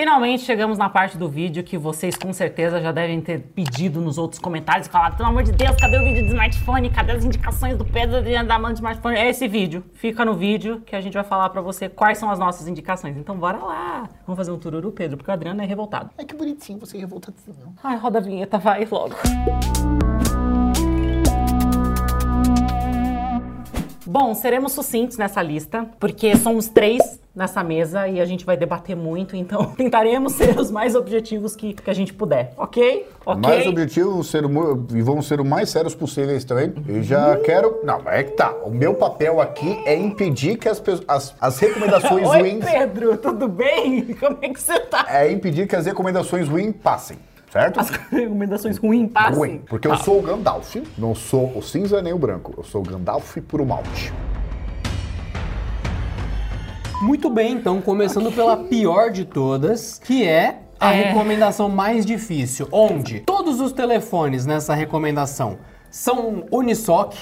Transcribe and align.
Finalmente 0.00 0.44
chegamos 0.44 0.78
na 0.78 0.88
parte 0.88 1.18
do 1.18 1.28
vídeo 1.28 1.62
que 1.62 1.76
vocês 1.76 2.16
com 2.16 2.32
certeza 2.32 2.80
já 2.80 2.90
devem 2.90 3.20
ter 3.20 3.38
pedido 3.38 4.00
nos 4.00 4.16
outros 4.16 4.40
comentários 4.40 4.86
e 4.86 4.90
falado, 4.90 5.14
pelo 5.14 5.28
amor 5.28 5.42
de 5.42 5.52
Deus, 5.52 5.76
cadê 5.76 5.98
o 5.98 6.02
vídeo 6.02 6.22
de 6.22 6.28
smartphone? 6.28 6.88
Cadê 6.88 7.12
as 7.12 7.22
indicações 7.22 7.76
do 7.76 7.84
Pedro 7.84 8.22
da 8.46 8.58
mão 8.58 8.72
de 8.72 8.78
smartphone? 8.78 9.14
É 9.18 9.28
esse 9.28 9.46
vídeo. 9.46 9.84
Fica 9.92 10.24
no 10.24 10.32
vídeo 10.32 10.80
que 10.86 10.96
a 10.96 11.02
gente 11.02 11.12
vai 11.12 11.22
falar 11.22 11.50
pra 11.50 11.60
você 11.60 11.86
quais 11.86 12.16
são 12.16 12.30
as 12.30 12.38
nossas 12.38 12.66
indicações. 12.66 13.14
Então 13.14 13.36
bora 13.36 13.58
lá. 13.58 14.08
Vamos 14.26 14.38
fazer 14.38 14.50
um 14.50 14.58
tururu, 14.58 14.90
Pedro, 14.90 15.18
porque 15.18 15.30
o 15.30 15.34
Adriano 15.34 15.60
é 15.60 15.66
revoltado. 15.66 16.08
Ai, 16.16 16.24
que 16.24 16.34
bonitinho, 16.34 16.78
você 16.78 16.96
é 16.96 17.00
revoltadinho. 17.00 17.74
Ai, 17.84 17.98
roda 17.98 18.20
a 18.20 18.22
vinheta, 18.22 18.56
vai 18.56 18.88
logo. 18.90 19.16
Bom, 24.10 24.34
seremos 24.34 24.72
sucintos 24.72 25.16
nessa 25.16 25.40
lista, 25.40 25.86
porque 26.00 26.36
somos 26.36 26.66
três 26.66 27.20
nessa 27.32 27.62
mesa 27.62 28.08
e 28.08 28.20
a 28.20 28.24
gente 28.24 28.44
vai 28.44 28.56
debater 28.56 28.96
muito, 28.96 29.36
então 29.36 29.66
tentaremos 29.78 30.32
ser 30.32 30.58
os 30.58 30.68
mais 30.68 30.96
objetivos 30.96 31.54
que, 31.54 31.74
que 31.74 31.88
a 31.88 31.94
gente 31.94 32.12
puder, 32.12 32.52
ok? 32.56 33.06
Ok? 33.24 33.48
Mais 33.48 33.68
objetivos 33.68 34.28
ser, 34.28 34.42
e 34.42 35.00
vamos 35.00 35.28
ser 35.28 35.40
o 35.40 35.44
mais 35.44 35.70
sérios 35.70 35.94
possíveis 35.94 36.42
também. 36.42 36.74
E 36.88 37.04
já 37.04 37.36
quero. 37.36 37.78
Não, 37.84 38.02
é 38.04 38.24
que 38.24 38.32
tá. 38.32 38.52
O 38.64 38.70
meu 38.70 38.94
papel 38.94 39.40
aqui 39.40 39.80
é 39.86 39.94
impedir 39.96 40.58
que 40.58 40.68
as, 40.68 40.82
as, 41.06 41.36
as 41.40 41.58
recomendações 41.60 42.26
Oi, 42.30 42.38
ruins. 42.40 42.64
Pedro, 42.64 43.16
tudo 43.16 43.46
bem? 43.46 44.06
Como 44.18 44.38
é 44.42 44.48
que 44.48 44.60
você 44.60 44.80
tá? 44.80 45.06
É 45.08 45.30
impedir 45.30 45.68
que 45.68 45.76
as 45.76 45.86
recomendações 45.86 46.48
ruins 46.48 46.74
passem. 46.82 47.16
Certo? 47.50 47.80
As 47.80 47.90
recomendações 47.90 48.78
ruins 48.78 49.10
passem. 49.10 49.34
Ruim. 49.36 49.62
Porque 49.68 49.88
eu 49.88 49.96
sou 49.96 50.20
o 50.20 50.22
Gandalf, 50.22 50.76
não 50.96 51.14
sou 51.14 51.52
o 51.56 51.62
cinza 51.62 52.00
nem 52.00 52.12
o 52.12 52.18
branco. 52.18 52.54
Eu 52.56 52.62
sou 52.62 52.80
o 52.80 52.84
Gandalf 52.84 53.36
puro 53.48 53.66
malte. 53.66 54.12
Muito 57.02 57.30
bem, 57.30 57.52
então, 57.54 57.80
começando 57.80 58.30
pela 58.30 58.56
pior 58.58 59.10
de 59.10 59.24
todas, 59.24 59.98
que 59.98 60.26
é 60.26 60.60
a 60.78 60.92
É. 60.94 61.04
recomendação 61.08 61.68
mais 61.68 62.04
difícil, 62.04 62.68
onde 62.70 63.20
todos 63.20 63.58
os 63.60 63.72
telefones 63.72 64.44
nessa 64.46 64.74
recomendação 64.74 65.58
são 65.90 66.44
Unisoc, 66.52 67.14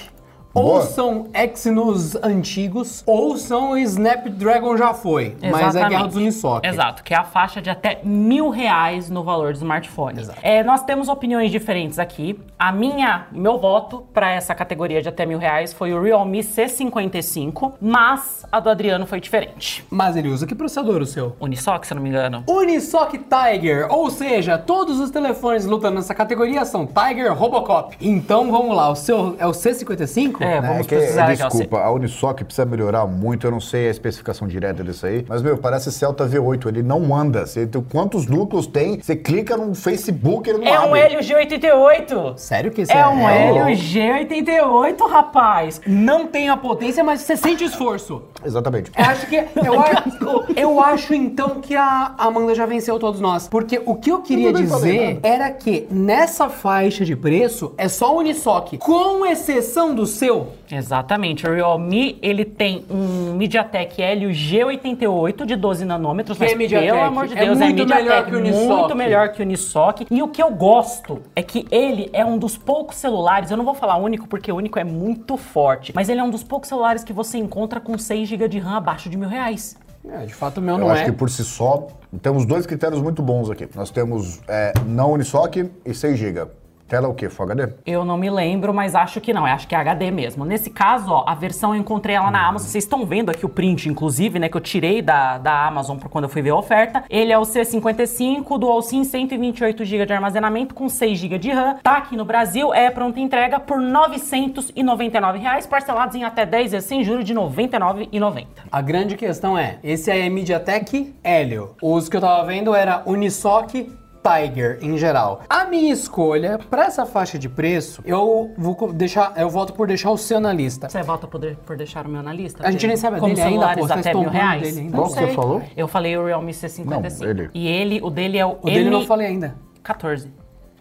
ou 0.53 0.81
são 0.81 1.27
Exynos 1.33 2.15
antigos, 2.15 3.03
ou 3.05 3.37
são 3.37 3.77
Snapdragon 3.77 4.75
já 4.77 4.93
foi, 4.93 5.35
mas 5.41 5.51
é 5.51 5.55
a 5.55 5.67
Exatamente. 5.67 5.89
guerra 5.89 6.07
dos 6.07 6.15
Unisoc. 6.15 6.65
Exato, 6.65 7.03
que 7.03 7.13
é 7.13 7.17
a 7.17 7.23
faixa 7.23 7.61
de 7.61 7.69
até 7.69 7.99
mil 8.03 8.49
reais 8.49 9.09
no 9.09 9.23
valor 9.23 9.53
do 9.53 9.57
smartphone. 9.57 10.19
Exato. 10.19 10.39
É, 10.41 10.63
nós 10.63 10.83
temos 10.83 11.07
opiniões 11.07 11.51
diferentes 11.51 11.99
aqui. 11.99 12.39
A 12.57 12.71
minha, 12.71 13.27
meu 13.31 13.57
voto 13.59 14.05
para 14.13 14.31
essa 14.31 14.55
categoria 14.55 15.01
de 15.01 15.09
até 15.09 15.25
mil 15.25 15.37
reais 15.37 15.73
foi 15.73 15.93
o 15.93 16.01
Realme 16.01 16.39
C55, 16.39 17.73
mas 17.79 18.45
a 18.51 18.59
do 18.59 18.69
Adriano 18.69 19.05
foi 19.05 19.19
diferente. 19.19 19.85
Mas 19.89 20.15
ele 20.15 20.29
usa 20.29 20.47
que 20.47 20.55
processador 20.55 21.01
o 21.01 21.05
seu? 21.05 21.35
Unisoc, 21.39 21.85
se 21.85 21.93
eu 21.93 21.95
não 21.95 22.03
me 22.03 22.09
engano. 22.09 22.43
Unisoc 22.47 23.13
Tiger, 23.13 23.87
ou 23.91 24.09
seja, 24.09 24.57
todos 24.57 24.99
os 24.99 25.09
telefones 25.11 25.65
lutando 25.65 25.95
nessa 25.95 26.15
categoria 26.15 26.65
são 26.65 26.87
Tiger 26.87 27.33
Robocop. 27.33 27.95
Então 28.01 28.51
vamos 28.51 28.75
lá, 28.75 28.89
o 28.89 28.95
seu 28.95 29.35
é 29.37 29.45
o 29.45 29.51
C55? 29.51 30.38
É, 30.39 30.53
É, 30.57 30.61
vamos 30.61 30.87
que, 30.87 30.95
precisar 30.95 31.25
aqui, 31.29 31.43
ó, 31.43 31.47
desculpa, 31.47 31.79
a 31.79 31.91
Unisoc 31.91 32.43
precisa 32.43 32.65
melhorar 32.65 33.05
muito, 33.05 33.45
eu 33.47 33.51
não 33.51 33.59
sei 33.61 33.87
a 33.87 33.91
especificação 33.91 34.47
direta 34.47 34.83
disso 34.83 35.05
aí, 35.05 35.25
mas, 35.27 35.41
meu, 35.41 35.57
parece 35.57 35.91
Celta 35.91 36.27
V8, 36.27 36.67
ele 36.67 36.83
não 36.83 37.15
anda. 37.15 37.45
Você, 37.45 37.65
tem- 37.67 37.81
quantos 37.81 38.25
núcleos 38.27 38.67
tem? 38.67 38.99
Você 39.01 39.15
clica 39.15 39.55
no 39.57 39.73
Facebook, 39.75 40.49
ele 40.49 40.59
não 40.59 40.67
É 40.67 40.79
um 40.79 40.95
abre. 40.95 40.99
Helio 41.01 41.19
G88. 41.19 42.37
Sério 42.37 42.71
que 42.71 42.81
esse 42.81 42.91
É 42.91 43.07
um 43.07 43.27
é 43.27 43.49
Helio 43.49 43.65
G88, 43.75 45.07
rapaz. 45.09 45.81
Não 45.85 46.27
tem 46.27 46.49
a 46.49 46.57
potência, 46.57 47.03
mas 47.03 47.21
você 47.21 47.35
sente 47.35 47.63
esforço. 47.63 48.21
Exatamente. 48.43 48.91
Eu 48.97 49.05
acho 49.05 49.27
que. 49.27 49.35
Eu 49.35 49.79
acho, 49.79 50.45
eu 50.55 50.81
acho 50.81 51.13
então 51.13 51.59
que 51.61 51.75
a 51.75 52.13
Amanda 52.17 52.53
já 52.55 52.65
venceu 52.65 52.97
todos 52.99 53.19
nós. 53.19 53.47
Porque 53.47 53.81
o 53.85 53.95
que 53.95 54.11
eu 54.11 54.21
queria 54.21 54.51
falei 54.51 54.65
dizer 54.65 55.19
era 55.23 55.49
que 55.51 55.87
nessa 55.89 56.49
faixa 56.49 57.03
de 57.05 57.15
preço 57.15 57.73
é 57.77 57.87
só 57.87 58.15
Unisoc, 58.17 58.77
com 58.79 59.25
exceção 59.25 59.93
do 59.93 60.05
seu. 60.05 60.28
Exatamente. 60.71 61.45
O 61.47 61.53
Realme, 61.53 62.17
ele 62.21 62.45
tem 62.45 62.85
um 62.89 63.33
MediaTek 63.35 64.01
Helio 64.01 64.29
G88 64.29 65.45
de 65.45 65.55
12 65.55 65.85
nanômetros, 65.85 66.37
Que 66.37 66.43
mas 66.43 66.53
é 66.53 66.55
MediaTek? 66.55 66.91
pelo 66.91 67.03
amor 67.03 67.27
de 67.27 67.37
É 67.37 67.45
Deus, 67.45 67.57
muito 67.57 67.81
é 67.81 67.85
melhor 67.85 68.25
que 68.25 68.35
o 68.35 68.39
Unisoc. 68.39 68.67
muito 68.69 68.95
melhor 68.95 69.29
que 69.29 69.41
o 69.41 69.45
Unisoc. 69.45 70.01
E 70.09 70.21
o 70.23 70.27
que 70.27 70.41
eu 70.41 70.51
gosto 70.51 71.21
é 71.35 71.41
que 71.43 71.67
ele 71.71 72.09
é 72.13 72.25
um 72.25 72.37
dos 72.37 72.57
poucos 72.57 72.97
celulares, 72.97 73.51
eu 73.51 73.57
não 73.57 73.65
vou 73.65 73.73
falar 73.73 73.97
único 73.97 74.27
porque 74.27 74.51
o 74.51 74.55
único 74.55 74.77
é 74.79 74.83
muito 74.83 75.37
forte, 75.37 75.91
mas 75.95 76.09
ele 76.09 76.19
é 76.19 76.23
um 76.23 76.29
dos 76.29 76.43
poucos 76.43 76.69
celulares 76.69 77.03
que 77.03 77.13
você 77.13 77.37
encontra 77.37 77.79
com 77.79 77.97
6 77.97 78.27
GB 78.27 78.47
de 78.47 78.59
RAM 78.59 78.77
abaixo 78.77 79.09
de 79.09 79.17
mil 79.17 79.29
reais. 79.29 79.77
É, 80.09 80.25
de 80.25 80.33
fato, 80.33 80.59
o 80.59 80.61
meu 80.61 80.75
Eu 80.75 80.79
não 80.79 80.89
acho 80.89 81.01
é. 81.01 81.05
que 81.05 81.11
por 81.11 81.29
si 81.29 81.43
só, 81.43 81.87
temos 82.21 82.45
dois 82.45 82.65
critérios 82.65 83.01
muito 83.01 83.21
bons 83.21 83.49
aqui. 83.49 83.67
Nós 83.75 83.91
temos 83.91 84.39
é, 84.47 84.71
não 84.85 85.11
Unisoc 85.11 85.57
e 85.85 85.93
6 85.93 86.17
GB. 86.17 86.47
Tela 86.89 87.07
o 87.07 87.13
quê? 87.13 87.29
Full 87.29 87.45
HD? 87.45 87.73
Eu 87.85 88.03
não 88.03 88.17
me 88.17 88.31
lembro, 88.31 88.73
mas 88.73 88.95
acho 88.95 89.21
que 89.21 89.31
não. 89.31 89.47
Eu 89.47 89.53
acho 89.53 89.67
que 89.67 89.75
é 89.75 89.77
HD 89.77 90.09
mesmo. 90.09 90.43
Nesse 90.43 90.71
caso, 90.71 91.11
ó, 91.11 91.23
a 91.27 91.35
versão 91.35 91.75
eu 91.75 91.79
encontrei 91.79 92.15
ela 92.15 92.31
na 92.31 92.47
Amazon. 92.47 92.67
Vocês 92.67 92.83
estão 92.83 93.05
vendo 93.05 93.29
aqui 93.29 93.45
o 93.45 93.49
print, 93.49 93.87
inclusive, 93.87 94.39
né? 94.39 94.49
Que 94.49 94.57
eu 94.57 94.61
tirei 94.61 94.99
da, 94.99 95.37
da 95.37 95.67
Amazon 95.67 95.99
quando 96.09 96.23
eu 96.23 96.29
fui 96.29 96.41
ver 96.41 96.49
a 96.49 96.55
oferta. 96.55 97.03
Ele 97.07 97.31
é 97.31 97.37
o 97.37 97.43
C55 97.43 98.57
Dual 98.57 98.81
SIM 98.81 99.03
128 99.03 99.85
GB 99.85 100.05
de 100.07 100.13
armazenamento 100.13 100.73
com 100.73 100.89
6 100.89 101.19
GB 101.19 101.37
de 101.37 101.51
RAM. 101.51 101.75
Tá 101.83 101.97
aqui 101.97 102.17
no 102.17 102.25
Brasil, 102.25 102.73
é 102.73 102.89
pronta 102.89 103.19
entrega 103.19 103.59
por 103.59 103.79
999 103.79 105.37
reais, 105.37 105.67
parcelados 105.67 106.15
em 106.15 106.23
até 106.23 106.43
10 106.43 106.71
vezes 106.71 106.89
sem 106.89 107.03
juros 107.03 107.23
de 107.23 107.33
R$ 107.33 107.39
99,90. 107.39 108.47
A 108.71 108.81
grande 108.81 109.15
questão 109.15 109.55
é, 109.55 109.77
esse 109.83 110.09
aí 110.09 110.21
é 110.21 110.29
MediaTek 110.29 111.13
Helio. 111.23 111.75
Os 111.83 112.09
que 112.09 112.17
eu 112.17 112.21
tava 112.21 112.47
vendo 112.47 112.73
era 112.73 113.03
Unisoc 113.05 113.75
Tiger 114.23 114.77
em 114.81 114.97
geral. 114.97 115.41
A 115.49 115.65
minha 115.65 115.93
escolha 115.93 116.59
para 116.69 116.85
essa 116.85 117.05
faixa 117.05 117.39
de 117.39 117.47
preço, 117.49 118.01
eu 118.05 118.51
vou 118.57 118.91
deixar, 118.93 119.33
eu 119.37 119.49
volto 119.49 119.73
por 119.73 119.87
deixar 119.87 120.11
o 120.11 120.17
seu 120.17 120.39
na 120.39 120.51
lista. 120.53 120.89
Você 120.89 121.01
volta 121.01 121.25
por, 121.27 121.39
de- 121.39 121.55
por 121.65 121.77
deixar 121.77 122.05
o 122.05 122.09
meu 122.09 122.21
na 122.21 122.33
lista? 122.33 122.67
A 122.67 122.71
gente 122.71 122.85
nem 122.85 122.97
sabe 122.97 123.19
Como 123.19 123.33
dele 123.33 123.41
ainda, 123.47 123.73
celulares 123.73 123.87
pô, 123.87 123.93
até 123.93 124.13
mil 124.13 124.29
reais? 124.29 124.61
dele 124.61 124.79
ainda. 124.81 124.95
Qual 124.97 125.07
que 125.07 125.13
você 125.13 125.27
falou? 125.29 125.61
Eu 125.75 125.87
falei 125.87 126.17
o 126.17 126.25
Realme 126.25 126.51
C55. 126.51 126.85
Não, 126.85 127.29
ele. 127.29 127.49
E 127.53 127.67
ele, 127.67 127.99
o 128.03 128.09
dele 128.09 128.37
é 128.37 128.45
o, 128.45 128.57
O 128.61 128.65
dele 128.65 128.87
eu 128.87 128.91
não 128.91 128.99
M- 128.99 129.07
falei 129.07 129.27
ainda. 129.27 129.55
14. 129.81 130.31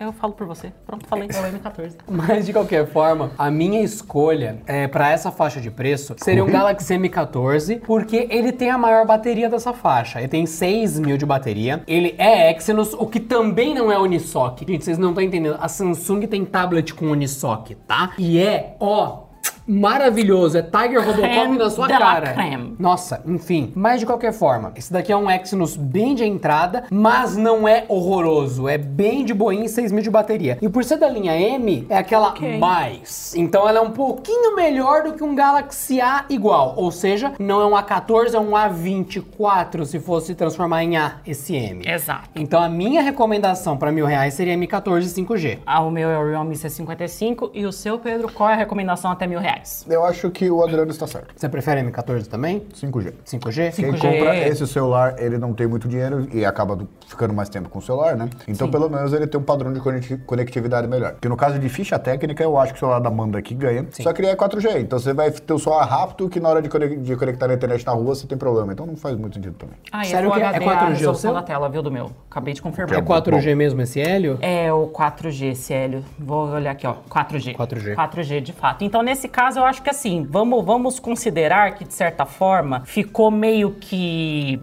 Eu 0.00 0.12
falo 0.12 0.32
por 0.32 0.46
você. 0.46 0.72
Pronto, 0.86 1.06
falei. 1.06 1.28
É 1.28 1.40
o 1.40 1.44
M14. 1.44 1.96
Mas 2.08 2.46
de 2.46 2.52
qualquer 2.52 2.86
forma, 2.86 3.32
a 3.36 3.50
minha 3.50 3.82
escolha 3.82 4.60
é, 4.66 4.86
para 4.86 5.10
essa 5.10 5.30
faixa 5.32 5.60
de 5.60 5.70
preço 5.70 6.14
seria 6.18 6.44
um 6.44 6.50
Galaxy 6.50 6.94
M14, 6.94 7.80
porque 7.80 8.28
ele 8.30 8.52
tem 8.52 8.70
a 8.70 8.78
maior 8.78 9.04
bateria 9.04 9.48
dessa 9.48 9.72
faixa. 9.72 10.20
Ele 10.20 10.28
tem 10.28 10.46
6 10.46 11.00
mil 11.00 11.16
de 11.16 11.26
bateria. 11.26 11.82
Ele 11.86 12.14
é 12.16 12.54
Exynos, 12.54 12.94
o 12.94 13.06
que 13.06 13.18
também 13.18 13.74
não 13.74 13.90
é 13.90 13.98
Unisoc. 13.98 14.60
Gente, 14.60 14.84
vocês 14.84 14.98
não 14.98 15.08
estão 15.08 15.22
entendendo. 15.22 15.56
A 15.60 15.68
Samsung 15.68 16.26
tem 16.26 16.44
tablet 16.44 16.94
com 16.94 17.06
Unisoc, 17.06 17.72
tá? 17.86 18.12
E 18.18 18.38
é, 18.38 18.76
ó. 18.78 19.26
Maravilhoso, 19.68 20.56
é 20.56 20.62
Tiger 20.62 21.00
Robocop 21.04 21.28
Creme 21.28 21.58
na 21.58 21.68
sua 21.68 21.86
cara. 21.86 22.32
creme. 22.32 22.74
Nossa, 22.78 23.22
enfim. 23.26 23.70
Mas 23.76 24.00
de 24.00 24.06
qualquer 24.06 24.32
forma, 24.32 24.72
esse 24.74 24.90
daqui 24.90 25.12
é 25.12 25.16
um 25.16 25.30
Exynos 25.30 25.76
bem 25.76 26.14
de 26.14 26.24
entrada, 26.24 26.84
mas 26.90 27.36
não 27.36 27.68
é 27.68 27.84
horroroso. 27.86 28.66
É 28.66 28.78
bem 28.78 29.24
de 29.26 29.34
boinha, 29.34 29.68
6 29.68 29.92
mil 29.92 30.02
de 30.02 30.08
bateria. 30.10 30.56
E 30.62 30.68
por 30.70 30.82
ser 30.84 30.96
da 30.96 31.08
linha 31.08 31.38
M, 31.38 31.86
é 31.90 31.98
aquela 31.98 32.28
Ok. 32.28 32.58
mais. 32.58 33.34
Então 33.36 33.68
ela 33.68 33.78
é 33.78 33.82
um 33.82 33.90
pouquinho 33.90 34.56
melhor 34.56 35.02
do 35.02 35.12
que 35.12 35.22
um 35.22 35.34
Galaxy 35.34 36.00
A 36.00 36.24
igual. 36.30 36.72
Ou 36.76 36.90
seja, 36.90 37.34
não 37.38 37.60
é 37.60 37.66
um 37.66 37.72
A14, 37.76 38.32
é 38.34 38.40
um 38.40 38.52
A24 38.52 39.84
se 39.84 40.00
fosse 40.00 40.34
transformar 40.34 40.82
em 40.82 40.96
A 40.96 41.16
esse 41.26 41.54
M. 41.54 41.82
Exato. 41.86 42.30
Então 42.34 42.62
a 42.62 42.68
minha 42.70 43.02
recomendação 43.02 43.76
para 43.76 43.92
mil 43.92 44.06
reais 44.06 44.32
seria 44.34 44.56
M14 44.56 45.02
5G. 45.02 45.58
Ah, 45.66 45.80
o 45.82 45.90
meu 45.90 46.08
é 46.08 46.18
o 46.18 46.26
Realme 46.30 46.54
C55 46.54 47.50
e 47.52 47.66
o 47.66 47.72
seu, 47.72 47.98
Pedro, 47.98 48.32
qual 48.32 48.48
é 48.48 48.54
a 48.54 48.56
recomendação 48.56 49.10
até 49.10 49.26
mil 49.26 49.38
reais? 49.38 49.57
Eu 49.88 50.04
acho 50.04 50.30
que 50.30 50.50
o 50.50 50.62
Adriano 50.62 50.90
está 50.90 51.06
certo. 51.06 51.32
Você 51.36 51.48
prefere 51.48 51.80
M14 51.82 52.26
também? 52.26 52.60
5G. 52.74 53.12
5G? 53.24 53.72
Quem 53.74 53.92
5G. 53.92 53.98
compra 54.00 54.36
esse 54.48 54.66
celular, 54.66 55.14
ele 55.18 55.38
não 55.38 55.52
tem 55.54 55.66
muito 55.66 55.88
dinheiro 55.88 56.26
e 56.32 56.44
acaba 56.44 56.76
do- 56.76 56.88
ficando 57.06 57.32
mais 57.34 57.48
tempo 57.48 57.68
com 57.68 57.78
o 57.78 57.82
celular, 57.82 58.16
né? 58.16 58.28
Então, 58.46 58.70
pelo 58.70 58.88
menos, 58.88 59.12
ele 59.12 59.26
tem 59.26 59.40
um 59.40 59.44
padrão 59.44 59.72
de 59.72 59.80
conecti- 59.80 60.16
conectividade 60.18 60.86
melhor. 60.86 61.12
Porque 61.12 61.28
no 61.28 61.36
caso 61.36 61.58
de 61.58 61.68
ficha 61.68 61.98
técnica, 61.98 62.42
eu 62.42 62.58
acho 62.58 62.72
que 62.72 62.76
o 62.78 62.80
celular 62.80 62.98
da 63.00 63.08
Amanda 63.08 63.38
aqui 63.38 63.54
ganha. 63.54 63.86
Só 63.92 64.12
que 64.12 64.20
ele 64.20 64.28
é 64.28 64.36
4G. 64.36 64.80
Então, 64.80 64.98
você 64.98 65.12
vai 65.12 65.30
ter 65.30 65.52
o 65.52 65.58
celular 65.58 65.84
rápido 65.84 66.28
que 66.28 66.40
na 66.40 66.48
hora 66.48 66.60
de, 66.62 66.68
conec- 66.68 66.98
de 67.00 67.16
conectar 67.16 67.48
na 67.48 67.54
internet 67.54 67.84
na 67.86 67.92
rua, 67.92 68.14
você 68.14 68.26
tem 68.26 68.36
problema. 68.36 68.72
Então, 68.72 68.84
não 68.86 68.96
faz 68.96 69.16
muito 69.16 69.34
sentido 69.34 69.54
também. 69.54 69.76
Ah, 69.92 70.02
e 70.02 70.06
Sério 70.06 70.30
é 70.30 70.32
que 70.34 70.40
é 70.40 70.46
HD 70.46 70.64
4G 70.64 70.70
a 70.70 70.84
o 70.84 70.88
resolução 70.90 71.14
seu? 71.30 71.34
da 71.34 71.42
tela, 71.42 71.68
viu, 71.68 71.82
do 71.82 71.90
meu. 71.90 72.10
Acabei 72.30 72.52
de 72.54 72.60
confirmar. 72.60 72.98
É 72.98 73.02
4G 73.02 73.54
mesmo 73.54 73.80
esse 73.80 74.00
Hélio? 74.00 74.38
É 74.42 74.72
o 74.72 74.88
4G, 74.88 75.54
Célio. 75.54 76.04
Vou 76.18 76.48
olhar 76.48 76.72
aqui, 76.72 76.86
ó. 76.86 76.96
4G. 77.08 77.54
4G. 77.54 77.94
4G, 77.94 78.40
de 78.40 78.52
fato. 78.52 78.84
Então, 78.84 79.02
nesse 79.02 79.28
caso, 79.28 79.47
eu 79.56 79.64
acho 79.64 79.82
que 79.82 79.90
assim, 79.90 80.26
vamos, 80.28 80.64
vamos 80.64 80.98
considerar 80.98 81.74
que, 81.74 81.84
de 81.84 81.94
certa 81.94 82.24
forma, 82.26 82.82
ficou 82.84 83.30
meio 83.30 83.72
que 83.72 84.60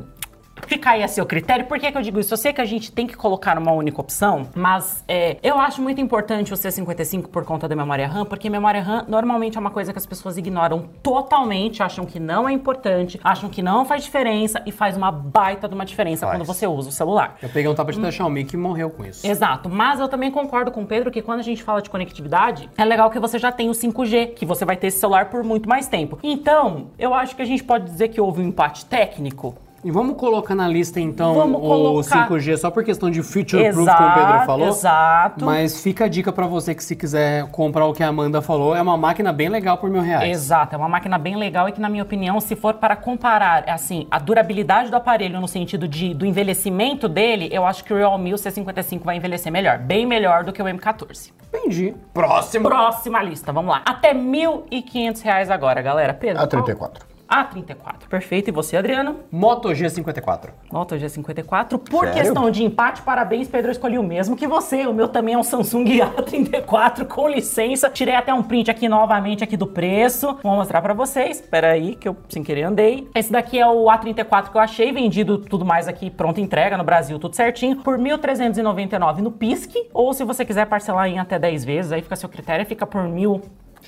fica 0.67 0.91
aí 0.91 1.03
a 1.03 1.07
seu 1.07 1.25
critério. 1.25 1.65
Por 1.65 1.79
que, 1.79 1.91
que 1.91 1.97
eu 1.97 2.01
digo 2.01 2.19
isso? 2.19 2.33
Eu 2.33 2.37
sei 2.37 2.53
que 2.53 2.61
a 2.61 2.65
gente 2.65 2.91
tem 2.91 3.07
que 3.07 3.15
colocar 3.15 3.57
uma 3.57 3.71
única 3.71 3.99
opção, 3.99 4.47
mas 4.55 5.03
é, 5.07 5.37
eu 5.43 5.59
acho 5.59 5.81
muito 5.81 6.01
importante 6.01 6.53
o 6.53 6.57
C55 6.57 7.27
por 7.27 7.45
conta 7.45 7.67
da 7.67 7.75
memória 7.75 8.07
RAM, 8.07 8.25
porque 8.25 8.49
memória 8.49 8.81
RAM 8.81 9.05
normalmente 9.07 9.57
é 9.57 9.59
uma 9.59 9.71
coisa 9.71 9.91
que 9.91 9.99
as 9.99 10.05
pessoas 10.05 10.37
ignoram 10.37 10.89
totalmente, 11.03 11.83
acham 11.83 12.05
que 12.05 12.19
não 12.19 12.47
é 12.47 12.53
importante, 12.53 13.19
acham 13.23 13.49
que 13.49 13.61
não 13.61 13.85
faz 13.85 14.03
diferença 14.03 14.61
e 14.65 14.71
faz 14.71 14.97
uma 14.97 15.11
baita 15.11 15.67
de 15.67 15.75
uma 15.75 15.85
diferença 15.85 16.25
Faz. 16.25 16.37
quando 16.37 16.45
você 16.45 16.65
usa 16.67 16.89
o 16.89 16.91
celular. 16.91 17.37
Eu 17.41 17.49
peguei 17.49 17.69
um 17.69 17.75
tablet 17.75 17.99
da 17.99 18.11
Xiaomi 18.11 18.45
que 18.45 18.57
morreu 18.57 18.89
com 18.89 19.05
isso. 19.05 19.25
Exato, 19.25 19.69
mas 19.69 19.99
eu 19.99 20.07
também 20.07 20.31
concordo 20.31 20.71
com 20.71 20.83
o 20.83 20.85
Pedro 20.85 21.11
que 21.11 21.21
quando 21.21 21.39
a 21.39 21.43
gente 21.43 21.63
fala 21.63 21.81
de 21.81 21.89
conectividade, 21.89 22.69
é 22.77 22.85
legal 22.85 23.09
que 23.09 23.19
você 23.19 23.37
já 23.37 23.51
tem 23.51 23.69
o 23.69 23.73
5G, 23.73 24.33
que 24.33 24.45
você 24.45 24.65
vai 24.65 24.75
ter 24.75 24.87
esse 24.87 24.99
celular 24.99 25.29
por 25.29 25.43
muito 25.43 25.67
mais 25.67 25.87
tempo. 25.87 26.19
Então, 26.23 26.87
eu 26.97 27.13
acho 27.13 27.35
que 27.35 27.41
a 27.41 27.45
gente 27.45 27.63
pode 27.63 27.85
dizer 27.85 28.09
que 28.09 28.19
houve 28.19 28.41
um 28.41 28.47
empate 28.47 28.85
técnico. 28.85 29.55
E 29.85 29.91
vamos 29.91 30.17
colocar 30.17 30.55
na 30.55 30.67
lista 30.67 30.99
então 30.99 31.35
Vamos 31.35 31.59
o 31.59 31.61
colocar. 31.61 32.27
5G 32.27 32.57
só 32.57 32.71
por 32.71 32.83
questão 32.83 33.11
de 33.11 33.21
future 33.21 33.71
proof, 33.71 33.87
como 33.87 34.09
o 34.09 34.13
Pedro 34.15 34.45
falou. 34.47 34.67
Exato. 34.69 35.45
Mas 35.45 35.79
fica 35.79 36.05
a 36.05 36.07
dica 36.07 36.33
pra 36.33 36.47
você 36.47 36.73
que 36.73 36.83
se 36.83 36.95
quiser 36.95 37.45
comprar 37.51 37.85
o 37.85 37.93
que 37.93 38.01
a 38.01 38.07
Amanda 38.07 38.41
falou, 38.41 38.75
é 38.75 38.81
uma 38.81 38.97
máquina 38.97 39.31
bem 39.31 39.47
legal 39.47 39.77
por 39.77 39.87
mil 39.91 40.01
reais. 40.01 40.27
Exato, 40.27 40.73
é 40.73 40.77
uma 40.79 40.89
máquina 40.89 41.19
bem 41.19 41.35
legal 41.35 41.69
e 41.69 41.71
que, 41.71 41.79
na 41.79 41.87
minha 41.87 42.01
opinião, 42.01 42.41
se 42.41 42.55
for 42.55 42.73
para 42.73 42.95
comparar, 42.95 43.63
assim, 43.69 44.07
a 44.09 44.17
durabilidade 44.17 44.89
do 44.89 44.97
aparelho 44.97 45.39
no 45.39 45.47
sentido 45.47 45.87
de, 45.87 46.15
do 46.15 46.25
envelhecimento 46.25 47.07
dele, 47.07 47.47
eu 47.51 47.63
acho 47.63 47.83
que 47.83 47.93
o 47.93 47.97
Realme 47.97 48.33
o 48.33 48.37
C55 48.37 49.03
vai 49.03 49.17
envelhecer 49.17 49.51
melhor. 49.51 49.77
Bem 49.77 50.07
melhor 50.07 50.43
do 50.43 50.51
que 50.51 50.63
o 50.63 50.65
M14. 50.65 51.31
Entendi. 51.53 51.93
Próximo. 52.11 52.67
Próxima 52.67 53.21
lista, 53.21 53.53
vamos 53.53 53.69
lá. 53.69 53.83
Até 53.85 54.15
1.500 54.15 55.21
reais 55.21 55.51
agora, 55.51 55.79
galera. 55.83 56.11
Pedro, 56.11 56.41
A 56.41 56.47
qual- 56.47 56.63
34. 56.63 57.14
A34. 57.29 58.07
Perfeito. 58.09 58.49
E 58.49 58.51
você, 58.51 58.77
Adriano? 58.77 59.21
Moto 59.31 59.69
G54. 59.69 60.49
Moto 60.71 60.95
G54. 60.95 61.77
Por 61.79 62.05
Sério? 62.05 62.13
questão 62.21 62.49
de 62.51 62.63
empate, 62.63 63.01
parabéns, 63.01 63.47
Pedro. 63.47 63.69
Eu 63.69 63.73
escolhi 63.73 63.97
o 63.97 64.03
mesmo 64.03 64.35
que 64.35 64.47
você. 64.47 64.85
O 64.87 64.93
meu 64.93 65.07
também 65.07 65.35
é 65.35 65.37
um 65.37 65.43
Samsung 65.43 65.85
A34, 65.99 67.05
com 67.05 67.27
licença. 67.27 67.89
Tirei 67.89 68.15
até 68.15 68.33
um 68.33 68.43
print 68.43 68.69
aqui 68.69 68.87
novamente 68.87 69.43
aqui 69.43 69.57
do 69.57 69.67
preço. 69.67 70.37
Vou 70.41 70.55
mostrar 70.55 70.81
para 70.81 70.93
vocês. 70.93 71.39
Espera 71.39 71.71
aí, 71.71 71.95
que 71.95 72.07
eu 72.07 72.15
sem 72.29 72.43
querer 72.43 72.63
andei. 72.63 73.07
Esse 73.15 73.31
daqui 73.31 73.59
é 73.59 73.67
o 73.67 73.85
A34 73.85 74.49
que 74.49 74.57
eu 74.57 74.61
achei, 74.61 74.91
vendido 74.91 75.37
tudo 75.37 75.65
mais 75.65 75.87
aqui, 75.87 76.09
pronta 76.09 76.41
entrega 76.41 76.77
no 76.77 76.83
Brasil, 76.83 77.17
tudo 77.19 77.35
certinho, 77.35 77.77
por 77.77 77.97
1.399 77.97 79.17
no 79.17 79.31
PISC. 79.31 79.89
Ou 79.93 80.13
se 80.13 80.23
você 80.23 80.45
quiser 80.45 80.65
parcelar 80.65 81.07
em 81.07 81.19
até 81.19 81.37
10 81.39 81.65
vezes, 81.65 81.91
aí 81.91 82.01
fica 82.01 82.13
a 82.13 82.17
seu 82.17 82.29
critério, 82.29 82.65
fica 82.65 82.85
por 82.85 83.01
1.000 83.01 83.41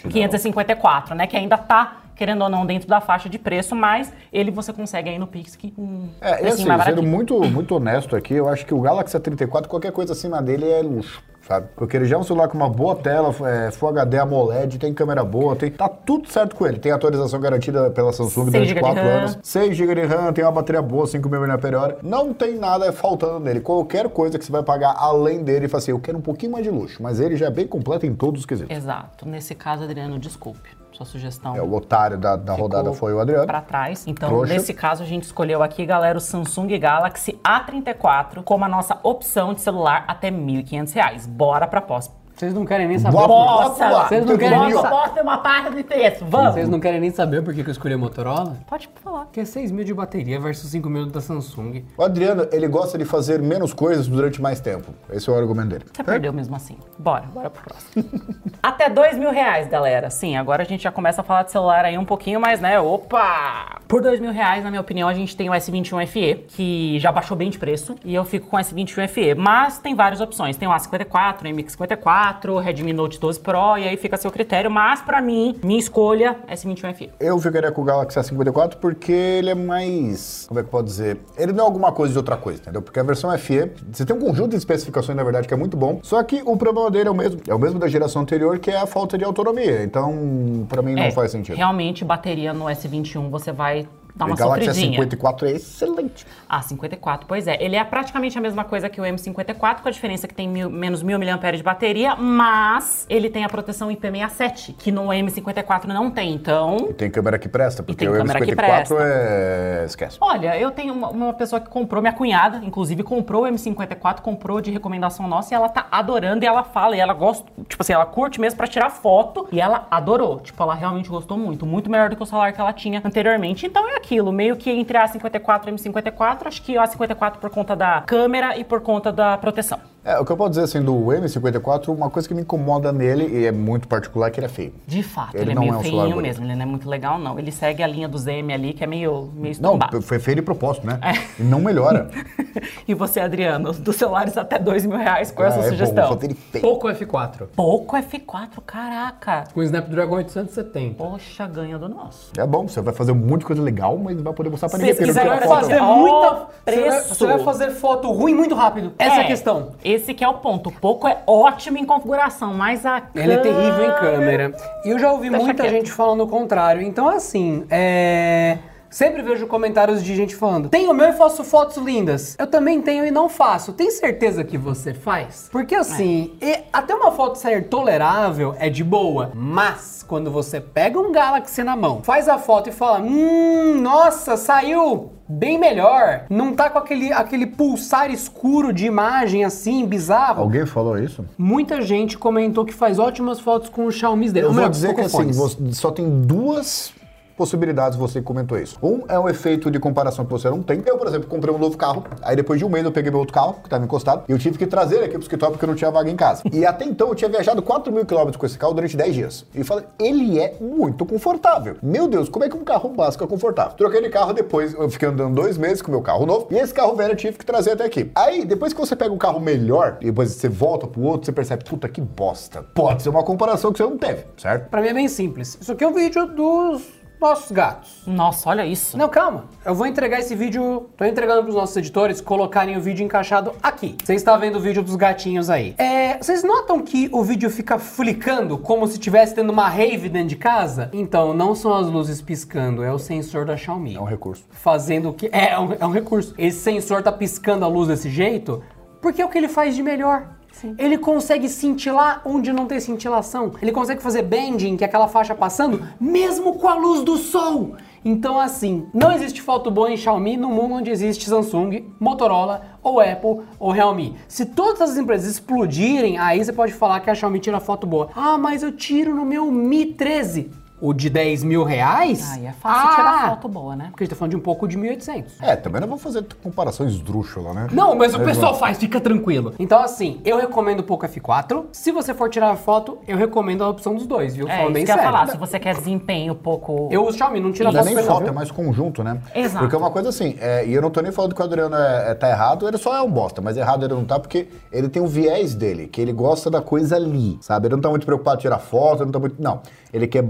554, 0.10 1.16
né? 1.16 1.28
Que 1.28 1.38
ainda 1.38 1.56
está 1.56 1.98
querendo 2.18 2.42
ou 2.42 2.50
não, 2.50 2.66
dentro 2.66 2.88
da 2.88 3.00
faixa 3.00 3.30
de 3.30 3.38
preço, 3.38 3.76
mas 3.76 4.12
ele 4.34 4.50
você 4.50 4.74
consegue 4.74 5.10
aí 5.10 5.20
no 5.20 5.28
Pix 5.28 5.56
que 5.56 5.72
um 5.78 6.10
é, 6.20 6.44
e 6.44 6.48
assim, 6.48 6.66
sendo 6.84 7.04
muito, 7.04 7.40
muito 7.46 7.76
honesto 7.76 8.16
aqui, 8.16 8.34
eu 8.34 8.50
acho 8.50 8.66
que 8.66 8.74
o 8.74 8.82
Galaxy 8.82 9.16
A34, 9.16 9.68
qualquer 9.68 9.92
coisa 9.92 10.14
acima 10.14 10.42
dele 10.42 10.68
é 10.68 10.82
luxo 10.82 11.22
sabe? 11.48 11.68
Porque 11.76 11.96
ele 11.96 12.06
já 12.06 12.16
é 12.16 12.20
um 12.20 12.24
celular 12.24 12.48
com 12.48 12.58
uma 12.58 12.70
boa 12.70 12.96
tela, 12.96 13.34
é, 13.48 13.72
Full 13.72 13.90
HD 13.90 14.20
AMOLED, 14.20 14.78
tem 14.78 14.94
câmera 14.94 15.24
boa, 15.24 15.56
tem, 15.56 15.72
tá 15.72 15.88
tudo 15.88 16.30
certo 16.30 16.56
com 16.56 16.68
ele. 16.68 16.78
Tem 16.78 16.92
atualização 16.92 17.40
garantida 17.40 17.90
pela 17.90 18.12
Samsung 18.12 18.52
6 18.52 18.52
durante 18.52 18.68
GB 18.68 18.74
de 18.76 18.80
4 18.82 19.04
RAM. 19.04 19.10
anos. 19.10 19.40
6 19.42 19.76
GB 19.78 19.96
de 19.96 20.06
RAM, 20.06 20.34
tem 20.34 20.44
uma 20.44 20.52
bateria 20.52 20.82
boa, 20.82 21.06
5.000 21.06 21.48
mAh. 21.48 21.98
Não 22.04 22.34
tem 22.34 22.58
nada 22.58 22.92
faltando 22.92 23.40
nele. 23.40 23.62
Qualquer 23.62 24.10
coisa 24.10 24.38
que 24.38 24.46
você 24.46 24.52
vai 24.52 24.64
pagar 24.64 24.96
além 24.98 25.44
dele, 25.44 25.68
fala 25.68 25.82
assim, 25.82 25.92
eu 25.92 26.00
quero 26.00 26.18
um 26.18 26.22
pouquinho 26.22 26.52
mais 26.52 26.64
de 26.64 26.70
luxo. 26.70 27.02
Mas 27.02 27.20
ele 27.20 27.36
já 27.36 27.48
é 27.48 27.52
bem 27.52 27.68
completo 27.68 28.06
em 28.06 28.14
todos 28.14 28.42
os 28.42 28.46
quesitos. 28.46 28.76
Exato. 28.76 29.28
Nesse 29.28 29.56
caso, 29.56 29.84
Adriano, 29.84 30.20
desculpe. 30.20 30.77
Sua 30.98 31.06
sugestão 31.06 31.56
É, 31.56 31.62
o 31.62 31.72
otário 31.76 32.18
da, 32.18 32.36
da 32.36 32.56
rodada 32.56 32.92
foi 32.92 33.14
o 33.14 33.20
Adriano. 33.20 33.46
Pra 33.46 33.62
trás. 33.62 34.08
Então, 34.08 34.30
Trouxa. 34.30 34.52
nesse 34.52 34.74
caso, 34.74 35.04
a 35.04 35.06
gente 35.06 35.24
escolheu 35.24 35.62
aqui, 35.62 35.86
galera, 35.86 36.18
o 36.18 36.22
Samsung 36.22 36.76
Galaxy 36.80 37.40
A34 37.44 38.42
como 38.44 38.66
a 38.66 38.68
nossa 38.68 38.98
opção 39.04 39.54
de 39.54 39.62
celular 39.62 40.06
até 40.08 40.32
1.500 40.32 40.94
reais. 40.94 41.28
Bora 41.28 41.68
pra 41.68 41.82
pós. 41.82 42.12
Vocês 42.38 42.54
não 42.54 42.66
querem 42.66 42.88
nem 42.88 43.00
saber. 43.00 43.18
Nossa, 43.18 43.90
vocês 44.08 44.24
não 44.24 44.38
querem 44.38 44.60
nem 44.60 44.74
Nossa, 44.74 44.82
sa- 44.88 44.90
posso 44.90 45.14
ter 45.16 45.22
uma 45.22 45.38
parte 45.40 45.74
de 45.76 45.84
texto. 45.84 46.24
Vamos. 46.26 46.54
Vocês 46.54 46.70
não 46.70 46.80
querem 46.80 47.00
nem 47.00 47.10
saber 47.10 47.42
por 47.42 47.52
que 47.52 47.62
eu 47.62 47.72
escolhi 47.72 47.96
a 47.96 47.98
Motorola? 47.98 48.58
Pode 48.68 48.88
falar. 49.04 49.22
Porque 49.26 49.40
é 49.40 49.46
6 49.46 49.72
mil 49.72 49.84
de 49.84 49.92
bateria 49.92 50.40
versus 50.40 50.70
5 50.70 50.88
mil 50.88 51.08
da 51.08 51.20
Samsung. 51.20 51.84
O 51.98 52.04
Adriano, 52.04 52.48
ele 52.52 52.68
gosta 52.68 52.96
de 52.96 53.06
fazer 53.06 53.42
menos 53.42 53.74
coisas 53.74 54.08
durante 54.08 54.40
mais 54.40 54.60
tempo. 54.60 54.94
Esse 55.12 55.28
é 55.28 55.34
o 55.34 55.36
argumento 55.36 55.70
dele. 55.70 55.86
Você 55.92 56.04
perdeu 56.04 56.32
mesmo 56.32 56.56
assim. 56.56 56.78
Bora, 57.00 57.24
bora 57.34 57.50
pro 57.50 57.64
próximo. 57.64 58.06
Até 58.62 58.88
dois 58.88 59.18
mil 59.18 59.32
reais, 59.32 59.68
galera. 59.68 60.12
Sim, 60.12 60.38
agora 60.38 60.62
a 60.62 60.66
gente 60.66 60.84
já 60.84 60.92
começa 60.92 61.22
a 61.22 61.24
falar 61.24 61.42
de 61.42 61.52
celular 61.52 61.86
aí 61.86 61.98
um 61.98 62.06
pouquinho 62.06 62.40
mais, 62.40 62.62
né? 62.62 62.80
Opa! 62.80 63.80
Por 63.88 64.00
dois 64.02 64.20
mil 64.20 64.32
reais, 64.32 64.64
na 64.64 64.70
minha 64.70 64.82
opinião, 64.82 65.10
a 65.10 65.14
gente 65.16 65.36
tem 65.36 65.50
o 65.50 65.54
S21 65.54 66.06
FE, 66.06 66.46
que 66.50 67.00
já 67.00 67.12
baixou 67.12 67.36
bem 67.36 67.50
de 67.50 67.58
preço. 67.58 67.96
E 68.06 68.14
eu 68.14 68.24
fico 68.24 68.48
com 68.48 68.58
o 68.58 68.60
S21 68.60 69.08
FE. 69.08 69.34
Mas 69.34 69.80
tem 69.80 69.96
várias 69.96 70.22
opções. 70.22 70.56
Tem 70.56 70.68
o 70.68 70.72
A54, 70.72 71.42
o 71.42 71.44
MX54, 71.46 72.27
Redmi 72.62 72.94
Note 72.94 73.20
12 73.20 73.40
Pro, 73.40 73.78
e 73.78 73.88
aí 73.88 73.98
fica 73.98 74.16
a 74.16 74.18
seu 74.20 74.32
critério. 74.32 74.70
Mas 74.70 75.02
pra 75.02 75.22
mim, 75.22 75.56
minha 75.64 75.80
escolha, 75.80 76.38
S21 76.50 76.94
FE. 76.94 77.10
Eu 77.20 77.40
ficaria 77.40 77.72
com 77.72 77.82
o 77.82 77.86
Galaxy 77.86 78.20
A54 78.20 78.76
porque 78.76 79.12
ele 79.12 79.50
é 79.50 79.56
mais. 79.56 80.46
Como 80.48 80.60
é 80.60 80.64
que 80.64 80.70
pode 80.70 80.88
dizer? 80.88 81.20
Ele 81.38 81.52
não 81.54 81.64
é 81.64 81.68
alguma 81.68 81.92
coisa 81.92 82.12
de 82.14 82.18
outra 82.18 82.38
coisa, 82.38 82.62
entendeu? 82.62 82.82
Porque 82.82 83.00
a 83.00 83.04
versão 83.04 83.36
FE, 83.38 83.72
você 83.92 84.06
tem 84.06 84.16
um 84.16 84.20
conjunto 84.20 84.50
de 84.50 84.58
especificações, 84.58 85.16
na 85.16 85.24
verdade, 85.24 85.48
que 85.48 85.54
é 85.54 85.58
muito 85.58 85.78
bom. 85.78 86.00
Só 86.04 86.22
que 86.24 86.42
o 86.46 86.58
problema 86.58 86.90
dele 86.92 87.08
é 87.10 87.12
o 87.12 87.16
mesmo. 87.16 87.42
É 87.48 87.54
o 87.54 87.60
mesmo 87.60 87.80
da 87.80 87.88
geração 87.88 88.22
anterior, 88.22 88.60
que 88.60 88.72
é 88.72 88.78
a 88.78 88.86
falta 88.86 89.18
de 89.18 89.24
autonomia. 89.24 89.84
Então, 89.84 90.66
pra 90.68 90.82
mim, 90.82 90.96
não 90.96 91.04
É, 91.04 91.12
faz 91.12 91.32
sentido. 91.32 91.56
Realmente, 91.56 92.04
bateria 92.04 92.54
no 92.54 92.66
S21 92.66 93.30
você 93.30 93.52
vai 93.52 93.88
O 94.26 94.28
uma 94.30 94.36
Galaxy 94.36 94.66
sofridinha. 94.66 95.00
A54 95.06 95.44
é 95.44 95.52
excelente. 95.52 96.26
Ah, 96.50 96.62
54, 96.62 97.28
pois 97.28 97.48
é. 97.48 97.58
Ele 97.64 97.76
é 97.76 97.84
praticamente 97.84 98.38
a 98.38 98.42
mesma 98.42 98.64
coisa 98.64 98.90
que 98.90 99.00
o 99.00 99.04
M54, 99.04 99.82
com 99.82 99.88
a 99.88 99.92
diferença 99.92 100.28
que 100.28 100.34
tem 100.34 100.48
mil- 100.48 100.70
menos 100.70 101.04
1000 101.04 101.20
mAh 101.20 101.52
de 101.52 101.64
bateria, 101.64 102.16
mas 102.16 103.06
ele 103.10 103.30
tem 103.30 103.44
a 103.44 103.50
proteção 103.50 103.90
IP67, 103.90 104.74
que 104.78 104.92
no 104.92 105.08
M54 105.08 105.86
não 105.88 106.10
tem. 106.12 106.34
Então, 106.34 106.88
E 106.90 106.94
tem 106.94 107.10
câmera 107.10 107.38
que 107.40 107.48
presta, 107.50 107.82
porque 107.84 108.08
o 108.08 108.14
câmera 108.14 108.40
que 108.40 108.52
M54 108.52 108.56
presta. 108.56 108.96
é. 109.00 109.84
Esquece. 109.86 110.18
olha, 110.22 110.58
eu 110.60 110.72
tenho 110.72 110.94
uma, 110.94 111.10
uma 111.10 111.34
pessoa 111.34 111.60
que 111.60 111.70
comprou, 111.70 112.02
minha 112.02 112.14
cunhada, 112.14 112.58
inclusive, 112.64 113.04
comprou 113.04 113.44
o 113.44 113.48
M54, 113.48 114.22
comprou 114.22 114.62
de 114.62 114.72
recomendação 114.72 115.28
nossa 115.28 115.54
e 115.54 115.56
ela 115.56 115.70
tá 115.70 115.88
adorando 115.92 116.44
e 116.44 116.48
ela 116.48 116.64
fala, 116.64 116.96
e 116.96 117.00
ela 117.00 117.14
gosta, 117.14 117.46
tipo 117.68 117.82
assim, 117.82 117.94
ela 117.94 118.06
curte 118.06 118.40
mesmo 118.40 118.58
pra 118.58 118.68
tirar 118.68 118.90
foto 118.90 119.48
e 119.52 119.60
ela 119.62 119.88
adorou. 119.90 120.40
Tipo, 120.40 120.62
ela 120.64 120.74
realmente 120.76 121.10
gostou 121.10 121.38
muito, 121.38 121.66
muito 121.66 121.90
melhor 121.90 122.10
do 122.10 122.16
que 122.16 122.24
o 122.24 122.26
celular 122.26 122.52
que 122.54 122.60
ela 122.62 122.74
tinha 122.74 123.02
anteriormente. 123.04 123.66
Então 123.66 123.88
é 123.90 123.96
aquilo, 124.08 124.32
meio 124.32 124.56
que 124.56 124.70
entre 124.70 124.98
a 124.98 125.06
54 125.06 125.70
e 125.70 125.74
a 125.74 125.76
M54, 125.76 126.48
acho 126.48 126.62
que 126.62 126.78
a 126.78 126.88
54 126.88 127.42
por 127.42 127.50
conta 127.50 127.76
da 127.76 128.02
câmera 128.08 128.58
e 128.58 128.64
por 128.64 128.82
conta 128.82 129.12
da 129.12 129.38
proteção. 129.38 129.80
É, 130.08 130.18
o 130.20 130.24
que 130.24 130.32
eu 130.32 130.38
posso 130.38 130.52
dizer 130.52 130.62
assim 130.64 130.82
do 130.82 130.94
M54, 130.94 131.90
uma 131.90 132.10
coisa 132.10 132.26
que 132.26 132.34
me 132.34 132.42
incomoda 132.42 132.94
nele, 132.94 133.28
e 133.42 133.46
é 133.46 133.52
muito 133.52 133.90
particular, 133.90 134.28
é 134.28 134.32
que 134.32 134.40
ele 134.40 134.46
é 134.46 134.50
feio. 134.50 134.74
De 134.88 135.04
fato, 135.04 135.36
Ele 135.36 135.44
ele, 135.44 135.52
é 135.52 135.56
não 135.56 135.62
meio 135.64 135.74
é 135.74 135.78
um 135.78 135.82
celular 135.84 136.04
feinho 136.04 136.16
bonito. 136.16 136.28
mesmo, 136.30 136.46
ele 136.46 136.56
não 136.56 136.62
é 136.62 136.66
muito 136.66 136.90
legal, 136.90 137.20
não. 137.20 137.38
Ele 137.38 137.52
segue 137.52 137.84
a 137.84 137.88
linha 137.88 138.08
dos 138.08 138.26
M 138.26 138.54
ali, 138.54 138.72
que 138.72 138.86
é 138.86 138.88
meio, 138.88 139.30
meio 139.34 139.56
Não, 139.60 139.74
estombado. 139.74 140.02
foi 140.02 140.18
feio 140.18 140.36
de 140.38 140.42
propósito, 140.42 140.88
né? 140.88 140.98
É. 141.02 141.42
E 141.42 141.44
não 141.44 141.60
melhora. 141.60 142.10
e 142.88 142.94
você, 142.94 143.20
Adriano, 143.20 143.74
dos 143.74 143.98
celulares 143.98 144.38
até 144.38 144.58
dois 144.58 144.86
mil 144.86 144.98
reais, 144.98 145.30
qual 145.30 145.46
é 145.46 145.50
a 145.50 145.52
sua 145.52 145.64
Ah, 145.64 145.66
é 145.66 145.70
bom, 145.72 145.76
sugestão? 145.78 146.18
feio. 146.18 146.62
Pouco 146.62 146.88
F4. 146.88 147.48
Pouco 147.54 147.98
F4, 147.98 148.50
caraca. 148.66 149.44
Com 149.54 149.60
o 149.60 149.64
Snapdragon 149.64 150.16
870. 150.16 150.96
Poxa, 150.96 151.46
ganha 151.48 151.78
do 151.78 151.90
nosso. 151.90 152.32
É 152.38 152.48
bom, 152.48 152.66
você 152.66 152.80
vai 152.80 152.94
fazer 152.94 153.12
um 153.12 153.16
monte 153.16 153.42
de 153.42 153.48
coisa 153.48 153.62
legal, 153.62 153.98
mas 153.98 154.16
não 154.16 154.24
vai 154.24 154.32
poder 154.34 154.50
mostrar 154.50 154.70
pra 154.70 154.80
Se 154.80 154.86
ninguém. 154.86 155.08
não 155.08 155.14
tira 155.14 155.26
vai 155.36 155.48
fazer 155.48 155.82
muita. 155.82 156.48
Você 156.66 156.80
vai, 156.80 156.90
preço. 156.92 157.16
você 157.16 157.26
vai 157.28 157.40
fazer 157.40 157.72
foto 157.72 158.10
ruim 158.14 158.34
muito 158.34 158.56
rápido. 158.56 158.94
Essa 158.98 159.16
é, 159.18 159.24
a 159.24 159.28
questão. 159.28 159.72
Esse 159.98 160.14
que 160.14 160.24
é 160.24 160.28
o 160.28 160.36
ponto. 160.36 160.70
O 160.70 160.72
Poco 160.72 161.08
é 161.08 161.18
ótimo 161.26 161.78
em 161.78 161.86
configuração, 161.86 162.54
mas 162.54 162.86
a 162.86 163.02
Ele 163.16 163.34
é 163.34 163.38
terrível 163.38 163.84
em 163.84 163.96
câmera. 163.96 164.56
E 164.86 164.90
eu 164.90 165.00
já 165.00 165.12
ouvi 165.12 165.30
Deixa 165.30 165.44
muita 165.44 165.64
quieto. 165.64 165.74
gente 165.74 165.92
falando 165.92 166.24
o 166.24 166.28
contrário. 166.28 166.84
Então, 166.84 167.10
assim, 167.10 167.66
é. 167.70 168.60
Sempre 168.98 169.22
vejo 169.22 169.46
comentários 169.46 170.04
de 170.04 170.16
gente 170.16 170.36
falando: 170.36 170.70
Tenho 170.70 170.90
o 170.90 170.94
meu 170.96 171.10
e 171.10 171.14
faço 171.14 171.44
fotos 171.44 171.78
lindas. 171.78 172.36
Eu 172.40 172.48
também 172.48 172.82
tenho 172.82 173.06
e 173.06 173.12
não 173.12 173.30
faço. 173.30 173.72
Tem 173.72 173.92
certeza 173.92 174.44
que 174.44 174.58
você 174.58 174.92
faz? 174.92 175.48
Porque 175.52 175.76
assim, 175.76 176.32
e- 176.42 176.62
até 176.74 176.96
uma 176.96 177.12
foto 177.12 177.38
sair 177.38 177.66
tolerável 177.66 178.56
é 178.58 178.72
de 178.72 178.84
boa. 178.84 179.30
Mas 179.36 180.04
quando 180.08 180.32
você 180.32 180.60
pega 180.60 181.00
um 181.00 181.12
Galaxy 181.12 181.64
na 181.64 181.76
mão, 181.76 182.02
faz 182.02 182.28
a 182.28 182.40
foto 182.40 182.70
e 182.70 182.72
fala: 182.72 183.00
Hum, 183.00 183.80
nossa, 183.80 184.36
saiu 184.36 185.12
bem 185.30 185.60
melhor. 185.60 186.26
Não 186.28 186.56
tá 186.56 186.68
com 186.68 186.80
aquele, 186.80 187.14
aquele 187.14 187.46
pulsar 187.46 188.10
escuro 188.10 188.74
de 188.74 188.88
imagem 188.88 189.46
assim, 189.46 189.86
bizarro. 189.86 190.42
Alguém 190.42 190.66
falou 190.66 190.98
isso? 190.98 191.24
Muita 191.38 191.82
gente 191.82 192.18
comentou 192.18 192.66
que 192.66 192.74
faz 192.74 192.98
ótimas 192.98 193.40
fotos 193.40 193.70
com 193.70 193.86
o 193.86 193.92
Xiaomi 193.92 194.32
dele. 194.32 194.48
Eu 194.48 194.50
Ou 194.50 194.56
vou 194.56 194.70
dizer 194.70 194.96
que 194.96 195.02
assim, 195.02 195.32
só 195.72 195.92
tem 195.92 196.22
duas 196.22 196.97
possibilidades, 197.38 197.98
você 197.98 198.22
comentou 198.22 198.58
isso. 198.58 198.78
Um 198.82 199.04
é 199.08 199.18
um 199.18 199.30
efeito 199.30 199.70
de 199.70 199.80
comparação 199.80 200.26
que 200.26 200.32
você 200.32 200.50
não 200.50 200.64
tem. 200.64 200.84
Eu, 200.86 200.98
por 200.98 201.08
exemplo, 201.08 201.28
comprei 201.28 201.54
um 201.54 201.60
novo 201.60 201.78
carro, 201.78 202.04
aí 202.22 202.36
depois 202.36 202.60
de 202.60 202.66
um 202.66 202.70
mês 202.70 202.84
eu 202.84 202.92
peguei 202.92 203.12
meu 203.12 203.20
outro 203.20 203.34
carro, 203.34 203.54
que 203.54 203.68
estava 203.68 203.86
encostado, 203.86 204.24
e 204.28 204.32
eu 204.32 204.40
tive 204.40 204.58
que 204.58 204.66
trazer 204.66 204.96
ele 204.96 205.06
aqui 205.06 205.14
pro 205.14 205.22
escritório 205.22 205.54
porque 205.54 205.64
eu 205.64 205.70
não 205.70 205.76
tinha 205.76 205.92
vaga 205.92 206.10
em 206.10 206.16
casa. 206.16 206.42
E 206.52 206.66
até 206.66 206.84
então 206.84 207.10
eu 207.10 207.16
tinha 207.16 207.30
viajado 207.30 207.62
4 207.62 207.94
mil 207.94 208.06
quilômetros 208.06 208.38
com 208.38 208.46
esse 208.46 208.58
carro 208.58 208.74
durante 208.74 208.98
10 208.98 209.16
dias. 209.16 209.46
E 209.54 209.64
falei, 209.64 209.86
ele 210.00 210.40
é 210.40 210.56
muito 210.60 211.06
confortável. 211.06 211.78
Meu 211.82 212.08
Deus, 212.08 212.28
como 212.28 212.44
é 212.44 212.50
que 212.50 212.58
um 212.58 212.64
carro 212.64 212.90
básico 212.90 213.24
é 213.24 213.28
confortável? 213.28 213.78
Troquei 213.78 214.02
de 214.02 214.10
carro 214.10 214.34
depois, 214.34 214.74
eu 214.74 214.90
fiquei 214.90 215.08
andando 215.08 215.36
dois 215.36 215.58
meses 215.58 215.82
com 215.82 215.92
meu 215.92 216.02
carro 216.02 216.26
novo, 216.26 216.48
e 216.50 216.56
esse 216.56 216.74
carro 216.74 216.96
velho 216.96 217.12
eu 217.12 217.16
tive 217.16 217.38
que 217.38 217.46
trazer 217.46 217.72
até 217.72 217.86
aqui. 217.86 218.12
Aí, 218.16 218.44
depois 218.46 218.74
que 218.74 218.80
você 218.80 218.96
pega 218.96 219.14
um 219.14 219.18
carro 219.18 219.40
melhor, 219.40 219.98
e 220.02 220.06
depois 220.06 220.32
você 220.32 220.50
volta 220.50 220.88
pro 220.88 221.02
outro, 221.02 221.26
você 221.26 221.32
percebe, 221.32 221.64
puta 221.64 221.88
que 221.88 222.02
bosta. 222.02 222.64
Pode 222.74 223.04
ser 223.04 223.10
uma 223.10 223.24
comparação 223.24 223.72
que 223.72 223.78
você 223.78 223.84
não 223.84 223.98
teve, 223.98 224.26
certo? 224.38 224.70
Pra 224.70 224.82
mim 224.82 224.88
é 224.88 224.94
bem 224.94 225.08
simples. 225.08 225.58
Isso 225.62 225.72
aqui 225.72 225.84
é 225.84 225.88
um 225.88 225.94
vídeo 225.94 226.26
dos 226.26 226.98
nossos 227.20 227.52
gatos. 227.52 228.04
Nossa, 228.06 228.50
olha 228.50 228.66
isso. 228.66 228.98
Não, 228.98 229.10
calma. 229.10 229.46
Eu 229.66 229.74
vou 229.74 229.88
entregar 229.88 230.20
esse 230.20 230.36
vídeo, 230.36 230.90
tô 230.96 231.04
entregando 231.06 231.44
pros 231.44 231.56
nossos 231.56 231.76
editores 231.76 232.22
colocarem 232.22 232.78
o 232.78 232.82
vídeo 232.82 233.04
encaixado 233.04 233.54
aqui. 233.62 233.96
Você 234.04 234.16
está 234.16 234.38
vendo 234.38 234.58
o 234.58 234.60
vídeo 234.60 234.84
dos 234.84 234.96
gatinhos 234.96 235.50
aí. 235.50 235.76
É, 235.78 236.18
vocês 236.18 236.44
notam 236.44 236.82
que 236.82 237.10
o 237.12 237.24
vídeo 237.24 237.50
fica 237.50 237.80
flicando 237.80 238.58
como 238.58 238.88
se 238.88 238.94
estivesse 238.94 239.36
tendo 239.36 239.52
uma 239.52 239.68
rave 239.68 240.10
dentro 240.10 240.30
de 240.30 240.36
casa? 240.36 240.90
Então, 240.94 241.34
não 241.34 241.56
são 241.56 241.74
as 241.74 241.88
luzes 241.88 242.22
piscando, 242.22 242.84
é 242.84 242.92
o 242.92 243.00
sensor 243.00 243.46
da 243.46 243.58
Xiaomi. 243.58 243.96
É 243.96 244.00
um 244.00 244.06
recurso. 244.06 244.46
Fazendo 244.50 245.10
o 245.10 245.14
que... 245.14 245.28
É, 245.32 245.52
é 245.52 245.60
um, 245.60 245.74
é 245.80 245.86
um 245.86 245.92
recurso. 245.92 246.34
Esse 246.38 246.60
sensor 246.60 247.02
tá 247.02 247.12
piscando 247.12 247.66
a 247.66 247.68
luz 247.68 247.88
desse 247.88 248.10
jeito 248.10 248.64
porque 249.02 249.22
é 249.22 249.26
o 249.26 249.30
que 249.30 249.38
ele 249.38 249.48
faz 249.48 249.76
de 249.76 249.84
melhor. 249.84 250.37
Ele 250.78 250.98
consegue 250.98 251.48
cintilar 251.50 252.22
onde 252.26 252.52
não 252.52 252.66
tem 252.66 252.80
cintilação. 252.80 253.52
Ele 253.62 253.72
consegue 253.72 254.02
fazer 254.02 254.24
bending, 254.24 254.78
que 254.78 254.84
é 254.84 254.88
aquela 254.88 255.08
faixa 255.08 255.36
passando, 255.36 255.86
mesmo 256.00 256.56
com 256.56 256.68
a 256.68 256.76
luz 256.76 257.04
do 257.04 257.18
sol. 257.18 257.76
Então, 258.04 258.40
assim, 258.40 258.88
não 258.94 259.12
existe 259.12 259.42
foto 259.42 259.70
boa 259.70 259.92
em 259.92 259.98
Xiaomi 259.98 260.38
no 260.38 260.50
mundo 260.50 260.76
onde 260.76 260.90
existe 260.90 261.26
Samsung, 261.26 261.86
Motorola, 262.00 262.78
ou 262.82 263.02
Apple, 263.02 263.42
ou 263.60 263.72
Realme. 263.72 264.16
Se 264.28 264.46
todas 264.46 264.82
as 264.82 264.98
empresas 264.98 265.30
explodirem, 265.30 266.18
aí 266.18 266.44
você 266.44 266.54
pode 266.54 266.74
falar 266.74 267.02
que 267.02 267.10
a 267.10 267.16
Xiaomi 267.16 267.40
tira 267.40 267.60
foto 267.60 267.86
boa. 267.86 268.10
Ah, 268.16 268.38
mas 268.38 268.64
eu 268.64 268.72
tiro 268.72 269.14
no 269.14 269.26
meu 269.26 269.52
Mi 269.52 269.86
13 269.86 270.67
o 270.80 270.94
de 270.94 271.10
10 271.10 271.44
mil 271.44 271.64
reais? 271.64 272.32
Aí 272.34 272.46
é 272.46 272.52
fácil 272.52 272.96
tirar 272.96 273.30
foto 273.30 273.48
boa, 273.48 273.76
né? 273.76 273.88
Porque 273.90 274.04
a 274.04 274.06
gente 274.06 274.12
tá 274.12 274.16
falando 274.16 274.32
de 274.32 274.38
um 274.38 274.42
pouco 274.42 274.68
de 274.68 274.78
1.800. 274.78 275.26
É, 275.42 275.56
também 275.56 275.82
não 275.82 275.88
vou 275.88 275.98
fazer 275.98 276.26
comparação 276.44 276.88
esdrúxula, 276.88 277.54
né? 277.54 277.68
Não, 277.72 277.96
mas 277.96 278.14
o 278.14 278.22
É, 278.22 278.26
pessoal 278.26 278.54
bom. 278.54 278.60
faz, 278.60 278.78
fica 278.78 279.00
tranquilo. 279.02 279.54
Então, 279.60 279.80
assim, 279.80 280.22
eu 280.24 280.38
recomendo 280.38 280.80
o 280.82 280.84
Poco 280.84 281.06
F4. 281.08 281.66
Se 281.72 281.92
você 281.92 282.14
for 282.14 282.30
tirar 282.30 282.56
foto, 282.56 283.00
eu 283.08 283.18
recomendo 283.18 283.64
a 283.64 283.70
opção 283.70 283.96
dos 283.96 284.06
dois, 284.06 284.36
viu? 284.36 284.48
É, 284.48 284.52
Falando 284.58 284.66
isso 284.66 284.74
bem 284.74 284.86
que 284.86 284.92
eu 284.92 284.96
ia 284.96 285.02
sério. 285.02 285.18
falar. 285.18 285.32
Se 285.32 285.38
você 285.38 285.60
quer 285.60 285.76
desempenho 285.76 286.34
um 286.34 286.38
pouco... 286.38 286.90
Eu 286.92 287.06
uso 287.08 287.18
Xiaomi, 287.18 287.40
não 287.40 287.52
tira 287.52 287.72
Não 287.72 287.80
é 287.80 287.84
foto 287.84 287.96
nem 287.96 288.04
foto, 288.06 288.22
é 288.22 288.26
viu? 288.26 288.34
mais 288.34 288.52
conjunto, 288.52 289.04
né? 289.04 289.20
Exato. 289.34 289.60
Porque 289.64 289.76
é 289.76 289.78
uma 289.80 289.92
coisa 289.92 290.10
assim, 290.10 290.36
é, 290.40 290.66
e 290.66 290.74
eu 290.74 290.82
não 290.82 290.90
tô 290.90 291.02
nem 291.02 291.12
falando 291.12 291.34
que 291.34 291.42
o 291.42 291.44
Adriano 291.44 291.76
é, 291.76 292.12
é- 292.12 292.14
tá 292.16 292.30
errado, 292.30 292.68
ele 292.68 292.78
só 292.78 292.96
é 292.96 293.02
um 293.02 293.10
bosta, 293.10 293.42
mas 293.42 293.58
errado 293.58 293.84
ele 293.86 293.94
não 293.94 294.06
tá 294.06 294.20
porque 294.20 294.48
ele 294.72 294.90
tem 294.90 295.02
o 295.02 295.08
viés 295.08 295.56
dele, 295.56 295.88
que 295.88 296.00
ele 296.02 296.14
gosta 296.14 296.50
da 296.50 296.62
coisa 296.62 296.96
ali, 296.96 297.38
sabe? 297.42 297.68
Ele 297.68 297.76
não 297.76 297.82
tá 297.82 297.90
muito 297.90 298.06
preocupado 298.06 298.38
em 298.38 298.42
tirar 298.42 298.60
foto, 298.60 298.98
ele 298.98 299.06
não 299.06 299.12
tá 299.12 299.20
muito. 299.20 299.42
Não. 299.42 299.62
Ele 299.94 300.06
quer 300.08 300.22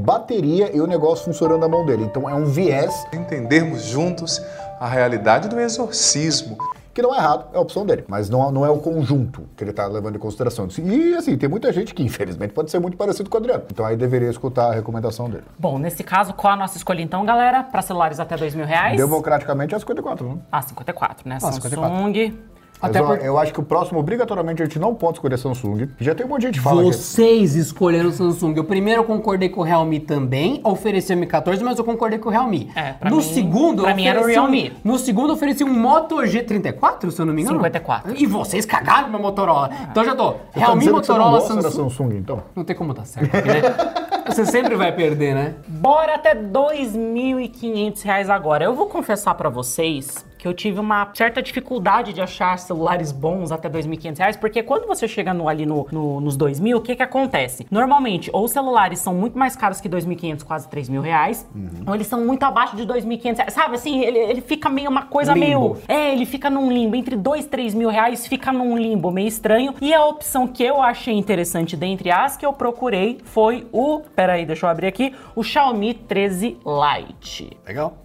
e 0.45 0.79
o 0.81 0.85
negócio 0.87 1.25
funcionando 1.25 1.59
na 1.61 1.67
mão 1.67 1.85
dele. 1.85 2.03
Então 2.03 2.29
é 2.29 2.33
um 2.33 2.45
viés 2.45 3.05
entendermos 3.13 3.83
juntos 3.83 4.41
a 4.79 4.87
realidade 4.87 5.47
do 5.47 5.59
exorcismo. 5.59 6.57
que 6.93 7.01
não 7.03 7.13
é 7.13 7.17
errado, 7.19 7.45
é 7.53 7.57
a 7.57 7.61
opção 7.61 7.85
dele. 7.85 8.03
Mas 8.07 8.27
não, 8.27 8.51
não 8.51 8.65
é 8.65 8.69
o 8.71 8.79
conjunto 8.79 9.43
que 9.55 9.63
ele 9.63 9.71
tá 9.71 9.85
levando 9.85 10.15
em 10.15 10.19
consideração. 10.19 10.67
E 10.83 11.13
assim, 11.13 11.37
tem 11.37 11.47
muita 11.47 11.71
gente 11.71 11.93
que, 11.93 12.01
infelizmente, 12.01 12.53
pode 12.53 12.71
ser 12.71 12.79
muito 12.79 12.97
parecido 12.97 13.29
com 13.29 13.37
o 13.37 13.39
Adriano. 13.39 13.63
Então 13.71 13.85
aí 13.85 13.95
deveria 13.95 14.31
escutar 14.31 14.71
a 14.71 14.73
recomendação 14.73 15.29
dele. 15.29 15.43
Bom, 15.59 15.77
nesse 15.77 16.03
caso, 16.03 16.33
qual 16.33 16.53
a 16.53 16.55
nossa 16.55 16.75
escolha 16.75 17.01
então, 17.03 17.23
galera? 17.23 17.61
Para 17.63 17.83
celulares 17.83 18.19
até 18.19 18.35
dois 18.35 18.55
mil 18.55 18.65
reais? 18.65 18.97
Democraticamente 18.97 19.75
é 19.75 19.79
54, 19.79 20.27
né? 20.27 20.37
Ah, 20.51 20.61
54, 20.63 21.29
né? 21.29 21.37
Ah, 21.41 21.51
54. 21.51 21.95
Até 22.81 23.01
Mas, 23.01 23.09
ó, 23.11 23.15
por- 23.17 23.25
Eu 23.25 23.37
acho 23.39 23.51
que 23.53 23.59
o 23.59 23.63
próximo, 23.63 23.99
obrigatoriamente, 23.99 24.61
a 24.61 24.65
gente 24.65 24.77
não 24.77 24.93
pode 24.93 25.17
escolher 25.17 25.37
Samsung. 25.37 25.87
Já 25.99 26.13
tem 26.13 26.25
um 26.25 26.29
monte 26.29 26.41
de 26.41 26.47
gente 26.47 26.57
que 26.59 26.63
fala 26.63 26.83
que... 26.83 26.93
Vocês 26.93 27.55
escolheram 27.55 28.09
o 28.09 28.11
Samsung. 28.11 28.53
Eu 28.55 28.63
primeiro 28.63 29.03
concordei 29.03 29.49
com 29.49 29.61
o 29.61 29.63
Realme 29.63 29.99
também, 29.99 30.61
ofereci 30.63 31.13
o 31.13 31.17
Mi 31.17 31.25
14, 31.25 31.63
mas 31.63 31.77
eu 31.79 31.83
concordei 31.83 32.19
com 32.19 32.29
o 32.29 32.31
Realme. 32.31 32.69
É, 32.75 32.93
pra 32.93 33.09
no 33.09 33.17
mim- 33.17 33.21
segundo, 33.23 33.81
pra 33.83 33.95
mim 33.95 34.05
era 34.05 34.19
o 34.19 34.21
ofereci 34.21 34.39
um- 34.39 34.43
Realme. 34.43 34.73
No 34.83 34.97
segundo, 34.99 35.29
eu 35.29 35.35
ofereci 35.35 35.63
um 35.63 35.73
Moto 35.73 36.17
G34, 36.17 37.09
se 37.11 37.19
eu 37.21 37.25
não 37.25 37.33
me 37.33 37.41
engano. 37.41 37.57
54. 37.57 38.13
E 38.15 38.25
vocês 38.25 38.65
cagaram 38.65 39.09
meu 39.09 39.19
Motorola. 39.19 39.69
Então 39.89 40.03
já 40.05 40.13
tô. 40.15 40.33
Tá 40.33 40.39
Realme, 40.53 40.83
você 40.83 40.89
não 40.89 40.97
Motorola, 40.97 41.41
Samsung. 41.41 41.71
Samsung, 41.71 42.15
então? 42.17 42.43
Não 42.55 42.63
tem 42.63 42.75
como 42.75 42.93
dar 42.93 43.05
certo, 43.05 43.35
aqui, 43.35 43.47
né? 43.47 43.61
Você 44.27 44.45
sempre 44.45 44.75
vai 44.75 44.91
perder, 44.91 45.33
né? 45.33 45.53
Bora 45.69 46.15
até 46.15 46.35
2.500 46.35 48.01
reais 48.03 48.29
agora. 48.29 48.65
Eu 48.65 48.75
vou 48.75 48.87
confessar 48.87 49.33
pra 49.35 49.47
vocês 49.49 50.25
que 50.37 50.47
eu 50.47 50.53
tive 50.53 50.79
uma 50.79 51.09
certa 51.13 51.41
dificuldade 51.41 52.13
de 52.13 52.21
achar 52.21 52.57
celulares 52.59 53.11
bons 53.11 53.51
até 53.51 53.69
2.500 53.69 54.17
reais, 54.17 54.37
porque 54.37 54.61
quando 54.63 54.85
você 54.87 55.07
chega 55.07 55.33
no- 55.33 55.47
ali 55.49 55.65
no, 55.65 55.87
no- 55.91 56.21
nos 56.21 56.37
2.000, 56.37 56.75
o 56.77 56.81
que 56.81 56.95
que 56.95 57.03
acontece? 57.03 57.65
Normalmente, 57.71 58.29
ou 58.33 58.45
os 58.45 58.51
celulares 58.51 58.99
são 58.99 59.13
muito 59.13 59.37
mais 59.37 59.55
caros 59.55 59.81
que 59.81 59.89
2.500, 59.89 60.43
quase 60.43 60.67
3.000 60.69 61.01
reais, 61.01 61.47
ou 61.85 61.95
eles 61.95 62.07
são 62.07 62.23
muito 62.25 62.43
abaixo 62.43 62.75
de 62.75 62.85
2.500 62.85 63.37
reais. 63.37 63.53
Sabe, 63.53 63.75
assim, 63.75 64.01
ele, 64.01 64.17
ele 64.19 64.41
fica 64.41 64.69
meio 64.69 64.89
uma 64.89 65.03
coisa 65.03 65.33
Limbo. 65.33 65.45
meio... 65.45 65.77
É, 65.87 66.13
ele 66.13 66.25
fica 66.25 66.49
num 66.49 66.71
limbo. 66.71 66.95
Entre 66.95 67.15
2 67.15 67.45
e 67.45 67.47
3 67.47 67.73
mil 67.73 67.89
reais 67.89 68.27
fica 68.27 68.51
num 68.53 68.77
limbo 68.77 69.11
meio 69.11 69.27
estranho. 69.27 69.73
E 69.81 69.93
a 69.93 70.05
opção 70.05 70.47
que 70.47 70.63
eu 70.63 70.81
achei 70.81 71.13
interessante 71.13 71.75
dentre 71.75 72.11
as 72.11 72.37
que 72.37 72.45
eu 72.45 72.53
procurei 72.53 73.19
foi 73.23 73.67
o... 73.71 74.01
Peraí, 74.15 74.45
deixa 74.45 74.65
eu 74.65 74.69
abrir 74.69 74.87
aqui. 74.87 75.13
O 75.35 75.43
Xiaomi 75.43 75.93
13 75.93 76.57
Lite. 76.65 77.57
Legal. 77.65 77.97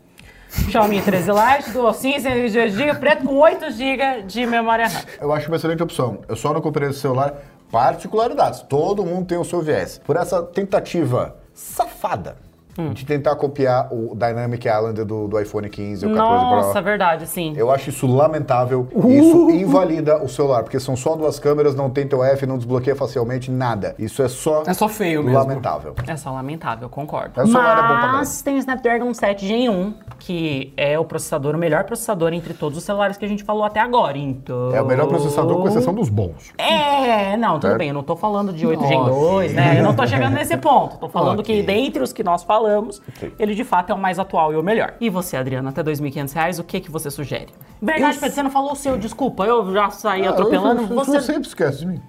Xiaomi 0.70 1.00
13 1.00 1.30
Lite, 1.30 1.70
Dual 1.70 1.94
SIM, 1.94 2.18
128 2.20 2.74
GB, 2.74 2.94
preto 2.98 3.24
com 3.24 3.36
8 3.36 3.70
GB 3.70 4.22
de 4.22 4.46
memória 4.46 4.86
RAM. 4.86 5.02
Eu 5.20 5.32
acho 5.32 5.48
uma 5.48 5.56
excelente 5.56 5.82
opção. 5.82 6.20
Eu 6.28 6.36
só 6.36 6.52
não 6.52 6.60
comprei 6.60 6.90
esse 6.90 7.00
celular 7.00 7.34
particularidades. 7.70 8.60
Todo 8.60 9.04
mundo 9.04 9.26
tem 9.26 9.38
o 9.38 9.44
seu 9.44 9.62
viés. 9.62 9.98
Por 10.04 10.16
essa 10.16 10.42
tentativa 10.42 11.36
safada 11.54 12.36
Hum. 12.78 12.92
de 12.94 13.04
tentar 13.04 13.36
copiar 13.36 13.88
o 13.92 14.14
Dynamic 14.14 14.66
Island 14.66 15.04
do, 15.04 15.28
do 15.28 15.38
iPhone 15.38 15.68
15 15.68 16.06
ou 16.06 16.14
14 16.14 16.44
Nossa, 16.44 16.72
Pro. 16.72 16.82
verdade, 16.82 17.26
sim. 17.26 17.52
Eu 17.56 17.70
acho 17.70 17.90
isso 17.90 18.06
lamentável. 18.06 18.88
e 19.06 19.18
Isso 19.18 19.50
invalida 19.50 20.22
o 20.22 20.28
celular, 20.28 20.62
porque 20.62 20.80
são 20.80 20.96
só 20.96 21.14
duas 21.14 21.38
câmeras, 21.38 21.74
não 21.74 21.90
tem 21.90 22.06
teu 22.06 22.24
F, 22.24 22.46
não 22.46 22.56
desbloqueia 22.56 22.96
facilmente, 22.96 23.50
nada. 23.50 23.94
Isso 23.98 24.22
é 24.22 24.28
só 24.28 24.62
É 24.66 24.72
só 24.72 24.88
feio 24.88 25.22
mesmo. 25.22 25.38
lamentável. 25.38 25.94
É 26.06 26.16
só 26.16 26.30
lamentável, 26.32 26.88
concordo. 26.88 27.32
Mas 27.36 27.48
o 27.48 27.52
celular 27.52 27.78
é 27.78 27.82
bom 27.82 28.00
pra 28.00 28.12
Mas 28.12 28.40
tem 28.42 28.54
o 28.54 28.58
Snapdragon 28.58 29.12
7 29.12 29.46
Gen 29.46 29.68
1, 29.68 29.94
que 30.18 30.72
é 30.76 30.98
o 30.98 31.04
processador, 31.04 31.54
o 31.54 31.58
melhor 31.58 31.84
processador 31.84 32.32
entre 32.32 32.54
todos 32.54 32.78
os 32.78 32.84
celulares 32.84 33.16
que 33.18 33.24
a 33.24 33.28
gente 33.28 33.44
falou 33.44 33.64
até 33.64 33.80
agora. 33.80 34.16
Então. 34.16 34.74
É 34.74 34.80
o 34.80 34.86
melhor 34.86 35.08
processador, 35.08 35.60
com 35.60 35.68
exceção 35.68 35.92
dos 35.92 36.08
bons. 36.08 36.52
É, 36.56 37.36
não, 37.36 37.54
tudo 37.54 37.62
Certo? 37.66 37.78
bem, 37.78 37.88
eu 37.88 37.94
não 37.94 38.02
tô 38.02 38.16
falando 38.16 38.50
de 38.52 38.66
8 38.66 38.86
Gen 38.86 38.98
Nossa. 38.98 39.10
2, 39.10 39.52
né? 39.54 39.78
Eu 39.78 39.84
não 39.84 39.94
tô 39.94 40.06
chegando 40.06 40.32
nesse 40.34 40.56
ponto. 40.56 40.96
Tô 40.96 41.08
falando 41.08 41.40
Ok. 41.40 41.54
que 41.60 41.62
dentre 41.66 42.02
os 42.02 42.12
que 42.14 42.22
nós 42.24 42.42
falamos, 42.42 42.61
Ok. 43.08 43.32
ele 43.38 43.54
de 43.54 43.64
fato 43.64 43.90
é 43.90 43.94
o 43.94 43.98
mais 43.98 44.18
atual 44.18 44.52
e 44.52 44.56
o 44.56 44.62
melhor. 44.62 44.94
E 45.00 45.08
você, 45.10 45.36
Adriana, 45.36 45.70
até 45.70 45.82
2.500 45.82 46.32
reais, 46.32 46.58
o 46.58 46.64
que 46.64 46.80
que 46.80 46.90
você 46.90 47.10
sugere? 47.10 47.48
Verdade, 47.80 48.16
Eu- 48.16 48.20
Pedro, 48.20 48.34
você 48.36 48.42
não 48.42 48.50
falou 48.50 48.72
o 48.72 48.76
seu, 48.76 48.96
desculpa, 48.96 49.44
eu 49.44 49.72
já 49.72 49.90
saí 49.90 50.26
Ah, 50.26 50.30
atropelando. 50.30 50.82
eu- 50.82 50.88
eu- 50.88 50.94
Você... 50.94 51.12
Você 51.12 51.20
sempre 51.32 51.48
esquece 51.48 51.78
de 51.80 51.86
mim. 51.86 52.00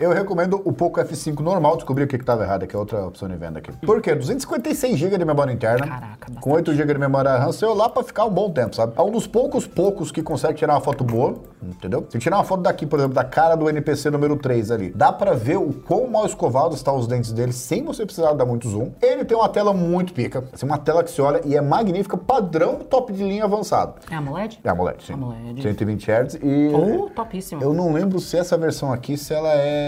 Eu 0.00 0.12
recomendo 0.12 0.60
o 0.64 0.72
Poco 0.72 1.00
F5 1.00 1.38
normal, 1.40 1.76
descobri 1.76 2.02
o 2.04 2.08
que 2.08 2.16
estava 2.16 2.42
errado 2.42 2.64
aqui, 2.64 2.74
é 2.74 2.78
outra 2.78 3.06
opção 3.06 3.28
de 3.28 3.36
venda 3.36 3.60
aqui. 3.60 3.70
Por 3.78 4.02
quê? 4.02 4.14
256 4.14 4.98
GB 4.98 5.18
de 5.18 5.24
memória 5.24 5.52
interna, 5.52 5.86
Caraca, 5.86 6.32
com 6.40 6.50
8 6.50 6.74
GB 6.74 6.94
de 6.94 6.98
memória 6.98 7.36
RAM, 7.36 7.52
seu 7.52 7.72
lá 7.72 7.88
pra 7.88 8.02
ficar 8.02 8.24
um 8.24 8.30
bom 8.30 8.50
tempo, 8.50 8.74
sabe? 8.74 8.92
É 8.96 9.02
um 9.02 9.10
dos 9.10 9.26
poucos 9.26 9.66
poucos 9.66 10.10
que 10.10 10.20
consegue 10.20 10.54
tirar 10.54 10.74
uma 10.74 10.80
foto 10.80 11.04
boa, 11.04 11.36
entendeu? 11.62 12.06
Se 12.10 12.18
tirar 12.18 12.38
uma 12.38 12.44
foto 12.44 12.62
daqui, 12.62 12.86
por 12.86 12.98
exemplo, 12.98 13.14
da 13.14 13.24
cara 13.24 13.54
do 13.54 13.68
NPC 13.68 14.10
número 14.10 14.36
3 14.36 14.70
ali, 14.72 14.90
dá 14.90 15.12
pra 15.12 15.32
ver 15.32 15.58
o 15.58 15.72
quão 15.72 16.08
mal 16.08 16.26
escovados 16.26 16.78
estão 16.78 16.96
os 16.96 17.06
dentes 17.06 17.32
dele 17.32 17.52
sem 17.52 17.84
você 17.84 18.04
precisar 18.04 18.32
dar 18.32 18.44
muito 18.44 18.68
zoom. 18.68 18.90
Ele 19.00 19.24
tem 19.24 19.36
uma 19.36 19.48
tela 19.48 19.72
muito 19.72 20.12
pica, 20.12 20.44
assim, 20.52 20.66
uma 20.66 20.78
tela 20.78 21.04
que 21.04 21.10
se 21.10 21.22
olha 21.22 21.40
e 21.44 21.56
é 21.56 21.60
magnífica, 21.60 22.16
padrão 22.16 22.76
top 22.76 23.12
de 23.12 23.22
linha 23.22 23.44
avançado. 23.44 23.94
É 24.10 24.16
AMOLED? 24.16 24.60
É 24.64 24.68
AMOLED, 24.68 25.04
sim. 25.04 25.12
AMOLED. 25.12 25.62
120 25.62 26.10
Hz 26.10 26.34
e... 26.42 26.72
Oh, 26.74 27.08
topíssimo. 27.10 27.62
Eu 27.62 27.72
não 27.72 27.92
lembro 27.92 28.18
se 28.18 28.36
essa 28.36 28.58
versão 28.58 28.92
aqui, 28.92 29.16
se 29.16 29.32
ela 29.32 29.52
é. 29.54 29.83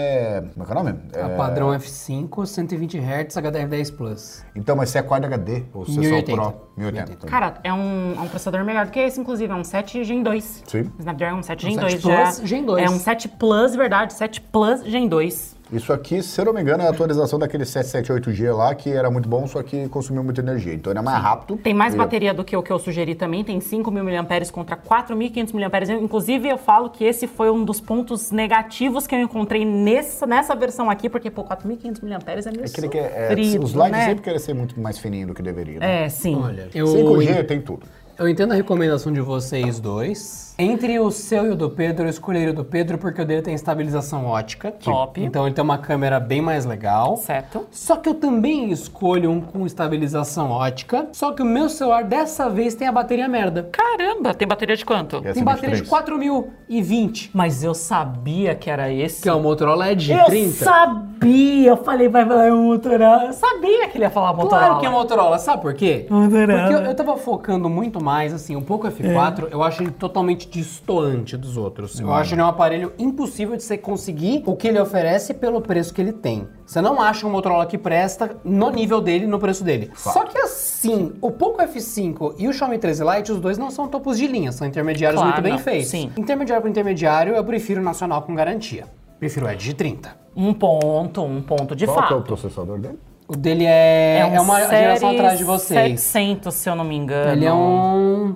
Como 0.53 0.63
é 0.63 0.65
que 0.65 0.71
é 0.71 0.75
o 0.75 0.83
nome? 0.83 0.99
A 1.15 1.19
É... 1.19 1.35
padrão 1.37 1.67
F5, 1.69 2.45
120 2.45 2.97
Hz, 2.97 3.35
HDR10 3.37 3.95
Plus. 3.95 4.45
Então, 4.55 4.75
mas 4.75 4.89
se 4.89 4.97
é 4.97 5.01
Quad 5.01 5.23
HD, 5.25 5.63
ou 5.73 5.85
se 5.85 5.91
é 5.91 5.93
só 5.95 5.99
1080. 6.01 6.41
Pro. 6.41 6.53
1080. 6.77 7.27
Cara, 7.27 7.53
é 7.63 7.73
um, 7.73 8.13
é 8.17 8.19
um 8.21 8.27
processador 8.27 8.63
melhor 8.63 8.85
do 8.85 8.91
que 8.91 8.99
esse, 8.99 9.19
inclusive. 9.19 9.51
É 9.51 9.55
um 9.55 9.63
7 9.63 10.03
Gen 10.03 10.23
2. 10.23 10.63
Sim. 10.67 10.91
Snapdragon 10.99 11.41
7 11.43 11.65
Um 11.65 11.69
Gen 11.69 11.79
7 11.79 11.91
2 11.91 12.01
já. 12.01 12.23
Plus 12.23 12.41
Gen 12.49 12.65
2. 12.65 12.83
É 12.83 12.89
um 12.89 12.99
7 12.99 13.27
Plus, 13.29 13.75
verdade. 13.75 14.13
7 14.13 14.41
Plus 14.41 14.83
Gen 14.85 15.07
2. 15.07 15.56
Isso 15.71 15.91
aqui, 15.91 16.23
se 16.23 16.39
eu 16.39 16.45
não 16.45 16.53
me 16.53 16.61
engano, 16.61 16.81
é 16.83 16.87
a 16.87 16.89
atualização 16.89 17.37
daquele 17.37 17.65
778G 17.65 18.55
lá, 18.55 18.73
que 18.73 18.89
era 18.89 19.11
muito 19.11 19.27
bom, 19.27 19.45
só 19.47 19.61
que 19.61 19.89
consumiu 19.89 20.23
muita 20.23 20.39
energia. 20.41 20.73
Então 20.73 20.91
ele 20.91 20.99
é 20.99 21.01
mais 21.01 21.21
rápido. 21.21 21.57
Tem 21.57 21.73
mais 21.73 21.93
E- 21.93 21.97
bateria 21.97 22.33
do 22.33 22.43
que 22.43 22.55
o 22.55 22.63
que 22.63 22.71
eu 22.71 22.79
sugeri 22.79 23.15
também, 23.15 23.43
tem 23.43 23.59
5.000 23.59 24.03
mAh 24.03 24.51
contra 24.51 24.77
4.500 24.77 25.53
mAh. 25.53 25.93
Inclusive, 26.01 26.47
eu 26.49 26.57
falo 26.57 26.89
que 26.89 27.03
esse 27.03 27.27
foi 27.27 27.49
um 27.49 27.65
dos 27.65 27.81
pontos 27.81 28.31
negativos 28.31 29.05
que 29.05 29.13
eu 29.15 29.19
encontrei 29.19 29.65
nessa, 29.65 30.25
nessa 30.25 30.55
versão 30.55 30.89
aqui, 30.89 31.09
porque, 31.09 31.29
pô, 31.29 31.43
4.500 31.43 32.01
mAh 32.01 32.17
é 32.27 32.51
meio 32.51 32.63
É 32.63 32.65
aquele 32.65 32.87
que 32.89 32.97
é, 32.97 33.01
é, 33.01 33.27
sofrido, 33.29 33.63
os 33.63 33.73
lights 33.73 33.97
né? 33.99 34.05
sempre 34.05 34.23
querem 34.23 34.39
ser 34.39 34.53
muito 34.53 34.79
mais 34.79 34.97
fininho 34.97 35.27
do 35.27 35.33
que 35.33 35.41
deveria. 35.41 35.79
Né? 35.79 36.05
É, 36.05 36.09
sim. 36.09 36.35
Olha, 36.35 36.69
eu, 36.73 36.85
5G 36.87 37.43
tem 37.45 37.61
tudo. 37.61 37.85
Eu 38.19 38.27
entendo 38.27 38.51
a 38.51 38.55
recomendação 38.55 39.11
de 39.13 39.21
vocês 39.21 39.79
dois. 39.79 40.47
Entre 40.59 40.99
o 40.99 41.11
seu 41.11 41.45
e 41.45 41.49
o 41.49 41.55
do 41.55 41.69
Pedro, 41.69 42.05
eu 42.05 42.09
escolheria 42.09 42.49
o 42.49 42.53
do 42.53 42.65
Pedro 42.65 42.97
porque 42.97 43.21
o 43.21 43.25
dele 43.25 43.43
tem 43.43 43.53
estabilização 43.53 44.25
ótica. 44.25 44.71
Top. 44.71 45.21
Então 45.21 45.45
ele 45.45 45.53
tem 45.53 45.63
uma 45.63 45.77
câmera 45.77 46.19
bem 46.19 46.41
mais 46.41 46.65
legal. 46.65 47.15
Certo. 47.17 47.67
Só 47.69 47.95
que 47.97 48.09
eu 48.09 48.15
também 48.15 48.71
escolho 48.71 49.29
um 49.29 49.39
com 49.39 49.67
estabilização 49.67 50.49
ótica. 50.49 51.09
Só 51.13 51.31
que 51.31 51.43
o 51.43 51.45
meu 51.45 51.69
celular 51.69 52.03
dessa 52.03 52.49
vez 52.49 52.73
tem 52.73 52.87
a 52.87 52.91
bateria 52.91 53.27
merda. 53.27 53.69
Caramba, 53.71 54.33
tem 54.33 54.47
bateria 54.47 54.75
de 54.75 54.83
quanto? 54.83 55.17
Essa 55.17 55.33
Tem 55.33 55.43
é 55.43 55.45
bateria 55.45 55.75
de 55.75 55.81
23. 55.83 55.89
4020. 55.89 57.31
Mas 57.35 57.63
eu 57.63 57.75
sabia 57.75 58.55
que 58.55 58.67
era 58.67 58.91
esse. 58.91 59.21
Que 59.21 59.29
é 59.29 59.33
o 59.33 59.39
Motorola 59.39 59.91
Edge 59.91 60.11
eu 60.11 60.25
30. 60.25 60.65
sabia! 60.65 61.69
Eu 61.69 61.77
falei, 61.77 62.09
vai 62.09 62.25
falar 62.25 62.51
um 62.51 62.63
Motorola. 62.63 63.25
Eu 63.25 63.33
sabia 63.33 63.87
que 63.89 63.97
ele 63.97 64.05
ia 64.05 64.09
falar 64.09 64.33
Motorola. 64.33 64.65
Claro 64.65 64.79
que 64.79 64.85
é 64.87 64.89
Motorola, 64.89 65.37
sabe 65.37 65.61
por 65.61 65.75
quê? 65.75 66.07
Motorola. 66.09 66.61
Porque 66.61 66.73
eu, 66.73 66.79
eu 66.79 66.95
tava 66.95 67.15
focando 67.15 67.69
muito 67.69 68.01
mais, 68.07 68.33
assim, 68.33 68.55
um 68.55 68.61
pouco 68.61 68.87
F4, 68.87 69.49
eu 69.51 69.61
acho 69.61 69.83
ele 69.83 69.91
totalmente 69.91 70.47
distoante 70.47 71.35
dos 71.35 71.57
outros. 71.57 71.99
Eu 71.99 72.13
acho 72.13 72.33
ele 72.33 72.41
um 72.41 72.45
aparelho 72.47 72.93
impossível 72.97 73.57
de 73.57 73.63
você 73.63 73.77
conseguir 73.77 74.43
o 74.45 74.55
que 74.55 74.65
ele 74.69 74.79
oferece 74.79 75.33
pelo 75.33 75.59
preço 75.59 75.93
que 75.93 75.99
ele 75.99 76.13
tem. 76.13 76.47
Você 76.65 76.79
não 76.79 77.01
acha 77.01 77.27
um 77.27 77.29
Motorola 77.29 77.65
que 77.65 77.77
presta 77.77 78.37
no 78.45 78.69
nível 78.71 79.01
dele, 79.01 79.27
no 79.27 79.37
preço 79.39 79.61
dele. 79.61 79.91
Só 79.93 80.23
que 80.23 80.37
assim, 80.37 81.11
o 81.21 81.29
Poco 81.31 81.61
F5 81.61 82.35
e 82.37 82.47
o 82.47 82.53
Xiaomi 82.53 82.77
13 82.77 83.03
Lite, 83.03 83.31
os 83.33 83.41
dois 83.41 83.57
não 83.57 83.69
são 83.69 83.89
topos 83.89 84.17
de 84.17 84.25
linha, 84.25 84.53
são 84.53 84.65
intermediários 84.65 85.19
Claro, 85.21 85.33
muito 85.35 85.43
bem 85.43 85.53
não. 85.53 85.59
feitos. 85.59 85.89
Sim. 85.89 86.09
Intermediário 86.17 86.61
por 86.61 86.69
intermediário, 86.69 87.35
eu 87.35 87.43
prefiro 87.43 87.81
o 87.81 87.83
nacional 87.83 88.21
com 88.21 88.33
garantia. 88.33 88.85
Prefiro 89.19 89.47
o 89.47 89.49
Edge 89.49 89.73
30. 89.73 90.15
Um 90.35 90.53
ponto, 90.53 91.21
um 91.23 91.41
ponto 91.41 91.75
de 91.75 91.85
Qual 91.85 91.97
que 91.97 92.03
é 92.03 92.05
o 92.05 92.19
fato. 92.19 92.23
processador 92.27 92.79
dele? 92.79 92.97
O 93.27 93.35
dele 93.35 93.65
é, 93.65 94.25
um 94.31 94.35
é 94.35 94.39
uma 94.41 94.59
geração 94.67 95.09
atrás 95.09 95.37
de 95.37 95.43
vocês. 95.43 95.99
700, 95.99 96.53
se 96.53 96.69
eu 96.69 96.75
não 96.75 96.85
me 96.85 96.95
engano. 96.95 97.33
Ele 97.33 97.45
é 97.45 97.53
um 97.53 98.35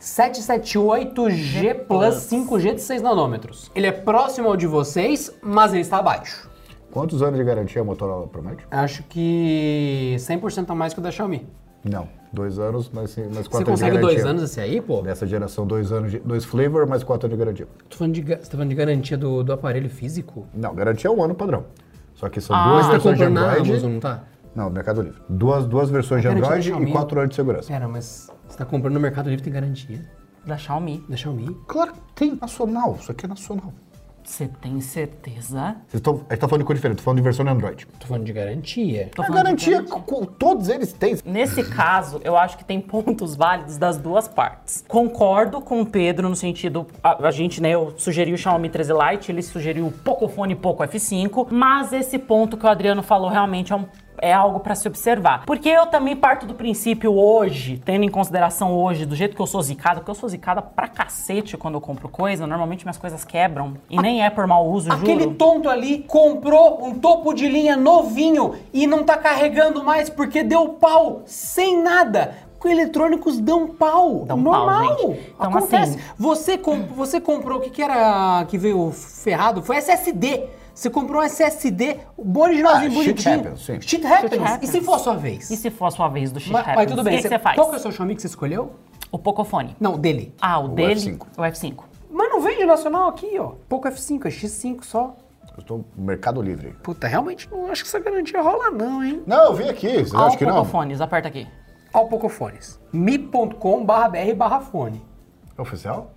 778G 0.00 1.74
Plus 1.86 2.14
5G 2.30 2.74
de 2.76 2.80
6 2.80 3.02
nanômetros. 3.02 3.68
Ele 3.74 3.88
é 3.88 3.92
próximo 3.92 4.48
ao 4.48 4.56
de 4.56 4.66
vocês, 4.66 5.32
mas 5.42 5.72
ele 5.72 5.80
está 5.80 5.98
abaixo. 5.98 6.48
Quantos 6.92 7.20
anos 7.20 7.36
de 7.36 7.44
garantia 7.44 7.82
a 7.82 7.84
Motorola 7.84 8.28
promete? 8.28 8.64
Acho 8.70 9.02
que 9.04 10.14
100% 10.18 10.70
a 10.70 10.74
mais 10.74 10.94
que 10.94 11.00
o 11.00 11.02
da 11.02 11.10
Xiaomi. 11.10 11.44
Não, 11.84 12.08
dois 12.32 12.58
anos, 12.58 12.90
mas, 12.92 13.16
mas 13.16 13.26
Você 13.28 13.48
quatro 13.48 13.56
anos 13.56 13.60
de 13.60 13.64
consegue 13.64 13.96
garantia. 13.96 14.16
dois 14.16 14.26
anos 14.26 14.42
esse 14.42 14.60
aí, 14.60 14.80
pô? 14.80 15.02
Dessa 15.02 15.26
geração, 15.26 15.66
dois 15.66 15.90
anos 15.92 16.10
de. 16.12 16.18
Dois 16.20 16.44
flavor, 16.44 16.86
mais 16.86 17.02
quatro 17.02 17.26
anos 17.26 17.36
de 17.36 17.44
garantia. 17.44 17.68
Tô 17.88 17.96
falando 17.96 18.14
de, 18.14 18.22
você 18.22 18.36
tá 18.36 18.50
falando 18.52 18.68
de 18.68 18.74
garantia 18.74 19.16
do, 19.16 19.42
do 19.42 19.52
aparelho 19.52 19.90
físico? 19.90 20.46
Não, 20.54 20.74
garantia 20.74 21.08
é 21.08 21.12
um 21.12 21.22
ano 21.22 21.34
padrão. 21.34 21.64
Só 22.18 22.28
que 22.28 22.40
são 22.40 22.54
Ah, 22.56 22.68
duas 22.72 22.86
tá 22.86 22.92
versões 22.92 23.16
de 23.16 23.24
Android. 23.24 23.70
Amazon, 23.70 23.92
não 23.92 24.00
tá? 24.00 24.24
Não, 24.52 24.68
Mercado 24.70 25.02
Livre. 25.02 25.22
Duas, 25.28 25.66
duas 25.66 25.88
versões 25.88 26.20
de 26.20 26.26
Android 26.26 26.72
e 26.72 26.90
quatro 26.90 27.18
anos 27.20 27.30
de 27.30 27.36
segurança. 27.36 27.68
Pera, 27.72 27.86
mas 27.86 28.28
você 28.48 28.58
tá 28.58 28.64
comprando 28.64 28.94
no 28.94 29.00
Mercado 29.00 29.30
Livre 29.30 29.44
tem 29.44 29.52
garantia 29.52 30.04
Da 30.44 30.56
Xiaomi. 30.56 31.04
da 31.08 31.16
Xiaomi? 31.16 31.56
Claro 31.68 31.92
que 31.92 32.00
tem. 32.16 32.36
Nacional. 32.40 32.96
Isso 33.00 33.12
aqui 33.12 33.24
é 33.24 33.28
nacional. 33.28 33.72
Você 34.28 34.46
tem 34.46 34.78
certeza? 34.80 35.76
Vocês 35.88 35.94
estão, 35.94 36.20
a 36.28 36.34
gente 36.34 36.40
tá 36.40 36.46
falando 36.46 36.60
de 36.60 36.66
coisa 36.66 36.78
diferente, 36.78 36.98
tô 36.98 37.02
falando 37.02 37.16
de 37.16 37.22
versão 37.24 37.44
de 37.46 37.50
Android. 37.50 37.86
Tô 37.98 38.06
falando 38.06 38.24
de 38.24 38.32
garantia. 38.32 39.10
Tô 39.14 39.22
A 39.22 39.24
falando 39.24 39.56
de 39.56 39.70
garantia, 39.70 39.82
com- 40.02 40.24
todos 40.26 40.68
eles 40.68 40.92
têm. 40.92 41.16
Nesse 41.24 41.64
caso, 41.64 42.20
eu 42.22 42.36
acho 42.36 42.58
que 42.58 42.64
tem 42.64 42.78
pontos 42.78 43.34
válidos 43.34 43.78
das 43.78 43.96
duas 43.96 44.28
partes. 44.28 44.84
Concordo 44.86 45.62
com 45.62 45.80
o 45.80 45.86
Pedro 45.86 46.28
no 46.28 46.36
sentido, 46.36 46.86
a, 47.02 47.26
a 47.26 47.30
gente, 47.30 47.60
né, 47.62 47.70
eu 47.70 47.94
sugeri 47.96 48.32
o 48.32 48.36
Xiaomi 48.38 48.68
13 48.68 48.92
Lite, 48.92 49.32
ele 49.32 49.42
sugeriu 49.42 49.86
o 49.86 49.92
Pocophone 49.92 50.54
Poco 50.54 50.82
F5, 50.84 51.48
mas 51.50 51.94
esse 51.94 52.18
ponto 52.18 52.56
que 52.58 52.66
o 52.66 52.68
Adriano 52.68 53.02
falou 53.02 53.30
realmente 53.30 53.72
é 53.72 53.76
um 53.76 53.86
é 54.20 54.32
algo 54.32 54.60
pra 54.60 54.74
se 54.74 54.86
observar. 54.88 55.44
Porque 55.46 55.68
eu 55.68 55.86
também 55.86 56.16
parto 56.16 56.46
do 56.46 56.54
princípio 56.54 57.12
hoje, 57.16 57.80
tendo 57.84 58.04
em 58.04 58.08
consideração 58.10 58.72
hoje, 58.74 59.04
do 59.06 59.14
jeito 59.14 59.34
que 59.36 59.42
eu 59.42 59.46
sou 59.46 59.62
zicada, 59.62 60.00
porque 60.00 60.10
eu 60.10 60.14
sou 60.14 60.28
zicada 60.28 60.60
pra 60.62 60.88
cacete 60.88 61.56
quando 61.56 61.74
eu 61.74 61.80
compro 61.80 62.08
coisa, 62.08 62.46
normalmente 62.46 62.84
minhas 62.84 62.98
coisas 62.98 63.24
quebram. 63.24 63.74
E 63.88 63.96
nem 64.00 64.24
é 64.24 64.30
por 64.30 64.46
mau 64.46 64.66
uso, 64.68 64.92
Aquele 64.92 65.24
juro. 65.24 65.34
tonto 65.36 65.68
ali 65.68 66.04
comprou 66.06 66.84
um 66.84 66.94
topo 66.98 67.32
de 67.32 67.48
linha 67.48 67.76
novinho 67.76 68.54
e 68.72 68.86
não 68.86 69.04
tá 69.04 69.16
carregando 69.16 69.82
mais 69.84 70.08
porque 70.10 70.42
deu 70.42 70.68
pau, 70.70 71.22
sem 71.26 71.82
nada. 71.82 72.34
Com 72.58 72.68
eletrônicos 72.68 73.38
dão 73.38 73.68
pau. 73.68 74.24
Dão 74.26 74.42
pau, 74.42 74.52
Normal. 74.66 74.98
gente. 74.98 75.32
Então, 75.36 75.50
Acontece. 75.50 75.94
assim- 75.96 75.98
Você, 76.18 76.58
com- 76.58 76.82
você 76.86 77.20
comprou 77.20 77.58
o 77.58 77.60
que, 77.60 77.70
que 77.70 77.80
era 77.80 78.44
que 78.48 78.58
veio 78.58 78.90
ferrado? 78.90 79.62
Foi 79.62 79.76
SSD. 79.76 80.42
Você 80.78 80.88
comprou 80.90 81.20
um 81.20 81.24
SSD, 81.24 81.96
originalzinho, 82.16 82.86
Ah, 83.00 83.02
shit 83.02 83.24
bonitinho. 83.24 83.34
happens, 83.40 83.60
sim. 83.64 83.80
Shit 83.80 84.06
happens. 84.06 84.30
Shit 84.30 84.38
happens. 84.44 84.68
E 84.68 84.72
se 84.72 84.80
for 84.80 84.94
a 84.94 84.98
sua 85.00 85.14
vez? 85.16 85.50
E 85.50 85.56
se 85.56 85.70
for 85.70 85.86
a 85.86 85.90
sua 85.90 86.08
vez 86.08 86.30
do 86.30 86.38
shit 86.38 86.52
Mas, 86.52 86.64
mas 86.66 86.72
happens, 86.76 86.90
tudo 86.92 87.02
bem. 87.02 87.18
o 87.18 87.22
que, 87.22 87.28
você 87.28 87.38
faz? 87.40 87.56
Qual 87.56 87.68
que 87.68 87.74
é 87.74 87.78
o 87.78 87.80
seu 87.80 87.90
Xiaomi 87.90 88.14
que 88.14 88.22
você 88.22 88.28
escolheu? 88.28 88.72
O 89.10 89.18
Pocophone. 89.18 89.74
Não, 89.80 89.98
dele. 89.98 90.32
Ah, 90.40 90.60
o, 90.60 90.66
O 90.66 90.68
dele, 90.68 90.94
F5. 90.94 91.26
o 91.36 91.40
F5. 91.42 91.82
Mas 92.12 92.30
não 92.30 92.40
vende 92.40 92.64
nacional 92.64 93.08
aqui, 93.08 93.36
ó. 93.40 93.54
Pouco 93.68 93.88
F5, 93.88 94.26
é 94.26 94.28
X5 94.28 94.84
só. 94.84 95.16
Eu 95.56 95.62
estou 95.62 95.84
no 95.96 96.04
Mercado 96.04 96.40
Livre. 96.40 96.76
Puta, 96.80 97.08
realmente 97.08 97.50
não 97.50 97.66
acho 97.72 97.82
que 97.82 97.88
essa 97.88 97.98
garantia 97.98 98.40
rola 98.40 98.70
não, 98.70 99.02
hein? 99.02 99.20
Não, 99.26 99.46
eu 99.46 99.54
vi 99.54 99.68
aqui. 99.68 99.88
Vocês 99.94 100.14
acham 100.14 100.28
o 100.28 100.38
que 100.38 100.46
não? 100.46 100.54
Pocofones, 100.58 101.00
aperta 101.00 101.26
aqui. 101.26 101.48
ao 101.92 102.06
Pocofones. 102.06 102.78
mi.com.br 102.92 104.60
fone. 104.70 105.04
É 105.56 105.60
oficial? 105.60 106.12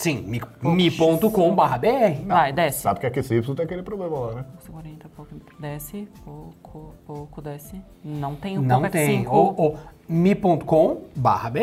Sim, 0.00 0.22
mi- 0.26 0.40
mi.com.br. 0.62 2.26
Vai, 2.26 2.52
desce. 2.54 2.80
Sabe 2.80 3.00
que 3.00 3.06
a 3.06 3.10
QCY 3.10 3.42
tem 3.54 3.64
aquele 3.66 3.82
problema 3.82 4.18
lá, 4.18 4.34
né? 4.36 4.44
40, 4.70 5.08
pouco, 5.14 5.34
desce, 5.60 6.08
pouco, 6.24 6.94
pouco, 7.06 7.42
desce. 7.42 7.82
Não 8.02 8.34
tem 8.34 8.56
o 8.56 8.62
Não 8.62 8.88
tem. 8.88 9.26
F5. 9.26 9.28
O, 9.30 9.66
o 9.66 9.78
mi.com.br 10.08 11.60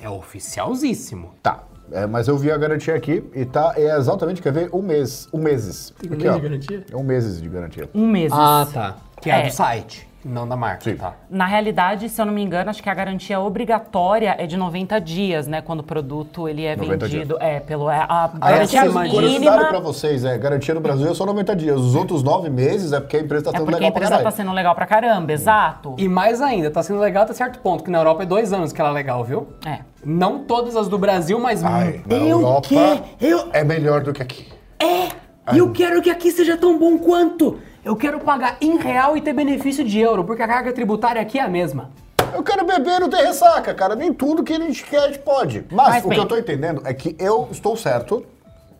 é 0.00 0.08
oficialzíssimo. 0.08 1.30
Tá. 1.42 1.64
É, 1.90 2.06
mas 2.06 2.28
eu 2.28 2.38
vi 2.38 2.52
a 2.52 2.56
garantia 2.56 2.94
aqui 2.94 3.22
e 3.34 3.44
tá 3.44 3.74
é 3.76 3.96
exatamente, 3.98 4.40
quer 4.40 4.52
ver? 4.52 4.70
Um 4.72 4.80
mês. 4.80 5.28
Um 5.32 5.38
meses. 5.38 5.92
Tem 6.00 6.08
um 6.10 6.14
aqui, 6.14 6.22
mês 6.22 6.34
ó. 6.34 6.36
de 6.38 6.42
garantia? 6.48 6.86
É 6.90 6.96
um 6.96 7.02
meses 7.02 7.42
de 7.42 7.48
garantia. 7.48 7.90
Um 7.92 8.06
mês. 8.06 8.32
Ah, 8.32 8.66
tá. 8.72 8.96
Que 9.20 9.28
é, 9.28 9.40
É. 9.40 9.46
do 9.48 9.52
site, 9.52 10.08
não 10.24 10.46
da 10.46 10.56
marca. 10.56 10.84
Sim. 10.84 10.96
Tá. 10.96 11.14
Na 11.28 11.46
realidade, 11.46 12.08
se 12.08 12.20
eu 12.20 12.24
não 12.26 12.32
me 12.32 12.42
engano, 12.42 12.70
acho 12.70 12.82
que 12.82 12.88
a 12.88 12.94
garantia 12.94 13.40
obrigatória 13.40 14.34
é 14.38 14.46
de 14.46 14.56
90 14.56 15.00
dias, 15.00 15.46
né? 15.46 15.60
Quando 15.60 15.80
o 15.80 15.82
produto 15.82 16.48
ele 16.48 16.64
é 16.64 16.76
90 16.76 17.06
vendido. 17.06 17.36
É, 17.40 17.60
pelo. 17.60 17.90
É, 17.90 17.96
a 18.08 18.30
Aí 18.40 18.54
garantia 18.54 18.82
Curiosidade 18.82 19.16
mínima. 19.38 19.68
pra 19.68 19.80
vocês, 19.80 20.24
é, 20.24 20.36
garantia 20.38 20.74
no 20.74 20.80
Brasil 20.80 21.10
é 21.10 21.14
só 21.14 21.26
90 21.26 21.56
dias. 21.56 21.80
Os 21.80 21.94
outros 21.94 22.22
9 22.22 22.48
meses 22.50 22.92
é 22.92 23.00
porque 23.00 23.16
a 23.16 23.20
empresa 23.20 23.44
tá 23.44 23.50
É 23.50 23.52
sendo 23.58 23.68
a 23.68 23.72
legal 23.72 23.92
pra 23.92 24.04
empresa 24.04 24.22
tá 24.22 24.30
sendo 24.30 24.52
legal 24.52 24.74
pra 24.74 24.86
caramba, 24.86 25.32
exato. 25.32 25.94
E 25.98 26.08
mais 26.08 26.40
ainda, 26.40 26.70
tá 26.70 26.82
sendo 26.82 27.00
legal 27.00 27.24
até 27.24 27.32
certo 27.32 27.58
ponto, 27.60 27.84
que 27.84 27.90
na 27.90 27.98
Europa 27.98 28.22
é 28.22 28.26
dois 28.26 28.52
anos 28.52 28.72
que 28.72 28.80
ela 28.80 28.90
é 28.90 28.92
legal, 28.94 29.24
viu? 29.24 29.48
É. 29.66 29.80
Não 30.04 30.40
todas 30.40 30.76
as 30.76 30.88
do 30.88 30.98
Brasil, 30.98 31.38
mas... 31.38 31.62
Ai, 31.64 32.00
na 32.06 32.16
eu 32.16 32.28
Europa 32.28 32.68
quero... 32.68 33.02
Eu, 33.20 33.48
é 33.52 33.62
melhor 33.64 34.02
do 34.02 34.12
que 34.12 34.22
aqui. 34.22 34.48
É! 34.78 35.08
E 35.52 35.58
eu 35.58 35.72
quero 35.72 36.00
que 36.00 36.08
aqui 36.10 36.30
seja 36.30 36.56
tão 36.56 36.78
bom 36.78 36.98
quanto. 36.98 37.58
Eu 37.84 37.96
quero 37.96 38.20
pagar 38.20 38.56
em 38.60 38.78
real 38.78 39.16
e 39.16 39.20
ter 39.20 39.32
benefício 39.32 39.84
de 39.84 39.98
euro, 39.98 40.22
porque 40.24 40.42
a 40.42 40.46
carga 40.46 40.72
tributária 40.72 41.20
aqui 41.20 41.38
é 41.38 41.42
a 41.42 41.48
mesma. 41.48 41.90
Eu 42.32 42.42
quero 42.42 42.64
beber 42.64 42.96
e 42.96 43.00
não 43.00 43.10
ter 43.10 43.16
ressaca, 43.24 43.74
cara. 43.74 43.96
Nem 43.96 44.12
tudo 44.12 44.44
que 44.44 44.52
a 44.52 44.58
gente 44.58 44.84
quer 44.84 44.98
a 44.98 45.06
gente 45.08 45.18
pode. 45.18 45.64
Mas, 45.70 45.88
Mas 45.88 46.04
o 46.04 46.08
bem. 46.08 46.18
que 46.18 46.24
eu 46.24 46.28
tô 46.28 46.36
entendendo 46.36 46.82
é 46.84 46.94
que 46.94 47.16
eu 47.18 47.48
estou 47.50 47.76
certo, 47.76 48.24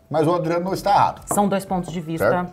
mas 0.08 0.26
o 0.26 0.32
Adriano 0.32 0.64
não 0.64 0.72
está 0.72 0.90
errado. 0.90 1.22
São 1.26 1.48
dois 1.48 1.64
pontos 1.64 1.92
de 1.92 2.00
vista 2.00 2.28
Certo. 2.30 2.52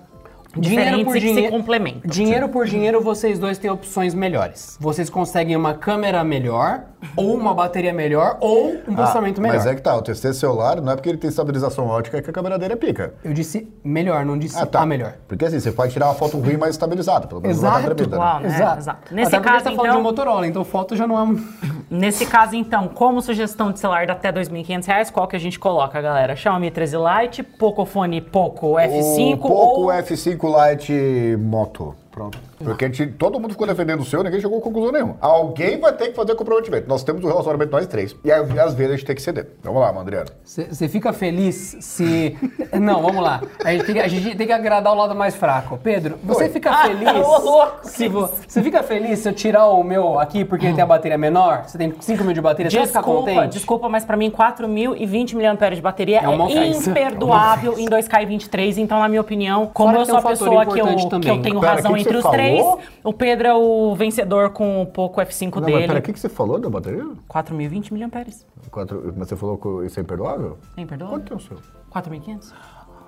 e 0.58 1.06
que 1.06 1.34
se 1.36 1.50
complementam. 1.50 2.02
Dinheiro 2.10 2.50
por 2.50 2.66
dinheiro, 2.66 3.00
vocês 3.00 3.38
dois 3.38 3.60
têm 3.60 3.70
opções 3.70 4.16
melhores. 4.16 4.76
Vocês 4.82 5.08
conseguem 5.10 5.56
uma 5.56 5.76
câmera 5.76 6.24
melhor, 6.24 6.82
ou 7.16 7.34
uma 7.36 7.54
bateria 7.54 7.94
melhor, 7.94 8.38
ou 8.42 8.74
um 8.88 8.96
processamento 8.96 9.42
melhor. 9.42 9.56
Mas 9.58 9.66
é 9.66 9.76
que 9.76 9.82
tá, 9.82 10.02
testei 10.02 10.32
esse 10.32 10.40
celular, 10.40 10.82
não 10.82 10.92
é 10.92 10.96
porque 10.96 11.10
ele 11.10 11.18
tem 11.18 11.30
estabilização 11.30 11.88
ótica 11.88 12.22
que 12.22 12.30
a 12.30 12.34
câmera 12.34 12.58
dele 12.60 12.74
é 12.74 12.76
pica. 12.76 13.14
Eu 13.24 13.34
disse 13.34 13.68
melhor, 13.84 14.26
não 14.26 14.38
disse 14.38 14.58
Ah, 14.60 14.66
tá. 14.66 14.82
a 14.82 14.86
melhor. 14.86 15.14
Porque 15.28 15.46
assim, 15.46 15.60
você 15.60 15.72
pode 15.72 15.94
tirar 15.94 16.08
uma 16.08 16.16
foto 16.16 16.38
ruim, 16.38 16.58
mas 16.58 16.72
estabilizada. 16.72 17.28
Pelo 17.28 17.42
menos 17.42 17.62
não 17.62 17.70
tá 17.72 17.80
Exato. 17.80 17.96
tremida, 17.96 18.18
né? 18.18 18.24
Uau, 18.24 18.40
né? 18.42 18.48
Exato. 18.48 18.78
Exato. 18.80 19.14
Nesse 19.16 19.36
Até 19.36 19.44
caso, 19.48 19.58
você 19.60 19.70
tá 19.70 19.76
falando 19.76 19.86
então- 19.92 19.98
de 19.98 20.04
Motorola, 20.04 20.48
então 20.48 20.64
foto 20.64 20.96
já 20.96 21.08
não 21.08 21.18
é... 21.18 21.24
um- 21.24 21.40
Nesse 21.90 22.26
caso, 22.26 22.56
então, 22.56 22.88
como 22.88 23.20
sugestão 23.22 23.72
de 23.72 23.80
celular 23.80 24.06
de 24.06 24.12
até 24.12 24.32
2.500 24.32 24.86
reais, 24.86 25.10
qual 25.10 25.28
que 25.28 25.36
a 25.36 25.40
gente 25.40 25.58
coloca, 25.58 26.00
galera? 26.00 26.36
Xiaomi 26.36 26.70
13 26.70 26.98
Lite, 26.98 27.42
Pocophone 27.42 28.22
Poco 28.22 28.74
F5 28.74 29.34
o 29.34 29.38
Poco 29.38 29.82
ou... 29.82 29.88
F5 29.88 30.70
Lite 30.72 31.36
Moto. 31.40 31.96
Pronto. 32.12 32.38
Porque 32.58 32.86
a 32.86 32.88
gente, 32.88 33.08
todo 33.14 33.40
mundo 33.40 33.52
ficou 33.52 33.68
defendendo 33.68 34.02
o 34.02 34.06
seu, 34.06 34.24
ninguém 34.24 34.42
chegou 34.42 34.58
a 34.58 34.62
conclusão 34.62 34.92
nenhuma. 34.92 35.16
Alguém 35.22 35.80
vai 35.80 35.94
ter 35.94 36.08
que 36.10 36.14
fazer 36.16 36.36
comprometimento. 36.36 36.88
Nós 36.88 37.04
temos 37.04 37.24
um 37.24 37.28
relacionamento 37.28 37.72
nós 37.72 37.88
três. 37.88 38.16
E 38.24 38.32
aí, 38.32 38.42
às 38.60 38.74
vezes 38.74 38.94
a 38.94 38.96
gente 38.98 39.06
tem 39.06 39.16
que 39.16 39.22
ceder. 39.22 39.48
Vamos 39.64 39.80
lá, 39.82 39.94
Mandriano. 39.94 40.30
Você 40.44 40.88
fica 40.88 41.14
feliz 41.14 41.78
se. 41.80 42.38
Não, 42.80 43.02
vamos 43.02 43.24
lá. 43.24 43.42
A 43.64 43.72
gente, 43.72 43.86
tem 43.86 43.96
que, 43.96 44.02
a 44.02 44.08
gente 44.08 44.36
tem 44.36 44.48
que 44.48 44.54
agradar 44.54 44.92
o 44.94 44.96
lado 44.96 45.16
mais 45.16 45.36
fraco. 45.36 45.78
Pedro, 45.82 46.18
você 46.24 46.44
Oi. 46.46 46.50
fica 46.50 46.72
Ah, 46.72 46.84
feliz. 46.88 47.10
ô, 47.10 47.38
louco, 47.40 47.80
se 47.84 48.08
vo- 48.08 48.30
Você 48.48 48.62
fica 48.62 48.82
feliz 48.84 49.20
se 49.20 49.30
eu 49.30 49.34
tirar 49.34 49.68
o 49.68 49.84
meu 49.84 50.20
aqui 50.20 50.44
porque 50.44 50.66
ele 50.66 50.76
tem 50.76 50.84
a 50.84 50.88
bateria 50.88 51.18
menor? 51.18 51.64
Você 51.68 51.78
tem 51.78 51.94
5 52.00 52.24
mil 52.24 52.34
de 52.34 52.42
bateria, 52.42 52.70
você 52.70 52.78
vai 52.78 52.88
ficar 52.88 53.00
Desculpa, 53.02 53.32
contente? 53.32 53.54
desculpa, 53.54 53.90
mas 53.90 54.04
pra 54.06 54.18
mim 54.18 54.30
4.020 54.32 55.34
mAh 55.36 55.70
de 55.76 55.82
bateria 55.82 56.20
É 56.20 56.26
é, 56.26 56.68
imperdoável 56.68 57.78
em 57.78 57.88
2K23. 57.88 58.78
Então, 58.78 59.00
na 59.00 59.08
minha 59.08 59.22
opinião, 59.22 59.68
como 59.74 59.90
Fora 59.90 60.02
eu 60.02 60.06
sou 60.06 60.18
a 60.18 60.22
pessoa 60.22 60.66
que 60.66 60.80
eu, 60.80 61.20
que 61.20 61.30
eu 61.30 61.42
tenho 61.42 61.60
Pera, 61.60 61.74
razão 61.74 61.99
entre 62.00 62.18
os 62.18 62.24
três, 62.26 62.60
falou? 62.60 62.80
o 63.04 63.14
Pedro 63.14 63.48
é 63.48 63.54
o 63.54 63.96
vencedor 63.96 64.50
com 64.52 64.82
o 64.82 64.86
pouco 64.86 65.20
F5 65.22 65.56
Não, 65.56 65.62
mas 65.62 65.66
dele. 65.74 65.88
peraí, 65.88 66.00
o 66.00 66.04
que, 66.04 66.14
que 66.14 66.20
você 66.20 66.30
falou 66.30 66.60
da 66.60 66.70
bateria? 66.70 67.06
4.020 67.30 67.92
mAh. 67.92 68.70
Quatro, 68.72 69.14
mas 69.18 69.28
você 69.28 69.36
falou 69.36 69.58
que 69.58 69.86
isso 69.88 70.00
é 70.00 70.04
imperdoável? 70.04 70.58
Nem 70.78 70.86
perdoa? 70.86 71.10
Quanto 71.10 71.34
é 71.34 71.38
o 71.38 71.40
seu? 71.40 71.58
4.500? 71.94 72.54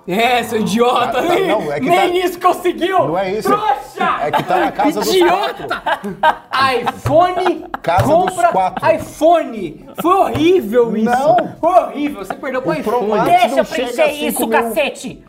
É, 0.04 0.42
seu 0.42 0.58
idiota! 0.58 1.20
Ah, 1.20 1.22
tá, 1.22 1.22
nem 1.22 1.46
não, 1.46 1.72
é 1.72 1.78
que 1.78 1.88
nem 1.88 2.20
tá- 2.20 2.26
isso 2.26 2.40
conseguiu! 2.40 2.98
Não 3.06 3.16
é 3.16 3.34
isso. 3.34 3.48
Trouxa! 3.48 4.18
É 4.20 4.30
que 4.32 4.42
tá 4.42 4.58
na 4.58 4.72
casa 4.72 4.98
dos 4.98 5.16
quatro. 5.16 5.64
Idiota! 5.64 5.82
iPhone 6.80 7.66
Casa 7.80 8.02
dos 8.06 8.14
compra 8.30 8.48
quatro. 8.48 8.90
iPhone! 8.96 9.86
Foi 10.00 10.14
horrível 10.14 10.96
isso! 10.96 11.04
Não. 11.04 11.36
Foi 11.60 11.70
horrível! 11.82 12.24
Você 12.24 12.34
perdeu 12.34 12.62
pro 12.62 12.70
O 12.72 12.74
iPhone! 12.74 13.24
Deixa 13.24 13.60
eu 13.60 13.64
preencher 13.64 14.06
isso, 14.12 14.38
5 14.38 14.46
mil. 14.48 14.48
cacete! 14.62 15.24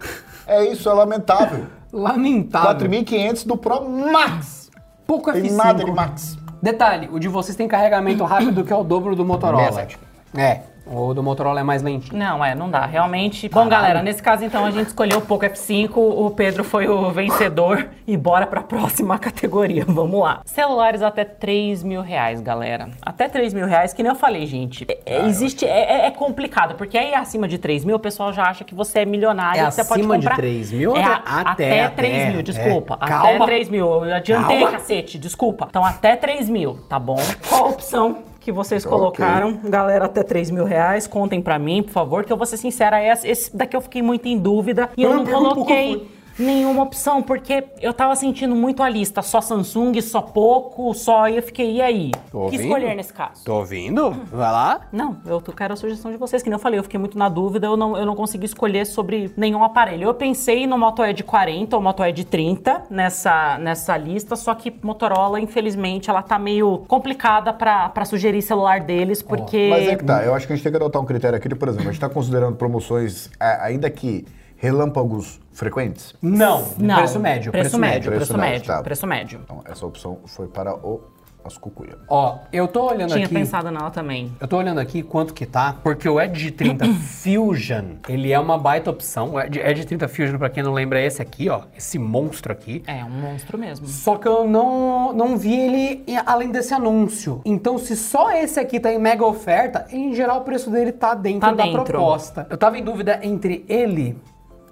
É 0.47 0.65
isso, 0.65 0.89
é 0.89 0.93
lamentável. 0.93 1.65
Lamentável. 1.93 2.89
4.500 2.89 3.45
do 3.45 3.55
Pro 3.55 3.87
Max. 3.87 4.71
Pouco 5.05 5.31
Tem 5.31 5.43
F5. 5.43 5.55
nada 5.55 5.83
de 5.83 5.91
Max. 5.91 6.37
Detalhe, 6.61 7.09
o 7.11 7.19
de 7.19 7.27
vocês 7.27 7.55
tem 7.55 7.67
carregamento 7.67 8.23
rápido 8.23 8.63
que 8.63 8.73
é 8.73 8.75
o 8.75 8.83
dobro 8.83 9.15
do 9.15 9.23
Motorola. 9.23 9.71
67. 9.71 9.99
É, 10.35 10.61
o 10.85 11.13
do 11.13 11.23
Motorola 11.23 11.59
é 11.59 11.63
mais 11.63 11.81
lentinho. 11.81 12.17
Não, 12.17 12.43
é, 12.43 12.53
não 12.53 12.69
dá, 12.69 12.85
realmente. 12.85 13.47
Bom, 13.49 13.67
galera, 13.67 14.01
nesse 14.01 14.21
caso 14.21 14.43
então 14.43 14.65
a 14.65 14.71
gente 14.71 14.87
escolheu 14.87 15.19
o 15.19 15.21
Poco 15.21 15.45
F5, 15.45 15.91
o 15.97 16.29
Pedro 16.31 16.63
foi 16.63 16.87
o 16.87 17.09
vencedor 17.11 17.87
e 18.07 18.17
bora 18.17 18.45
pra 18.45 18.61
próxima 18.61 19.17
categoria, 19.17 19.85
vamos 19.87 20.19
lá. 20.19 20.41
Celulares 20.45 21.01
até 21.01 21.23
3 21.23 21.83
mil 21.83 22.01
reais, 22.01 22.41
galera. 22.41 22.89
Até 23.01 23.29
3 23.29 23.53
mil 23.53 23.65
reais, 23.65 23.93
que 23.93 24.03
nem 24.03 24.11
eu 24.11 24.15
falei, 24.17 24.45
gente. 24.45 24.85
é- 24.89 24.99
é- 25.05 25.25
existe, 25.27 25.65
é, 25.65 26.01
é- 26.03 26.07
é 26.07 26.11
complicado, 26.11 26.75
porque 26.75 26.97
aí 26.97 27.13
acima 27.13 27.47
de 27.47 27.57
3 27.57 27.85
mil 27.85 27.95
o 27.95 27.99
pessoal 27.99 28.33
já 28.33 28.43
acha 28.43 28.63
que 28.63 28.75
você 28.75 28.99
é 28.99 29.05
milionário 29.05 29.61
É 29.61 29.67
e 29.67 29.71
você 29.71 29.83
pode 29.83 30.01
acima 30.01 30.17
de 30.17 30.23
comprar. 30.25 30.35
3 30.35 30.71
mil 30.71 30.91
ou 30.91 30.97
É, 30.97 31.03
até- 31.03 31.13
a- 31.13 31.41
até- 31.41 31.81
até 31.85 31.89
3 31.95 32.13
até, 32.15 32.29
mil, 32.29 32.39
é. 32.39 32.43
desculpa. 32.43 32.93
Até 32.99 33.07
Calma. 33.07 33.45
3 33.45 33.69
mil, 33.69 33.85
eu 34.05 34.13
adiantei, 34.15 34.59
Calma. 34.59 34.71
cacete, 34.77 35.17
desculpa. 35.17 35.67
Então 35.69 35.83
até 35.85 36.15
3 36.15 36.49
mil, 36.49 36.77
tá 36.89 36.99
bom? 36.99 37.15
Qual 37.47 37.65
a 37.65 37.69
opção? 37.69 38.17
Que 38.43 38.51
vocês 38.51 38.85
colocaram, 38.85 39.57
galera, 39.63 40.05
até 40.05 40.21
3 40.21 40.51
mil 40.51 40.65
reais, 40.65 41.07
contem 41.07 41.41
pra 41.41 41.57
mim, 41.57 41.81
por 41.81 41.91
favor, 41.91 42.25
que 42.25 42.33
eu 42.33 42.35
vou 42.35 42.45
ser 42.45 42.57
sincera, 42.57 43.01
esse, 43.01 43.25
esse 43.25 43.55
daqui 43.55 43.73
eu 43.73 43.79
fiquei 43.79 44.01
muito 44.01 44.27
em 44.27 44.37
dúvida 44.37 44.89
e 44.97 45.03
eu 45.03 45.13
não 45.13 45.25
coloquei 45.25 46.05
nenhuma 46.37 46.83
opção, 46.83 47.21
porque 47.21 47.63
eu 47.81 47.93
tava 47.93 48.15
sentindo 48.15 48.55
muito 48.55 48.81
a 48.83 48.89
lista, 48.89 49.21
só 49.21 49.39
Samsung, 49.41 49.99
só 50.01 50.21
pouco, 50.21 50.93
só, 50.93 51.27
e 51.29 51.37
eu 51.37 51.43
fiquei, 51.43 51.73
e 51.77 51.81
aí? 51.81 52.11
Tô 52.31 52.45
O 52.45 52.49
que 52.49 52.55
ouvindo? 52.57 52.61
escolher 52.63 52.95
nesse 52.95 53.13
caso? 53.13 53.43
Tô 53.45 53.55
ouvindo? 53.59 54.11
Vai 54.31 54.51
lá. 54.51 54.81
Não, 54.91 55.17
eu 55.25 55.41
quero 55.41 55.73
a 55.73 55.75
sugestão 55.75 56.11
de 56.11 56.17
vocês, 56.17 56.41
que 56.41 56.49
nem 56.49 56.55
eu 56.55 56.59
falei, 56.59 56.79
eu 56.79 56.83
fiquei 56.83 56.99
muito 56.99 57.17
na 57.17 57.29
dúvida, 57.29 57.67
eu 57.67 57.77
não, 57.77 57.97
eu 57.97 58.05
não 58.05 58.15
consegui 58.15 58.45
escolher 58.45 58.85
sobre 58.85 59.31
nenhum 59.37 59.63
aparelho. 59.63 60.03
Eu 60.07 60.13
pensei 60.13 60.65
no 60.65 60.77
Moto 60.77 61.03
Edge 61.03 61.23
40 61.23 61.75
ou 61.75 61.81
Moto 61.81 62.03
Edge 62.03 62.23
30 62.25 62.83
nessa, 62.89 63.57
nessa 63.59 63.95
lista, 63.97 64.35
só 64.35 64.53
que 64.55 64.73
Motorola, 64.81 65.39
infelizmente, 65.39 66.09
ela 66.09 66.21
tá 66.21 66.39
meio 66.39 66.79
complicada 66.87 67.53
pra, 67.53 67.89
pra 67.89 68.05
sugerir 68.05 68.41
celular 68.41 68.81
deles, 68.81 69.21
porque... 69.21 69.67
Mas 69.69 69.87
é 69.87 69.95
que 69.95 70.03
tá, 70.03 70.23
eu 70.23 70.33
acho 70.33 70.47
que 70.47 70.53
a 70.53 70.55
gente 70.55 70.63
tem 70.63 70.71
que 70.71 70.77
adotar 70.77 71.01
um 71.01 71.05
critério 71.05 71.37
aqui, 71.37 71.47
de, 71.47 71.55
por 71.55 71.67
exemplo, 71.67 71.89
a 71.89 71.91
gente 71.91 72.01
tá 72.01 72.09
considerando 72.09 72.55
promoções, 72.55 73.29
a- 73.39 73.65
ainda 73.65 73.89
que 73.89 74.25
relâmpagos 74.63 75.41
frequentes. 75.51 76.15
Não, 76.21 76.65
Não, 76.77 76.95
preço 76.95 77.19
médio. 77.19 77.51
Preço, 77.51 77.77
médio, 77.77 78.09
preço, 78.11 78.27
Preço 78.27 78.37
médio, 78.37 78.51
médio, 78.53 78.67
tá. 78.67 78.81
preço 78.81 79.05
médio. 79.05 79.41
Então, 79.43 79.61
essa 79.65 79.85
opção 79.85 80.19
foi 80.25 80.47
para 80.47 80.73
o 80.73 81.01
as 81.45 81.57
cucuia. 81.57 81.97
Ó, 82.07 82.37
eu 82.53 82.69
tô 82.69 82.89
olhando 82.89 83.11
Tinha 83.11 83.25
aqui. 83.25 83.33
pensado 83.33 83.69
nela 83.69 83.91
também. 83.91 84.31
Eu 84.39 84.47
tô 84.47 84.55
olhando 84.55 84.79
aqui 84.79 85.03
quanto 85.03 85.33
que 85.33 85.45
tá, 85.45 85.75
porque 85.83 86.07
o 86.07 86.17
Edge 86.21 86.51
30 86.51 86.85
Fusion, 86.95 87.97
ele 88.07 88.31
é 88.31 88.39
uma 88.39 88.57
baita 88.57 88.89
opção. 88.89 89.33
O 89.33 89.41
Edge, 89.41 89.59
Edge 89.59 89.85
30 89.85 90.07
Fusion, 90.07 90.37
pra 90.37 90.49
quem 90.49 90.63
não 90.63 90.71
lembra, 90.71 91.01
é 91.01 91.05
esse 91.05 91.21
aqui, 91.21 91.49
ó. 91.49 91.63
Esse 91.77 91.99
monstro 91.99 92.53
aqui. 92.53 92.81
É, 92.87 93.03
um 93.03 93.09
monstro 93.09 93.57
mesmo. 93.57 93.85
Só 93.87 94.15
que 94.15 94.25
eu 94.25 94.47
não, 94.47 95.11
não 95.11 95.35
vi 95.37 95.53
ele 95.53 96.03
além 96.25 96.49
desse 96.49 96.73
anúncio. 96.73 97.41
Então, 97.43 97.77
se 97.77 97.97
só 97.97 98.31
esse 98.31 98.57
aqui 98.57 98.79
tá 98.79 98.93
em 98.93 98.97
mega 98.97 99.25
oferta, 99.25 99.85
em 99.91 100.13
geral 100.13 100.39
o 100.39 100.41
preço 100.45 100.69
dele 100.71 100.93
tá 100.93 101.13
dentro 101.13 101.41
Tá 101.41 101.51
da 101.51 101.63
dentro. 101.65 101.83
proposta. 101.83 102.47
Eu 102.49 102.57
tava 102.57 102.77
em 102.77 102.83
dúvida 102.85 103.19
entre 103.21 103.65
ele 103.67 104.15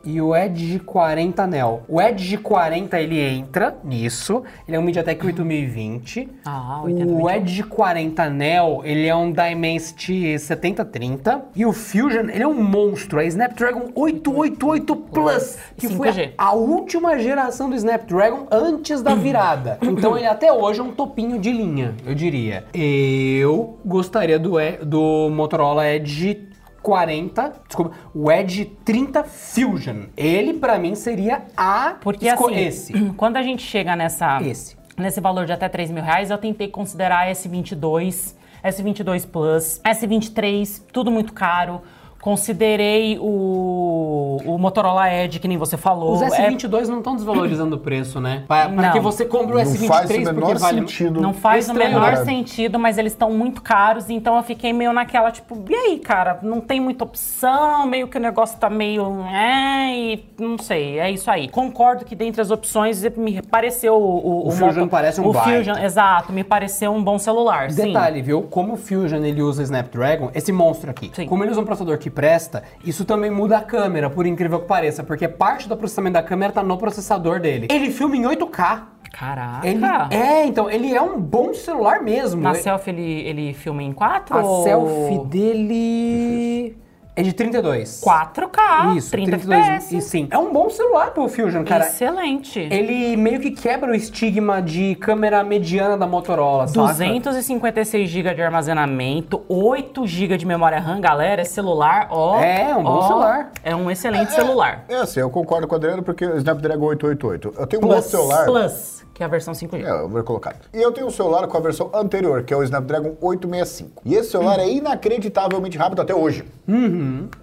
e 0.03 0.19
o 0.21 0.35
Edge 0.35 0.79
40 0.79 1.45
Neo. 1.47 1.81
O 1.87 2.01
Edge 2.01 2.37
40 2.37 2.99
ele 2.99 3.19
entra 3.19 3.75
nisso, 3.83 4.43
ele 4.67 4.75
é 4.77 4.79
um 4.79 4.83
MediaTek 4.83 5.25
8020. 5.25 6.29
Ah, 6.45 6.79
o 6.81 6.85
8021. 6.85 7.29
Edge 7.29 7.63
40 7.63 8.29
Neo, 8.29 8.81
ele 8.83 9.07
é 9.07 9.15
um 9.15 9.31
Dimensity 9.31 10.37
7030 10.39 11.45
e 11.55 11.65
o 11.65 11.71
Fusion, 11.73 12.29
ele 12.29 12.43
é 12.43 12.47
um 12.47 12.61
monstro, 12.63 13.19
é 13.19 13.25
Snapdragon 13.27 13.89
888 13.95 14.95
Plus, 14.95 15.57
que 15.77 15.87
foi 15.89 16.09
5G. 16.09 16.31
a 16.37 16.53
última 16.53 17.17
geração 17.19 17.69
do 17.69 17.75
Snapdragon 17.75 18.47
antes 18.51 19.01
da 19.01 19.15
virada. 19.15 19.77
Então 20.01 20.17
ele 20.17 20.25
até 20.25 20.51
hoje 20.51 20.79
é 20.79 20.83
um 20.83 20.91
topinho 20.91 21.37
de 21.37 21.51
linha, 21.51 21.93
eu 22.05 22.15
diria. 22.15 22.63
Eu 22.73 23.77
gostaria 23.85 24.39
do, 24.39 24.59
E- 24.59 24.77
do 24.83 25.29
Motorola 25.29 25.87
Edge 25.87 26.47
40, 26.81 27.53
desculpa, 27.67 27.95
o 28.13 28.31
Edge 28.31 28.65
30 28.83 29.23
Fusion. 29.23 30.05
Ele 30.17 30.53
pra 30.53 30.77
mim 30.77 30.95
seria 30.95 31.43
a 31.55 31.95
Porque 32.01 32.27
assim, 32.27 32.55
esse. 32.55 32.93
quando 33.17 33.37
a 33.37 33.43
gente 33.43 33.63
chega 33.63 33.95
nessa, 33.95 34.41
Esse. 34.41 34.75
nesse 34.97 35.21
valor 35.21 35.45
de 35.45 35.53
até 35.53 35.69
3 35.69 35.91
mil 35.91 36.03
reais, 36.03 36.29
eu 36.29 36.37
tentei 36.37 36.67
considerar 36.67 37.27
S22, 37.29 38.35
S22 38.63 39.27
Plus, 39.27 39.81
S23, 39.85 40.81
tudo 40.91 41.11
muito 41.11 41.33
caro. 41.33 41.81
Considerei 42.21 43.17
o, 43.19 44.37
o 44.45 44.57
Motorola 44.57 45.11
Edge, 45.11 45.39
que 45.39 45.47
nem 45.47 45.57
você 45.57 45.75
falou. 45.75 46.13
Os 46.13 46.21
É- 46.21 46.49
S22 46.49 46.87
não 46.87 46.99
estão 46.99 47.15
desvalorizando 47.15 47.75
o 47.75 47.79
preço, 47.79 48.19
né? 48.21 48.43
Para 48.47 48.91
que 48.91 48.99
você 48.99 49.25
compre 49.25 49.55
o 49.55 49.57
Não 49.57 49.63
S23 49.65 49.87
faz 49.87 50.05
o 50.05 50.07
porque 50.13 50.23
menor 50.33 50.57
vale 50.59 50.79
sentido. 50.81 51.19
Não 51.21 51.33
faz 51.33 51.67
o 51.67 51.71
Estranho, 51.71 51.93
menor 51.93 52.11
né? 52.11 52.25
sentido, 52.25 52.77
mas 52.77 52.97
eles 52.97 53.13
estão 53.13 53.31
muito 53.31 53.61
caros, 53.61 54.09
então 54.09 54.37
eu 54.37 54.43
fiquei 54.43 54.71
meio 54.71 54.93
naquela, 54.93 55.31
tipo, 55.31 55.57
e 55.67 55.73
aí, 55.75 55.97
cara, 55.99 56.39
não 56.43 56.61
tem 56.61 56.79
muita 56.79 57.03
opção, 57.03 57.87
meio 57.87 58.07
que 58.07 58.17
o 58.17 58.21
negócio 58.21 58.57
tá 58.59 58.69
meio. 58.69 59.21
É, 59.25 59.95
e 59.95 60.25
não 60.39 60.57
sei, 60.59 60.99
é 60.99 61.09
isso 61.09 61.29
aí. 61.31 61.47
Concordo 61.49 62.05
que 62.05 62.15
dentre 62.15 62.39
as 62.41 62.51
opções 62.51 63.03
me 63.17 63.41
pareceu 63.41 63.95
o. 63.95 64.21
O, 64.21 64.47
O 64.47 64.51
Fusion 64.51 64.87
parece 64.87 65.19
um 65.19 65.27
O 65.27 65.33
baita. 65.33 65.49
Fusion, 65.57 65.77
exato, 65.83 66.31
me 66.31 66.43
pareceu 66.43 66.91
um 66.93 67.03
bom 67.03 67.17
celular. 67.17 67.71
sim. 67.71 67.87
Detalhe, 67.87 68.21
viu? 68.21 68.43
Como 68.43 68.73
o 68.73 68.77
Fusion 68.77 69.23
ele 69.23 69.41
usa 69.41 69.63
Snapdragon, 69.63 70.29
esse 70.35 70.51
monstro 70.51 70.91
aqui, 70.91 71.09
Sim. 71.13 71.25
como 71.25 71.43
ele 71.43 71.51
usa 71.51 71.61
um 71.61 71.65
processador 71.65 71.97
que 71.97 72.10
presta, 72.11 72.63
isso 72.85 73.05
também 73.05 73.31
muda 73.31 73.57
a 73.57 73.61
câmera, 73.61 74.09
por 74.09 74.25
incrível 74.27 74.59
que 74.59 74.67
pareça, 74.67 75.03
porque 75.03 75.27
parte 75.27 75.67
do 75.67 75.75
processamento 75.75 76.13
da 76.13 76.23
câmera 76.23 76.53
tá 76.53 76.61
no 76.61 76.77
processador 76.77 77.39
dele. 77.39 77.67
Ele 77.71 77.89
filma 77.89 78.15
em 78.15 78.23
8K. 78.23 78.83
Caraca. 79.11 79.67
Ele 79.67 79.83
é, 80.11 80.45
então, 80.45 80.69
ele 80.69 80.93
é 80.95 81.01
um 81.01 81.19
bom 81.19 81.53
celular 81.53 82.01
mesmo. 82.01 82.41
Na 82.41 82.51
Ele- 82.51 82.59
selfie 82.59 82.91
ele, 82.91 83.21
ele 83.27 83.53
filma 83.53 83.83
em 83.83 83.91
4? 83.91 84.37
a 84.37 84.41
ou... 84.41 84.63
selfie 84.63 85.25
dele 85.25 86.77
é 87.15 87.21
de 87.23 87.33
32. 87.33 88.01
4K, 88.01 88.95
Isso, 88.95 89.11
30 89.11 89.31
32. 89.37 89.59
FPS. 89.67 89.97
E 89.97 90.01
sim. 90.01 90.27
É 90.31 90.37
um 90.37 90.51
bom 90.51 90.69
celular 90.69 91.11
pro 91.11 91.27
Fusion, 91.27 91.63
cara. 91.63 91.85
Excelente. 91.85 92.59
Ele 92.59 93.17
meio 93.17 93.39
que 93.39 93.51
quebra 93.51 93.91
o 93.91 93.95
estigma 93.95 94.61
de 94.61 94.95
câmera 94.95 95.43
mediana 95.43 95.97
da 95.97 96.07
Motorola, 96.07 96.67
saca? 96.67 96.79
256 96.79 98.09
GB 98.09 98.33
de 98.33 98.41
armazenamento, 98.41 99.41
8 99.49 100.07
GB 100.07 100.37
de 100.37 100.45
memória 100.45 100.79
RAM, 100.79 101.01
galera, 101.01 101.41
esse 101.41 101.53
celular, 101.53 102.07
ó. 102.09 102.39
É, 102.39 102.75
um 102.75 102.83
bom 102.83 102.89
ó, 102.89 103.07
celular. 103.07 103.51
É 103.63 103.75
um 103.75 103.91
excelente 103.91 104.31
celular. 104.31 104.85
É 104.87 104.95
assim, 104.95 105.19
eu 105.19 105.29
concordo 105.29 105.67
com 105.67 105.73
o 105.73 105.77
Adriano 105.77 106.03
porque 106.03 106.25
o 106.25 106.37
Snapdragon 106.37 106.85
888. 106.85 107.53
Eu 107.59 107.67
tenho 107.67 107.83
um 107.83 107.87
Plus. 107.87 107.95
outro 107.95 108.09
celular. 108.11 108.45
Plus, 108.45 109.05
que 109.21 109.23
é 109.23 109.27
a 109.27 109.29
versão 109.29 109.53
5G. 109.53 109.85
É, 109.85 109.89
eu 109.89 110.09
vou 110.09 110.23
colocar. 110.23 110.55
E 110.73 110.81
eu 110.81 110.91
tenho 110.91 111.05
um 111.05 111.11
celular 111.11 111.47
com 111.47 111.55
a 111.55 111.59
versão 111.59 111.91
anterior, 111.93 112.43
que 112.43 112.51
é 112.51 112.57
o 112.57 112.63
Snapdragon 112.63 113.15
865. 113.21 114.01
E 114.03 114.15
esse 114.15 114.31
celular 114.31 114.59
é 114.59 114.67
inacreditavelmente 114.67 115.77
rápido 115.77 116.01
até 116.01 116.13
hoje. 116.15 116.43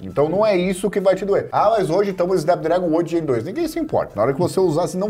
Então 0.02 0.28
não 0.28 0.44
é 0.44 0.56
isso 0.56 0.90
que 0.90 1.00
vai 1.00 1.14
te 1.14 1.24
doer. 1.24 1.48
Ah, 1.52 1.70
mas 1.70 1.88
hoje 1.88 2.10
estamos 2.10 2.32
no 2.34 2.38
Snapdragon 2.38 2.90
8 2.92 3.08
Gen 3.10 3.24
2. 3.24 3.44
Ninguém 3.44 3.68
se 3.68 3.78
importa. 3.78 4.12
Na 4.16 4.22
hora 4.22 4.34
que 4.34 4.40
você 4.40 4.58
usar, 4.58 4.88
você 4.88 4.98
não 4.98 5.08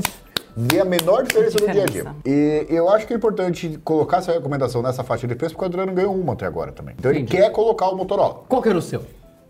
vê 0.55 0.81
a 0.81 0.85
menor 0.85 1.23
diferença 1.23 1.59
no 1.59 1.73
dia 1.73 1.85
a 1.85 1.87
dia. 1.87 2.05
Diferença. 2.05 2.17
E 2.27 2.67
eu 2.69 2.91
acho 2.91 3.07
que 3.07 3.15
é 3.15 3.17
importante 3.17 3.81
colocar 3.83 4.19
essa 4.19 4.33
recomendação 4.33 4.83
nessa 4.83 5.03
faixa 5.03 5.27
de 5.27 5.35
preço, 5.35 5.55
porque 5.55 5.65
o 5.65 5.69
Adriano 5.69 5.93
ganhou 5.93 6.15
uma 6.15 6.35
até 6.35 6.45
agora 6.45 6.71
também. 6.73 6.95
Então 6.99 7.11
ele 7.11 7.21
Entendi. 7.21 7.41
quer 7.41 7.51
colocar 7.51 7.89
o 7.89 7.97
Motorola. 7.97 8.43
Qual 8.47 8.61
que 8.61 8.69
era 8.69 8.77
o 8.77 8.83
seu? 8.83 9.03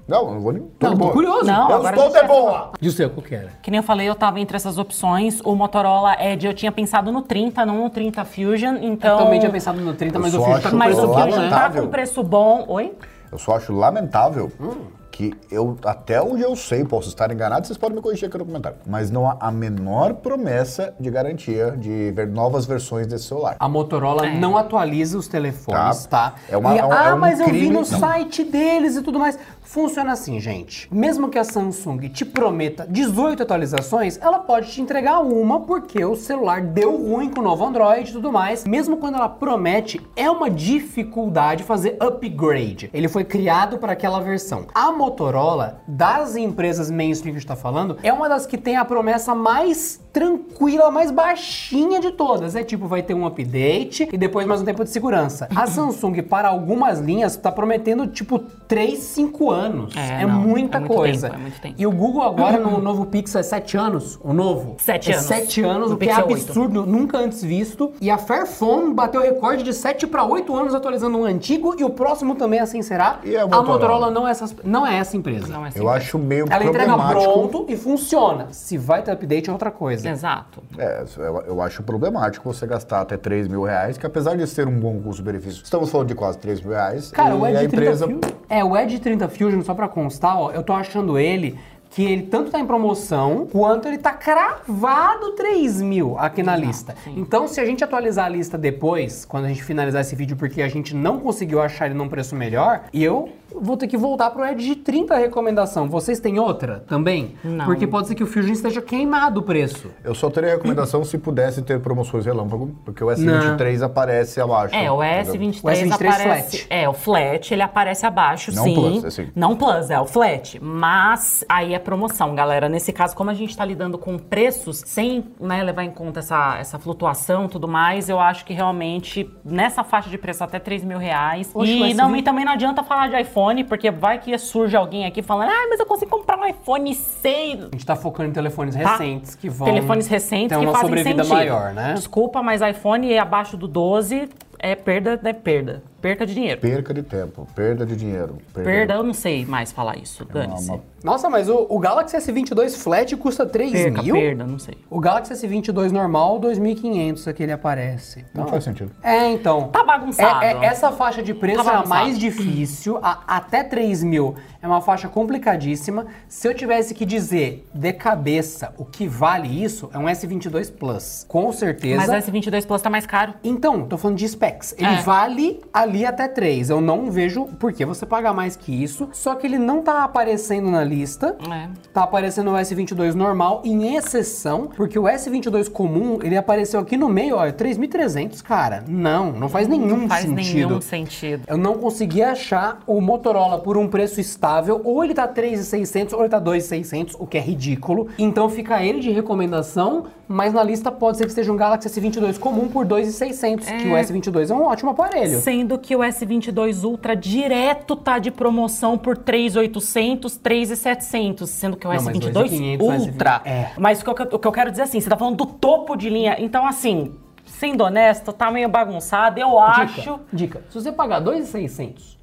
Não, 0.09 0.23
eu 0.29 0.35
não 0.35 0.41
vou 0.41 0.53
nem. 0.53 0.63
Não, 0.81 0.97
Tô 0.97 1.07
tô 1.07 1.11
curioso. 1.11 1.45
Não, 1.45 1.69
Eu 1.69 1.77
agora 1.77 1.97
estou 1.97 2.21
de 2.23 2.27
boa! 2.27 2.73
E 2.81 2.89
o 2.89 2.91
seu, 2.91 3.11
qual 3.11 3.23
que 3.23 3.35
era? 3.35 3.51
Que 3.63 3.71
nem 3.71 3.79
eu 3.79 3.85
falei, 3.85 4.09
eu 4.09 4.15
tava 4.15 4.41
entre 4.41 4.57
essas 4.57 4.79
opções. 4.79 5.41
O 5.45 5.55
Motorola 5.55 6.17
Edge 6.19 6.47
eu 6.47 6.55
tinha 6.55 6.73
pensado 6.73 7.13
no 7.13 7.21
30, 7.21 7.67
não 7.67 7.85
no 7.85 7.91
30 7.91 8.25
Fusion, 8.25 8.77
então... 8.81 9.19
Eu 9.19 9.25
também 9.25 9.39
tinha 9.39 9.53
pensado 9.53 9.79
no 9.79 9.93
30, 9.93 10.19
mas 10.19 10.33
Eu 10.33 10.41
o 10.41 10.43
só 10.43 10.49
Fusion 10.49 10.63
tá 10.63 10.69
acho 10.69 10.71
com 10.71 10.77
Mas 10.79 10.99
Eu 10.99 11.11
o 11.11 11.13
Fusion 11.13 11.51
tá 11.51 11.71
com 11.71 11.89
preço 11.89 12.23
bom. 12.23 12.65
Oi? 12.69 12.95
Eu 13.31 13.37
só 13.39 13.57
acho 13.57 13.73
lamentável 13.75 14.51
Hum. 14.59 14.98
Que 15.11 15.33
eu, 15.51 15.77
até 15.85 16.21
onde 16.23 16.43
eu 16.43 16.55
sei, 16.55 16.85
posso 16.85 17.09
estar 17.09 17.31
enganado, 17.33 17.67
vocês 17.67 17.79
podem 17.79 17.97
me 17.97 18.03
corrigir 18.03 18.29
aqui 18.29 18.39
no 18.39 18.45
comentário. 18.45 18.79
Mas 18.87 19.11
não 19.11 19.27
há 19.29 19.37
a 19.41 19.51
menor 19.51 20.15
promessa 20.15 20.95
de 21.01 21.11
garantia 21.11 21.73
de 21.77 22.13
ver 22.13 22.27
novas 22.29 22.67
versões 22.67 23.07
desse 23.07 23.25
celular. 23.25 23.57
A 23.59 23.69
Motorola 23.69 24.27
É. 24.27 24.39
não 24.39 24.57
atualiza 24.57 25.19
os 25.19 25.27
telefones, 25.29 26.07
tá? 26.07 26.31
Tá. 26.31 26.35
É 26.49 26.57
uma- 26.57 26.75
E, 26.75 26.79
é 26.79 26.85
um- 26.85 26.93
ah, 26.93 27.09
é 27.09 27.15
um 27.15 27.19
mas 27.19 27.41
eu 27.41 27.47
vi 27.47 27.53
crime- 27.53 27.69
no 27.71 27.75
não. 27.81 27.85
site 27.85 28.45
deles 28.45 28.97
e 28.97 29.03
tudo 29.03 29.19
mais. 29.19 29.39
Funciona 29.63 30.13
assim, 30.13 30.41
gente. 30.41 30.89
Mesmo 30.91 31.29
que 31.29 31.39
a 31.39 31.45
Samsung 31.45 32.09
te 32.09 32.25
prometa 32.25 32.87
18 32.89 33.43
atualizações, 33.43 34.19
ela 34.23 34.39
pode 34.39 34.71
te 34.71 34.81
entregar 34.81 35.19
uma 35.21 35.61
porque 35.61 36.03
o 36.05 36.17
celular 36.17 36.63
deu 36.63 36.97
ruim 36.97 37.29
com 37.29 37.41
o 37.41 37.45
novo 37.45 37.65
Android 37.67 38.09
e 38.09 38.13
tudo 38.13 38.33
mais. 38.33 38.65
Mesmo 38.65 38.97
quando 38.97 39.17
ela 39.17 39.29
promete, 39.29 40.01
é 40.17 40.31
uma 40.31 40.49
dificuldade 40.49 41.63
fazer 41.65 41.97
upgrade. 42.01 42.89
Ele 42.95 43.09
foi 43.09 43.25
criado 43.25 43.79
para 43.79 43.93
aquela 43.93 44.21
versão. 44.21 44.67
A 44.75 44.91
Motorola, 44.99 45.81
das 45.87 46.35
empresas 46.37 46.91
mainstream 46.91 47.33
que 47.33 47.39
a 47.39 47.41
gente 47.41 47.49
tá 47.49 47.57
falando, 47.57 47.97
é 48.03 48.13
uma 48.13 48.29
das 48.29 48.45
que 48.47 48.59
tem 48.59 48.77
a 48.77 48.85
promessa 48.85 49.35
mais 49.35 50.01
tranquila, 50.13 50.91
mais 50.91 51.11
baixinha 51.13 52.01
de 52.01 52.11
todas. 52.11 52.57
É 52.57 52.65
tipo, 52.65 52.87
vai 52.89 53.03
ter 53.03 53.15
um 53.15 53.25
update 53.25 54.09
e 54.13 54.19
depois 54.19 54.45
mais 54.47 54.61
um 54.61 54.65
tempo 54.65 54.83
de 54.83 54.91
segurança. 54.91 55.49
A 55.55 55.67
Samsung, 55.71 56.21
para 56.23 56.49
algumas 56.49 56.99
linhas, 56.99 57.37
tá 57.37 57.53
prometendo 57.53 58.07
tipo 58.09 58.41
3, 58.67 58.99
5 58.99 59.51
anos. 59.51 59.97
É, 59.97 60.23
É, 60.23 60.27
não, 60.27 60.41
muita 60.41 60.79
é 60.79 60.81
muito 60.81 60.93
coisa. 60.95 61.29
tempo, 61.29 61.39
é 61.39 61.43
muito 61.43 61.61
tempo. 61.61 61.75
E 61.79 61.87
o 61.87 61.93
Google 61.93 62.23
agora, 62.25 62.59
no 62.61 62.79
novo 62.81 63.07
Pixel, 63.07 63.41
é 63.41 63.45
7 63.45 63.77
anos. 63.77 64.19
O 64.23 64.33
novo. 64.33 64.75
Sete 64.79 65.13
é 65.13 65.15
anos. 65.15 65.27
7 65.27 65.63
anos, 65.63 65.91
No 65.91 65.95
o 65.95 65.99
que 65.99 66.07
é 66.07 66.09
Pixel 66.09 66.27
8. 66.27 66.43
absurdo, 66.45 66.87
nunca 66.87 67.19
antes 67.19 67.43
visto. 67.43 67.93
E 68.01 68.11
a 68.11 68.19
Fairphone 68.19 68.93
bateu 68.93 69.21
recorde 69.21 69.63
de 69.63 69.73
7 69.73 70.07
para 70.09 70.25
8 70.25 70.55
anos 70.57 70.75
atualizando 70.75 71.17
um 71.19 71.25
antigo 71.25 71.77
e 71.79 71.85
o 71.85 71.91
próximo 71.91 72.35
também 72.35 72.59
assim 72.59 72.83
será. 72.83 73.21
E 73.25 73.37
a 73.37 73.43
a 73.43 73.47
Motorola? 73.47 73.69
Motorola 73.73 74.11
não 74.11 74.27
é, 74.27 74.31
essas, 74.33 74.55
não 74.65 74.87
é 74.93 74.97
essa 74.97 75.17
empresa. 75.17 75.47
Não 75.49 75.65
é 75.65 75.69
assim. 75.69 75.79
Eu 75.79 75.89
acho 75.89 76.19
meio 76.19 76.47
Ela 76.51 76.65
entrega 76.65 76.95
problemático. 76.95 77.33
pronto 77.33 77.67
e 77.69 77.77
funciona. 77.77 78.49
Se 78.51 78.77
vai 78.77 79.03
ter 79.03 79.13
update 79.13 79.49
é 79.49 79.53
outra 79.53 79.71
coisa. 79.71 80.09
Exato. 80.09 80.63
É, 80.77 81.05
eu, 81.17 81.43
eu 81.47 81.63
acho 81.63 81.83
problemático 81.83 82.53
você 82.53 82.67
gastar 82.67 83.01
até 83.01 83.17
3 83.17 83.49
mil 83.49 83.63
reais, 83.63 83.97
que 83.99 84.07
apesar 84.07 84.37
de 84.37 84.47
ser 84.47 84.67
um 84.67 84.79
bom 84.79 85.01
custo-benefício, 85.01 85.63
estamos 85.63 85.91
falando 85.91 86.09
de 86.09 86.15
quase 86.15 86.39
3 86.39 86.61
mil 86.61 86.73
reais. 86.73 87.11
Cara, 87.11 87.35
e 87.35 87.39
o 87.39 87.45
a 87.45 87.51
Edge 87.53 87.65
empresa. 87.67 88.07
30 88.07 88.27
Fusion. 88.27 88.39
É, 88.49 88.65
o 88.65 88.77
Edge 88.77 88.99
30 88.99 89.29
Fusion, 89.29 89.63
só 89.63 89.75
pra 89.75 89.89
constar, 89.89 90.39
ó, 90.39 90.51
eu 90.51 90.63
tô 90.63 90.73
achando 90.73 91.19
ele 91.19 91.59
que 91.91 92.05
ele 92.05 92.23
tanto 92.25 92.51
tá 92.51 92.61
em 92.61 92.67
promoção, 92.67 93.47
quanto 93.51 93.89
ele 93.89 93.99
tá 93.99 94.13
cravado 94.13 95.33
3 95.33 95.81
mil 95.83 96.19
aqui 96.19 96.43
na 96.43 96.57
lista. 96.57 96.95
Então, 97.07 97.49
se 97.49 97.61
a 97.61 97.65
gente 97.65 97.83
atualizar 97.83 98.27
a 98.27 98.29
lista 98.29 98.59
depois, 98.59 99.25
quando 99.25 99.47
a 99.47 99.49
gente 99.49 99.63
finalizar 99.63 100.03
esse 100.03 100.15
vídeo, 100.15 100.37
porque 100.37 100.63
a 100.63 100.69
gente 100.69 100.95
não 100.95 101.19
conseguiu 101.19 101.61
achar 101.61 101.87
ele 101.87 101.95
num 101.95 102.09
preço 102.09 102.35
melhor, 102.37 102.83
eu 102.93 103.31
vou 103.61 103.77
ter 103.77 103.87
que 103.89 103.97
voltar 103.97 104.31
pro 104.31 104.45
Edge 104.45 104.77
30 104.77 105.17
recomendação. 105.17 105.89
Vocês 105.89 106.21
têm 106.21 106.39
outra 106.39 106.85
também? 106.87 107.35
Não. 107.43 107.65
Porque 107.65 107.87
pode 107.87 108.09
ser 108.09 108.15
que 108.15 108.23
o 108.23 108.27
Fusion 108.27 108.53
esteja 108.53 108.83
queimado 108.83 109.41
o 109.41 109.43
preço. 109.43 109.91
Eu 110.05 110.15
só 110.15 110.29
teria 110.31 110.51
recomendação 110.51 111.03
se 111.05 111.17
pudesse 111.19 111.63
ter 111.63 111.81
promoções 111.81 112.27
relâmpago, 112.27 112.71
porque 112.85 113.03
o 113.03 113.07
S23 113.09 113.83
aparece 113.83 114.41
abaixo. 114.41 114.75
É, 114.75 114.91
o 114.91 115.03
entendeu? 115.03 115.33
S23, 115.35 115.61
O 115.63 115.69
S23 115.69 115.93
aparece. 115.95 116.23
flat. 116.59 116.67
É, 116.71 116.89
o 116.89 116.93
flat, 116.93 117.55
ele 117.55 117.63
aparece 117.63 118.07
abaixo, 118.07 118.55
Não 118.55 118.65
sim. 118.65 118.75
plus, 118.75 119.05
assim. 119.05 119.29
Não 119.35 119.57
plus, 119.57 119.91
é 119.91 119.99
o 119.99 120.07
flat. 120.07 120.61
Mas 120.63 121.45
aí 121.49 121.75
é 121.75 121.78
promoção, 121.79 122.35
galera. 122.35 122.69
Nesse 122.69 122.93
caso, 122.93 123.15
como 123.15 123.31
a 123.31 123.35
gente 123.35 123.57
tá 123.57 123.65
lidando 123.65 123.99
com 123.99 124.19
preços, 124.19 124.83
sem 124.87 125.25
né, 125.41 125.63
levar 125.63 125.85
em 125.85 125.91
conta 125.91 126.21
essa, 126.21 126.57
essa 126.59 126.79
flutuação 126.79 127.47
e 127.47 127.49
tudo 127.49 127.69
mais, 127.69 128.09
eu 128.09 128.19
acho 128.19 128.45
que 128.45 128.53
realmente 128.53 129.29
nessa 129.45 129.83
faixa 129.85 130.09
de 130.11 130.19
preço 130.19 130.43
até 130.45 130.59
3 130.59 130.85
mil 130.85 130.99
reais. 130.99 131.51
Oxe, 131.55 131.71
e, 131.71 131.95
não, 131.95 132.15
e 132.17 132.23
também 132.23 132.45
não 132.45 132.53
adianta 132.53 132.83
falar 132.83 133.09
de 133.09 133.21
iPhone, 133.21 133.65
porque 133.65 133.91
vai 133.91 134.19
que 134.19 134.37
surge 134.39 134.77
alguém 134.77 135.07
aqui 135.07 135.23
falando, 135.23 135.51
ah, 135.51 135.67
mas 135.69 135.81
eu 135.81 135.87
consigo 135.87 136.11
comprar 136.11 136.39
um 136.39 136.47
iPhone 136.47 136.95
6. 136.95 137.61
A 137.61 137.63
gente 137.73 137.87
tá 137.87 137.97
focando 137.97 138.31
em 138.31 138.33
telefones 138.33 138.75
Tá? 138.75 138.93
recentes 138.97 139.35
que 139.35 139.49
vão 139.49 139.67
Telefones 139.67 140.07
recentes 140.07 140.49
ter 140.49 140.59
que 140.59 140.65
uma 140.65 140.73
fazem 140.73 140.89
sobrevida 140.89 141.25
sentido. 141.25 141.35
maior, 141.35 141.73
né? 141.73 141.95
Desculpa, 141.95 142.43
mas 142.43 142.61
iPhone 142.63 143.17
abaixo 143.19 143.57
do 143.57 143.67
12 143.67 144.29
é 144.59 144.75
perda, 144.75 145.21
é 145.23 145.33
perda. 145.33 145.83
Perca 146.01 146.25
de 146.25 146.33
dinheiro. 146.33 146.61
Perca 146.61 146.95
de 146.95 147.03
tempo, 147.03 147.45
perda 147.57 147.85
de 147.85 147.97
dinheiro. 147.97 148.39
Perda, 148.55 148.95
eu 148.95 149.03
não 149.03 149.13
sei 149.13 149.45
mais 149.45 149.73
falar 149.73 149.99
isso. 149.99 150.23
É 150.23 150.27
uma- 150.27 150.47
Dane-se. 150.47 150.71
uma- 150.71 150.81
Nossa, 151.03 151.29
mas 151.29 151.49
o, 151.49 151.67
o 151.69 151.77
Galaxy 151.81 152.17
S22 152.17 152.77
Flat 152.77 153.17
custa 153.17 153.45
3 153.45 153.73
Perca, 153.73 154.03
mil? 154.03 154.15
perda, 154.15 154.45
não 154.47 154.61
sei. 154.61 154.79
O 154.89 155.01
Galaxy 155.01 155.33
S22 155.35 155.91
normal, 155.91 156.39
2.500 156.39 157.27
aqui 157.27 157.43
ele 157.43 157.51
aparece. 157.51 158.25
Não 158.33 158.47
faz 158.47 158.63
sentido. 158.63 158.93
É, 159.03 159.29
então. 159.33 159.71
Tá 159.71 159.83
bagunçado. 159.83 160.45
É- 160.45 160.53
é- 160.53 160.65
essa 160.67 160.93
faixa 160.93 161.21
de 161.21 161.35
preço 161.35 161.65
Tá 161.65 161.65
é 161.65 161.67
a 161.67 161.77
bagunçado. 161.79 161.89
mais 162.05 162.17
difícil, 162.17 162.99
a- 163.03 163.23
até 163.27 163.65
3 163.65 164.01
mil 164.05 164.37
é 164.63 164.69
uma 164.69 164.81
faixa 164.81 165.09
complicadíssima. 165.09 166.07
Se 166.29 166.47
eu 166.47 166.55
tivesse 166.55 166.95
que 166.95 167.05
dizer 167.05 167.67
de 167.75 167.93
cabeça 167.93 168.73
o 168.79 168.85
que 168.85 169.09
vale 169.09 169.49
isso, 169.65 169.91
é 169.93 169.99
um 169.99 170.09
S22 170.09 170.71
Plus. 170.71 171.25
Com 171.29 171.53
certeza. 171.53 171.97
Mas 172.07 172.09
o 172.09 172.31
S22 172.31 172.65
Plus 172.65 172.81
tá 172.83 172.89
mais 172.91 173.05
caro. 173.05 173.35
Então, 173.43 173.85
tô 173.85 173.99
falando 173.99 174.17
de 174.17 174.25
specs. 174.49 174.75
Ele 174.79 174.87
É. 174.89 175.03
vale 175.03 175.61
ali 175.73 176.05
até 176.07 176.27
3. 176.29 176.71
Eu 176.71 176.81
não 176.81 177.11
vejo 177.11 177.47
por 177.59 177.73
que 177.73 177.85
você 177.85 178.07
pagar 178.07 178.33
mais 178.33 178.57
que 178.57 178.73
isso. 178.83 179.09
Só 179.13 179.35
que 179.35 179.47
ele 179.47 179.59
não 179.59 179.83
tá 179.83 180.05
aparecendo 180.05 180.71
na 180.71 180.83
lista. 180.83 181.37
É. 181.53 181.69
Tá 181.93 182.03
aparecendo 182.05 182.51
o 182.51 182.55
S22 182.55 183.15
normal, 183.15 183.63
em 183.65 183.95
exceção, 183.97 184.69
porque 184.77 184.99
o 184.99 185.05
S22 185.05 185.69
comum, 185.71 186.19
ele 186.23 186.37
apareceu 186.37 186.81
aqui 186.81 186.97
no 186.97 187.09
meio, 187.09 187.37
ó, 187.37 187.47
3.300, 187.51 188.43
cara. 188.43 188.85
Não, 188.89 189.33
não 189.33 189.49
faz 189.49 189.69
nenhum 189.69 189.99
Não 189.99 190.09
faz 190.09 190.23
sentido. 190.25 190.69
nenhum 190.69 190.81
sentido. 190.81 191.43
Eu 191.47 191.57
não 191.57 191.75
consegui 191.79 192.23
achar 192.23 192.81
o 192.87 193.01
Motorola 193.01 193.59
por 193.59 193.77
um 193.77 193.89
preço 193.89 194.21
estável, 194.21 194.81
ou 194.85 195.05
ele 195.05 195.15
tá 195.15 195.27
3.600 195.29 196.13
ou 196.13 196.21
ele 196.21 196.29
tá 196.29 196.41
2.600, 196.41 197.17
o 197.19 197.27
que 197.27 197.37
é 197.39 197.41
ridículo. 197.41 198.09
Então 198.19 198.49
fica 198.49 198.83
ele 198.83 199.01
de 199.01 199.11
recomendação, 199.11 200.05
mas 200.27 200.53
na 200.53 200.63
lista 200.63 200.91
pode 200.91 201.17
ser 201.17 201.25
que 201.25 201.31
esteja 201.31 201.53
um 201.53 201.57
Galaxy 201.57 201.89
S22 201.89 202.39
comum 202.39 202.69
por 202.69 202.87
2.600, 202.87 203.65
que 203.65 203.89
o 203.89 203.97
É. 203.97 204.01
S22 204.39 204.51
é 204.51 204.55
um 204.55 204.63
ótimo 204.63 204.91
aparelho. 204.91 205.41
Sendo 205.41 205.79
que 205.79 205.95
o 205.95 206.01
S22 206.01 206.85
Ultra 206.85 207.15
direto 207.17 207.97
tá 207.97 208.19
de 208.19 208.31
promoção 208.31 208.97
por 208.97 209.17
3.800, 209.17 210.41
3.700. 210.41 211.47
Sendo 211.47 211.77
que 211.77 211.87
o 211.87 211.93
Não, 211.93 212.03
mas 212.03 212.17
S22 212.17 212.33
2.500, 212.33 212.81
o 212.81 212.85
Ultra. 212.85 213.43
É. 213.45 213.71
Mas 213.79 214.01
o 214.01 214.05
que, 214.05 214.11
eu, 214.11 214.29
o 214.33 214.39
que 214.39 214.49
eu 214.49 214.53
quero 214.53 214.71
dizer 214.71 214.83
assim, 214.83 215.01
você 215.01 215.11
tá 215.11 215.17
falando 215.17 215.37
do 215.37 215.47
topo 215.47 215.97
de 215.97 216.09
linha. 216.09 216.37
Então, 216.39 216.67
assim, 216.67 217.15
sendo 217.45 217.85
honesto, 217.85 218.33
tá 218.33 218.51
meio 218.51 218.69
bagunçado. 218.69 219.39
Eu 219.41 219.59
acho. 219.59 219.95
Dica, 219.97 220.21
dica. 220.33 220.65
Se 220.69 220.81
você 220.81 220.93
pagar 220.93 221.21
2.600 221.23 222.17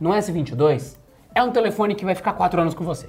no 0.00 0.10
S22, 0.10 0.96
é 1.34 1.42
um 1.42 1.50
telefone 1.50 1.94
que 1.94 2.04
vai 2.04 2.14
ficar 2.14 2.32
4 2.32 2.60
anos 2.60 2.74
com 2.74 2.84
você. 2.84 3.08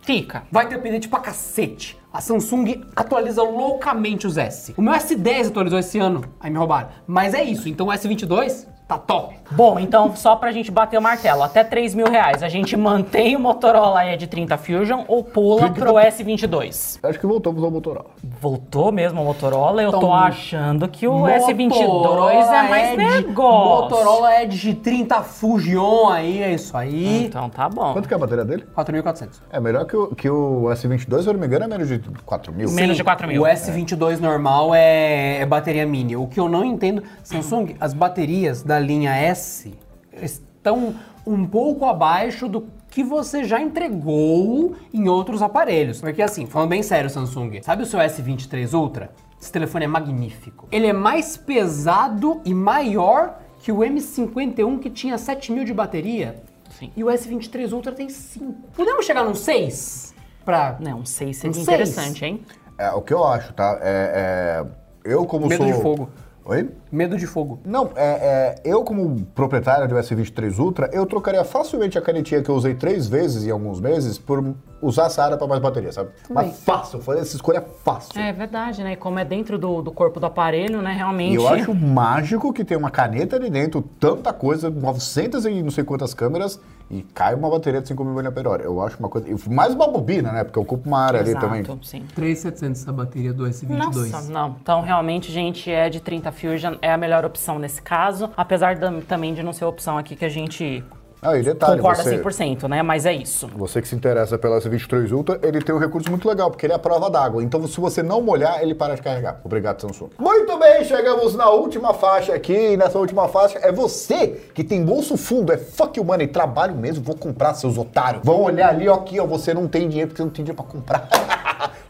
Fica. 0.00 0.44
Vai 0.50 0.66
ter 0.66 0.76
update 0.76 1.08
pra 1.08 1.20
cacete. 1.20 1.98
A 2.18 2.20
Samsung 2.20 2.84
atualiza 2.96 3.44
loucamente 3.44 4.26
os 4.26 4.36
S. 4.36 4.74
O 4.76 4.82
meu 4.82 4.92
S10 4.92 5.50
atualizou 5.50 5.78
esse 5.78 6.00
ano, 6.00 6.24
aí 6.40 6.50
me 6.50 6.58
roubaram. 6.58 6.88
Mas 7.06 7.32
é 7.32 7.44
isso, 7.44 7.68
então 7.68 7.86
o 7.86 7.90
S22 7.90 8.66
tá 8.88 8.96
top. 8.98 9.36
Bom, 9.50 9.78
então, 9.78 10.16
só 10.16 10.34
pra 10.34 10.50
gente 10.50 10.70
bater 10.70 10.98
o 10.98 11.02
martelo, 11.02 11.42
até 11.42 11.62
3 11.62 11.94
mil 11.94 12.06
reais, 12.10 12.42
a 12.42 12.48
gente 12.48 12.76
mantém 12.76 13.36
o 13.36 13.40
Motorola 13.40 14.04
Edge 14.06 14.26
30 14.26 14.56
Fusion 14.58 15.04
ou 15.06 15.22
pula 15.22 15.70
pro 15.70 15.94
S22? 15.94 16.98
Acho 17.02 17.18
que 17.20 17.26
voltamos 17.26 17.62
ao 17.62 17.70
Motorola. 17.70 18.06
Voltou 18.40 18.90
mesmo 18.90 19.20
o 19.22 19.24
Motorola, 19.24 19.82
eu 19.82 19.90
tô 19.90 19.98
Então, 19.98 20.14
achando 20.14 20.88
que 20.88 21.06
o 21.06 21.22
S22 21.24 21.68
Motorola 21.68 22.32
é 22.32 22.68
mais 22.68 22.88
Edge- 22.98 23.26
negócio. 23.26 23.82
Motorola 23.96 24.42
Edge 24.42 24.74
30 24.74 25.22
Fusion 25.22 26.08
aí, 26.08 26.42
é 26.42 26.52
isso 26.54 26.76
aí. 26.76 27.24
Então 27.26 27.48
tá 27.50 27.68
bom. 27.68 27.92
Quanto 27.92 28.08
que 28.08 28.14
é 28.14 28.16
a 28.16 28.20
bateria 28.20 28.44
dele? 28.44 28.64
4.400. 28.76 29.40
É 29.50 29.60
melhor 29.60 29.84
que 29.86 29.96
o, 29.96 30.14
que 30.14 30.28
o 30.30 30.64
S22, 30.70 31.22
se 31.22 31.28
eu 31.28 31.32
não 31.32 31.40
me 31.40 31.46
engano, 31.46 31.64
é 31.64 31.68
menos 31.68 31.88
de 31.88 31.98
4 32.24 32.52
mil. 32.52 32.70
Menos 32.70 32.96
de 32.96 33.04
4 33.04 33.28
mil. 33.28 33.42
O 33.42 33.46
S22 33.46 34.18
normal 34.18 34.74
é, 34.74 35.38
é 35.40 35.46
bateria 35.46 35.86
mini. 35.86 36.16
O 36.16 36.26
que 36.26 36.40
eu 36.40 36.48
não 36.48 36.64
entendo, 36.64 37.02
Samsung, 37.22 37.74
as 37.80 37.92
baterias 37.92 38.62
da 38.62 38.77
linha 38.78 39.14
S 39.14 39.72
estão 40.12 40.94
um 41.26 41.46
pouco 41.46 41.84
abaixo 41.84 42.48
do 42.48 42.66
que 42.90 43.04
você 43.04 43.44
já 43.44 43.60
entregou 43.60 44.76
em 44.92 45.08
outros 45.08 45.42
aparelhos. 45.42 46.00
Porque 46.00 46.22
assim, 46.22 46.46
falando 46.46 46.70
bem 46.70 46.82
sério, 46.82 47.10
Samsung, 47.10 47.60
sabe 47.62 47.82
o 47.82 47.86
seu 47.86 48.00
S23 48.00 48.72
Ultra? 48.72 49.10
Esse 49.40 49.52
telefone 49.52 49.84
é 49.84 49.88
magnífico. 49.88 50.66
Ele 50.72 50.86
é 50.86 50.92
mais 50.92 51.36
pesado 51.36 52.40
e 52.44 52.52
maior 52.52 53.38
que 53.60 53.70
o 53.70 53.78
M51 53.78 54.78
que 54.80 54.90
tinha 54.90 55.16
7000 55.16 55.64
de 55.64 55.74
bateria. 55.74 56.42
Sim. 56.70 56.90
E 56.96 57.04
o 57.04 57.06
S23 57.08 57.72
Ultra 57.72 57.92
tem 57.92 58.08
5. 58.08 58.52
Podemos 58.74 59.04
chegar 59.04 59.24
num 59.24 59.34
6? 59.34 60.14
Pra 60.44 60.76
Não, 60.80 61.04
sei, 61.04 61.34
seria 61.34 61.56
Um 61.56 61.62
interessante, 61.62 62.24
hein? 62.24 62.42
É, 62.78 62.90
o 62.90 63.02
que 63.02 63.12
eu 63.12 63.24
acho, 63.24 63.52
tá? 63.52 63.78
É, 63.82 64.64
é, 64.64 65.10
eu 65.12 65.26
como 65.26 65.46
Medo 65.46 65.64
sou... 65.64 65.72
de 65.72 65.82
fogo. 65.82 66.10
Oi? 66.44 66.70
Medo 66.90 67.16
de 67.16 67.26
fogo. 67.26 67.60
Não, 67.64 67.90
é, 67.94 68.06
é, 68.06 68.60
eu 68.64 68.82
como 68.82 69.24
proprietário 69.34 69.86
do 69.86 69.94
S23 69.94 70.58
Ultra, 70.58 70.90
eu 70.92 71.04
trocaria 71.06 71.44
facilmente 71.44 71.98
a 71.98 72.00
canetinha 72.00 72.42
que 72.42 72.48
eu 72.48 72.54
usei 72.54 72.74
três 72.74 73.06
vezes 73.06 73.44
em 73.44 73.50
alguns 73.50 73.80
meses 73.80 74.18
por 74.18 74.54
usar 74.80 75.06
essa 75.06 75.24
área 75.24 75.36
para 75.36 75.46
mais 75.46 75.60
bateria, 75.60 75.92
sabe? 75.92 76.10
Mas 76.30 76.60
fácil, 76.60 77.00
fazer 77.00 77.20
essa 77.20 77.36
escolha 77.36 77.64
fácil. 77.84 78.18
É 78.18 78.32
verdade, 78.32 78.82
né? 78.82 78.92
E 78.92 78.96
como 78.96 79.18
é 79.18 79.24
dentro 79.24 79.58
do, 79.58 79.82
do 79.82 79.92
corpo 79.92 80.20
do 80.20 80.26
aparelho, 80.26 80.80
né? 80.80 80.92
Realmente. 80.92 81.32
E 81.32 81.36
eu 81.36 81.48
acho 81.48 81.74
mágico 81.74 82.52
que 82.52 82.64
tem 82.64 82.76
uma 82.76 82.90
caneta 82.90 83.36
ali 83.36 83.50
dentro, 83.50 83.82
tanta 84.00 84.32
coisa, 84.32 84.70
900 84.70 85.44
e 85.46 85.62
não 85.62 85.70
sei 85.70 85.84
quantas 85.84 86.14
câmeras, 86.14 86.60
e 86.90 87.02
cai 87.02 87.34
uma 87.34 87.50
bateria 87.50 87.82
de 87.82 87.88
5 87.88 88.02
mil 88.02 88.14
mAh. 88.14 88.58
Eu 88.62 88.80
acho 88.80 88.98
uma 88.98 89.08
coisa. 89.08 89.26
Mais 89.50 89.74
uma 89.74 89.86
bobina, 89.88 90.32
né? 90.32 90.44
Porque 90.44 90.58
ocupa 90.58 90.88
uma 90.88 91.00
área 91.00 91.20
ali 91.20 91.30
Exato, 91.30 91.46
também. 91.46 91.64
sim. 91.82 92.02
3,700 92.14 92.80
essa 92.80 92.92
bateria 92.92 93.32
do 93.32 93.44
S22. 93.44 93.76
Nossa, 93.76 94.32
não. 94.32 94.56
Então, 94.60 94.80
realmente, 94.80 95.30
gente, 95.30 95.70
é 95.70 95.90
de 95.90 96.00
30 96.00 96.32
Fusion, 96.32 96.74
é 96.82 96.92
a 96.92 96.96
melhor 96.96 97.24
opção 97.24 97.58
nesse 97.58 97.80
caso. 97.82 98.30
Apesar 98.36 98.76
da- 98.76 98.92
também 99.06 99.34
de 99.34 99.42
não 99.42 99.52
ser 99.52 99.64
a 99.64 99.68
opção 99.68 99.96
aqui 99.98 100.14
que 100.16 100.24
a 100.24 100.28
gente 100.28 100.82
Ah, 101.20 101.36
e 101.36 101.42
detalhe, 101.42 101.78
concorda 101.80 102.04
você, 102.04 102.10
100%, 102.16 102.68
né? 102.68 102.80
Mas 102.80 103.04
é 103.04 103.12
isso. 103.12 103.48
você 103.48 103.82
que 103.82 103.88
se 103.88 103.94
interessa 103.96 104.38
pela 104.38 104.56
S23 104.60 105.10
Ultra, 105.10 105.40
ele 105.42 105.60
tem 105.60 105.74
um 105.74 105.78
recurso 105.78 106.08
muito 106.10 106.28
legal, 106.28 106.48
porque 106.48 106.64
ele 106.64 106.72
é 106.72 106.76
a 106.76 106.78
prova 106.78 107.10
d'água. 107.10 107.42
Então, 107.42 107.66
se 107.66 107.80
você 107.80 108.04
não 108.04 108.20
molhar, 108.22 108.62
ele 108.62 108.72
para 108.72 108.94
de 108.94 109.02
carregar. 109.02 109.40
Obrigado, 109.44 109.80
Samsung. 109.80 110.10
Muito 110.16 110.56
bem, 110.58 110.84
chegamos 110.84 111.34
na 111.34 111.50
última 111.50 111.92
faixa 111.92 112.32
aqui. 112.34 112.52
E 112.72 112.76
nessa 112.76 113.00
última 113.00 113.26
faixa 113.26 113.58
é 113.60 113.72
você 113.72 114.28
que 114.54 114.62
tem 114.62 114.84
bolso 114.84 115.16
fundo, 115.16 115.52
é 115.52 115.56
fuck 115.58 115.98
you 115.98 116.04
money, 116.04 116.28
trabalho 116.28 116.76
mesmo, 116.76 117.02
vou 117.02 117.16
comprar, 117.16 117.54
seus 117.54 117.76
otários. 117.76 118.22
Vão 118.24 118.42
olhar 118.42 118.68
ali, 118.68 118.88
ó, 118.88 118.94
aqui, 118.94 119.18
ó, 119.18 119.26
você 119.26 119.52
não 119.52 119.66
tem 119.66 119.88
dinheiro 119.88 120.10
porque 120.10 120.22
você 120.22 120.24
não 120.26 120.32
tem 120.32 120.44
dinheiro 120.44 120.62
pra 120.62 120.72
comprar. 120.72 121.08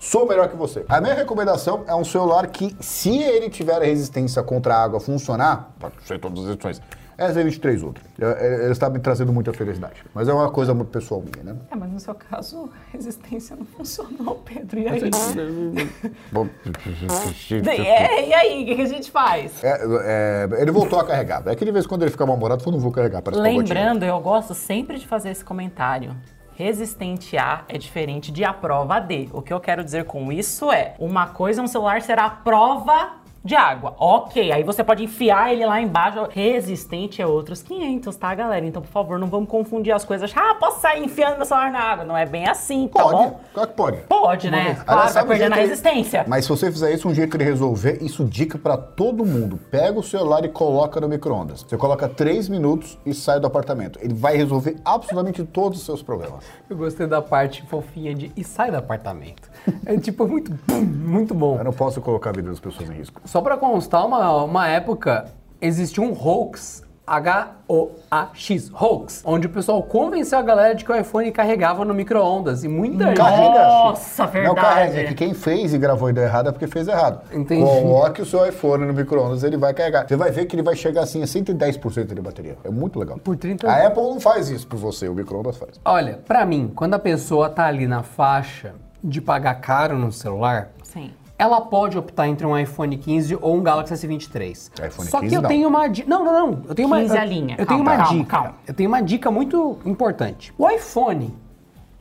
Sou 0.00 0.26
melhor 0.28 0.48
que 0.48 0.56
você. 0.56 0.84
A 0.88 1.00
minha 1.00 1.14
recomendação 1.14 1.84
é 1.86 1.94
um 1.94 2.04
celular 2.04 2.46
que, 2.46 2.74
se 2.80 3.16
ele 3.20 3.50
tiver 3.50 3.80
a 3.82 3.84
resistência 3.84 4.42
contra 4.42 4.74
a 4.74 4.82
água 4.82 5.00
funcionar, 5.00 5.70
pode 5.78 5.94
ser 6.04 6.18
todas 6.20 6.44
as 6.44 6.50
edições, 6.52 6.80
é 7.16 7.24
a 7.26 7.32
Z23 7.32 7.82
Ultra. 7.82 8.04
Eu- 8.16 8.28
eu- 8.28 8.62
Ele 8.62 8.70
está 8.72 8.88
me 8.88 9.00
trazendo 9.00 9.32
muita 9.32 9.52
felicidade. 9.52 10.04
Mas 10.14 10.28
é 10.28 10.32
uma 10.32 10.48
coisa 10.52 10.72
muito 10.72 10.88
pessoal 10.90 11.20
minha, 11.20 11.42
né? 11.52 11.60
É, 11.68 11.74
mas 11.74 11.90
no 11.90 11.98
seu 11.98 12.14
caso, 12.14 12.70
a 12.72 12.78
resistência 12.96 13.56
não 13.56 13.64
funcionou, 13.64 14.36
Pedro. 14.44 14.78
E 14.78 14.86
aí? 14.88 15.00
Bom, 16.30 16.46
É, 17.84 18.28
e 18.28 18.32
aí, 18.34 18.62
o 18.62 18.66
que, 18.66 18.74
que 18.76 18.82
a 18.82 18.86
gente 18.86 19.10
faz? 19.10 19.64
É, 19.64 19.80
é, 20.04 20.48
ele 20.62 20.70
voltou 20.70 21.00
a 21.00 21.04
carregar. 21.04 21.42
É 21.46 21.56
que 21.56 21.64
de 21.64 21.72
vez 21.72 21.86
em 21.86 21.88
quando 21.88 22.02
ele 22.02 22.12
fica 22.12 22.24
mal-humorado, 22.24 22.62
falou, 22.62 22.78
não 22.78 22.82
vou 22.82 22.92
carregar. 22.92 23.20
Lembrando, 23.32 24.04
eu 24.04 24.20
gosto 24.20 24.54
sempre 24.54 24.96
de 24.96 25.06
fazer 25.08 25.30
esse 25.30 25.44
comentário. 25.44 26.14
Resistente 26.58 27.38
A 27.38 27.62
é 27.68 27.78
diferente 27.78 28.32
de 28.32 28.42
a 28.42 28.52
prova 28.52 28.98
D. 28.98 29.28
O 29.32 29.40
que 29.40 29.52
eu 29.52 29.60
quero 29.60 29.84
dizer 29.84 30.06
com 30.06 30.32
isso 30.32 30.72
é, 30.72 30.96
uma 30.98 31.28
coisa, 31.28 31.62
um 31.62 31.68
celular 31.68 32.02
será 32.02 32.24
a 32.24 32.30
prova 32.30 33.12
de 33.44 33.54
água. 33.54 33.94
Ok, 33.98 34.50
aí 34.52 34.62
você 34.62 34.82
pode 34.84 35.04
enfiar 35.04 35.52
ele 35.52 35.64
lá 35.64 35.80
embaixo. 35.80 36.26
Resistente 36.30 37.22
é 37.22 37.26
outros 37.26 37.62
500, 37.62 38.14
tá, 38.16 38.34
galera? 38.34 38.66
Então, 38.66 38.82
por 38.82 38.90
favor, 38.90 39.18
não 39.18 39.26
vamos 39.28 39.48
confundir 39.48 39.92
as 39.94 40.04
coisas. 40.04 40.32
Ah, 40.36 40.54
posso 40.58 40.80
sair 40.80 41.02
enfiando 41.04 41.36
meu 41.36 41.46
celular 41.46 41.70
na 41.70 41.78
água. 41.80 42.04
Não 42.04 42.16
é 42.16 42.26
bem 42.26 42.46
assim, 42.46 42.88
tá 42.88 43.02
Pode, 43.02 43.16
bom? 43.16 43.40
claro 43.54 43.68
que 43.70 43.74
pode. 43.76 43.96
Pode, 44.08 44.50
né? 44.50 44.58
Aliás, 44.60 44.82
Claro, 44.84 45.12
vai 45.14 45.26
perdendo 45.26 45.52
a 45.52 45.56
resistência. 45.56 46.24
Mas 46.28 46.44
se 46.44 46.50
você 46.50 46.70
fizer 46.70 46.92
isso, 46.92 47.08
um 47.08 47.14
jeito 47.14 47.38
de 47.38 47.44
resolver, 47.44 47.98
isso 48.02 48.24
dica 48.24 48.58
pra 48.58 48.76
todo 48.76 49.24
mundo. 49.24 49.58
Pega 49.70 49.98
o 49.98 50.02
celular 50.02 50.44
e 50.44 50.48
coloca 50.48 51.00
no 51.00 51.08
micro-ondas. 51.08 51.62
Você 51.66 51.76
coloca 51.76 52.08
3 52.08 52.48
minutos 52.48 52.98
e 53.06 53.14
sai 53.14 53.40
do 53.40 53.46
apartamento. 53.46 53.98
Ele 54.02 54.14
vai 54.14 54.36
resolver 54.36 54.76
absolutamente 54.84 55.44
todos 55.44 55.78
os 55.78 55.84
seus 55.86 56.02
problemas. 56.02 56.44
Eu 56.68 56.76
gostei 56.76 57.06
da 57.06 57.22
parte 57.22 57.62
fofinha 57.66 58.14
de 58.14 58.32
e 58.36 58.44
sai 58.44 58.70
do 58.70 58.76
apartamento. 58.76 59.48
É 59.86 59.96
tipo 59.96 60.26
muito, 60.26 60.52
muito 60.74 61.34
bom. 61.34 61.56
Eu 61.58 61.64
não 61.64 61.72
posso 61.72 62.00
colocar 62.00 62.30
a 62.30 62.32
vida 62.32 62.50
das 62.50 62.60
pessoas 62.60 62.88
em 62.90 62.94
risco. 62.94 63.20
Só 63.28 63.42
pra 63.42 63.58
constar, 63.58 64.06
uma, 64.06 64.42
uma 64.42 64.68
época 64.68 65.26
existiu 65.60 66.02
um 66.02 66.12
hoax, 66.18 66.82
H-O-A-X, 67.06 68.72
hoax, 68.72 69.22
onde 69.22 69.46
o 69.46 69.50
pessoal 69.50 69.82
convenceu 69.82 70.38
a 70.38 70.42
galera 70.42 70.74
de 70.74 70.82
que 70.82 70.90
o 70.90 70.96
iPhone 70.96 71.30
carregava 71.30 71.84
no 71.84 71.92
micro-ondas 71.92 72.64
e 72.64 72.68
muita 72.68 73.08
gente... 73.08 73.18
Carrega. 73.18 73.66
Nossa, 73.66 74.24
Não 74.24 74.32
verdade. 74.32 74.60
carrega, 74.60 75.00
é 75.00 75.04
que 75.08 75.14
quem 75.14 75.34
fez 75.34 75.74
e 75.74 75.78
gravou 75.78 76.08
a 76.08 76.10
ideia 76.10 76.24
errada 76.24 76.48
é 76.48 76.52
porque 76.52 76.66
fez 76.66 76.88
errado. 76.88 77.20
Entendi. 77.30 77.62
Coloque 77.62 78.22
o 78.22 78.24
seu 78.24 78.46
iPhone 78.48 78.86
no 78.86 78.94
micro-ondas, 78.94 79.44
ele 79.44 79.58
vai 79.58 79.74
carregar. 79.74 80.08
Você 80.08 80.16
vai 80.16 80.30
ver 80.30 80.46
que 80.46 80.56
ele 80.56 80.62
vai 80.62 80.74
chegar 80.74 81.02
assim 81.02 81.22
a 81.22 81.26
110% 81.26 82.14
de 82.14 82.22
bateria. 82.22 82.56
É 82.64 82.70
muito 82.70 82.98
legal. 82.98 83.18
Por 83.18 83.36
30 83.36 83.70
A 83.70 83.88
Apple 83.88 84.04
não 84.04 84.20
faz 84.20 84.48
isso 84.48 84.66
por 84.66 84.78
você, 84.78 85.06
o 85.06 85.14
micro-ondas 85.14 85.58
faz. 85.58 85.72
Olha, 85.84 86.18
pra 86.26 86.46
mim, 86.46 86.72
quando 86.74 86.94
a 86.94 86.98
pessoa 86.98 87.50
tá 87.50 87.66
ali 87.66 87.86
na 87.86 88.02
faixa 88.02 88.72
de 89.04 89.20
pagar 89.20 89.56
caro 89.56 89.98
no 89.98 90.10
celular, 90.10 90.70
Sim. 90.82 91.10
Ela 91.38 91.60
pode 91.60 91.96
optar 91.96 92.26
entre 92.26 92.44
um 92.44 92.58
iPhone 92.58 92.96
15 92.98 93.38
ou 93.40 93.54
um 93.56 93.62
Galaxy 93.62 93.94
S23. 93.94 94.86
iPhone 94.88 95.08
Só 95.08 95.20
15 95.20 95.28
que 95.30 95.36
eu 95.36 95.42
não. 95.42 95.48
tenho 95.48 95.68
uma 95.68 95.86
dica. 95.86 96.10
Não, 96.10 96.24
não, 96.24 96.32
não. 96.32 96.62
Eu 96.68 96.74
tenho 96.74 96.88
uma 96.88 96.98
15 97.00 97.14
eu, 97.14 97.20
a 97.20 97.24
linha. 97.24 97.54
Eu 97.58 97.64
tenho 97.66 97.84
Calma, 97.84 97.92
uma 97.92 97.96
calma, 97.96 98.18
dica. 98.18 98.30
calma. 98.30 98.54
Eu 98.66 98.74
tenho 98.74 98.88
uma 98.88 99.00
dica 99.00 99.30
muito 99.30 99.78
importante. 99.84 100.52
O 100.58 100.68
iPhone 100.68 101.32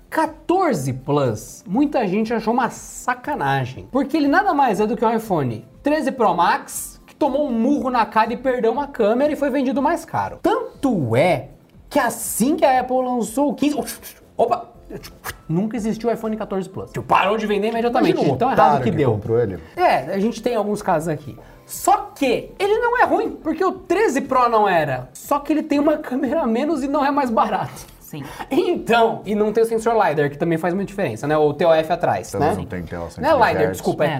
14 0.10 0.91
Plus, 0.93 1.63
muita 1.67 2.08
gente 2.08 2.34
achou 2.34 2.54
uma 2.54 2.69
sacanagem. 2.69 3.88
Porque 3.91 4.17
ele 4.17 4.28
nada 4.28 4.54
mais 4.54 4.80
é 4.80 4.88
do 4.88 4.97
que 4.97 5.06
um 5.06 5.15
iPhone 5.15 5.65
13 5.84 6.12
Pro 6.13 6.34
Max 6.34 7.00
que 7.06 7.13
tomou 7.15 7.47
um 7.47 7.52
murro 7.52 7.89
na 7.91 8.06
cara 8.06 8.34
e 8.34 8.38
perdeu 8.38 8.71
uma 8.71 8.88
câmera 8.88 9.32
e 9.32 9.36
foi 9.36 9.50
vendido 9.52 9.82
mais 9.82 10.04
caro. 10.04 10.39
Tanto 10.41 11.15
é 11.15 11.50
que 11.89 12.00
assim 12.00 12.56
que 12.56 12.65
a 12.65 12.80
Apple 12.80 12.97
lançou 12.97 13.50
o 13.50 13.54
15. 13.54 13.78
Opa! 14.36 14.76
Nunca 15.47 15.78
existiu 15.78 16.10
o 16.10 16.13
iPhone 16.13 16.36
14 16.36 16.69
Plus. 16.69 16.91
Parou 17.08 17.38
de 17.38 17.47
vender 17.47 17.69
imediatamente. 17.69 18.13
Imagina 18.15 18.34
o 18.34 18.38
Tão 18.38 18.52
otário 18.52 18.69
errado 18.71 18.84
que, 18.84 18.91
que 18.91 18.97
deu. 18.97 19.12
comprou 19.12 19.39
ele. 19.39 19.60
É, 19.76 20.13
a 20.13 20.19
gente 20.19 20.41
tem 20.41 20.56
alguns 20.56 20.82
casos 20.82 21.08
aqui. 21.08 21.38
Só 21.65 22.12
que 22.15 22.52
ele 22.60 22.78
não 22.80 22.97
é 22.97 23.04
ruim, 23.06 23.32
porque 23.32 23.63
o 23.63 23.71
13 23.71 24.21
Pro 24.21 24.50
não 24.50 24.67
era. 24.67 25.10
Só 25.13 25.39
que 25.39 25.52
ele 25.54 25.63
tem 25.63 25.80
uma 25.80 25.97
câmera 26.00 26.41
a 26.41 26.47
menos 26.47 26.84
e 26.84 26.88
não 26.88 27.06
é 27.06 27.12
mais 27.12 27.30
barato. 27.30 27.97
Sim. 28.00 28.23
Então, 28.50 29.21
e 29.26 29.36
não 29.36 29.52
tem 29.52 29.62
o 29.65 29.67
sensor 29.67 29.93
LiDAR, 29.93 30.30
que 30.30 30.38
também 30.38 30.58
faz 30.58 30.73
muita 30.73 30.88
diferença, 30.88 31.28
né? 31.28 31.38
O 31.38 31.54
TOF 31.54 31.91
atrás, 31.91 32.32
Também 32.32 32.50
né? 32.52 32.56
não 32.56 32.65
tem 32.65 32.84
tela 32.84 33.10
Não 33.17 33.43
é 33.45 33.50
LiDAR, 33.50 33.50
120 33.50 33.65
Hz. 33.65 33.71
desculpa, 33.71 34.06
é, 34.06 34.08
É. 34.15 34.19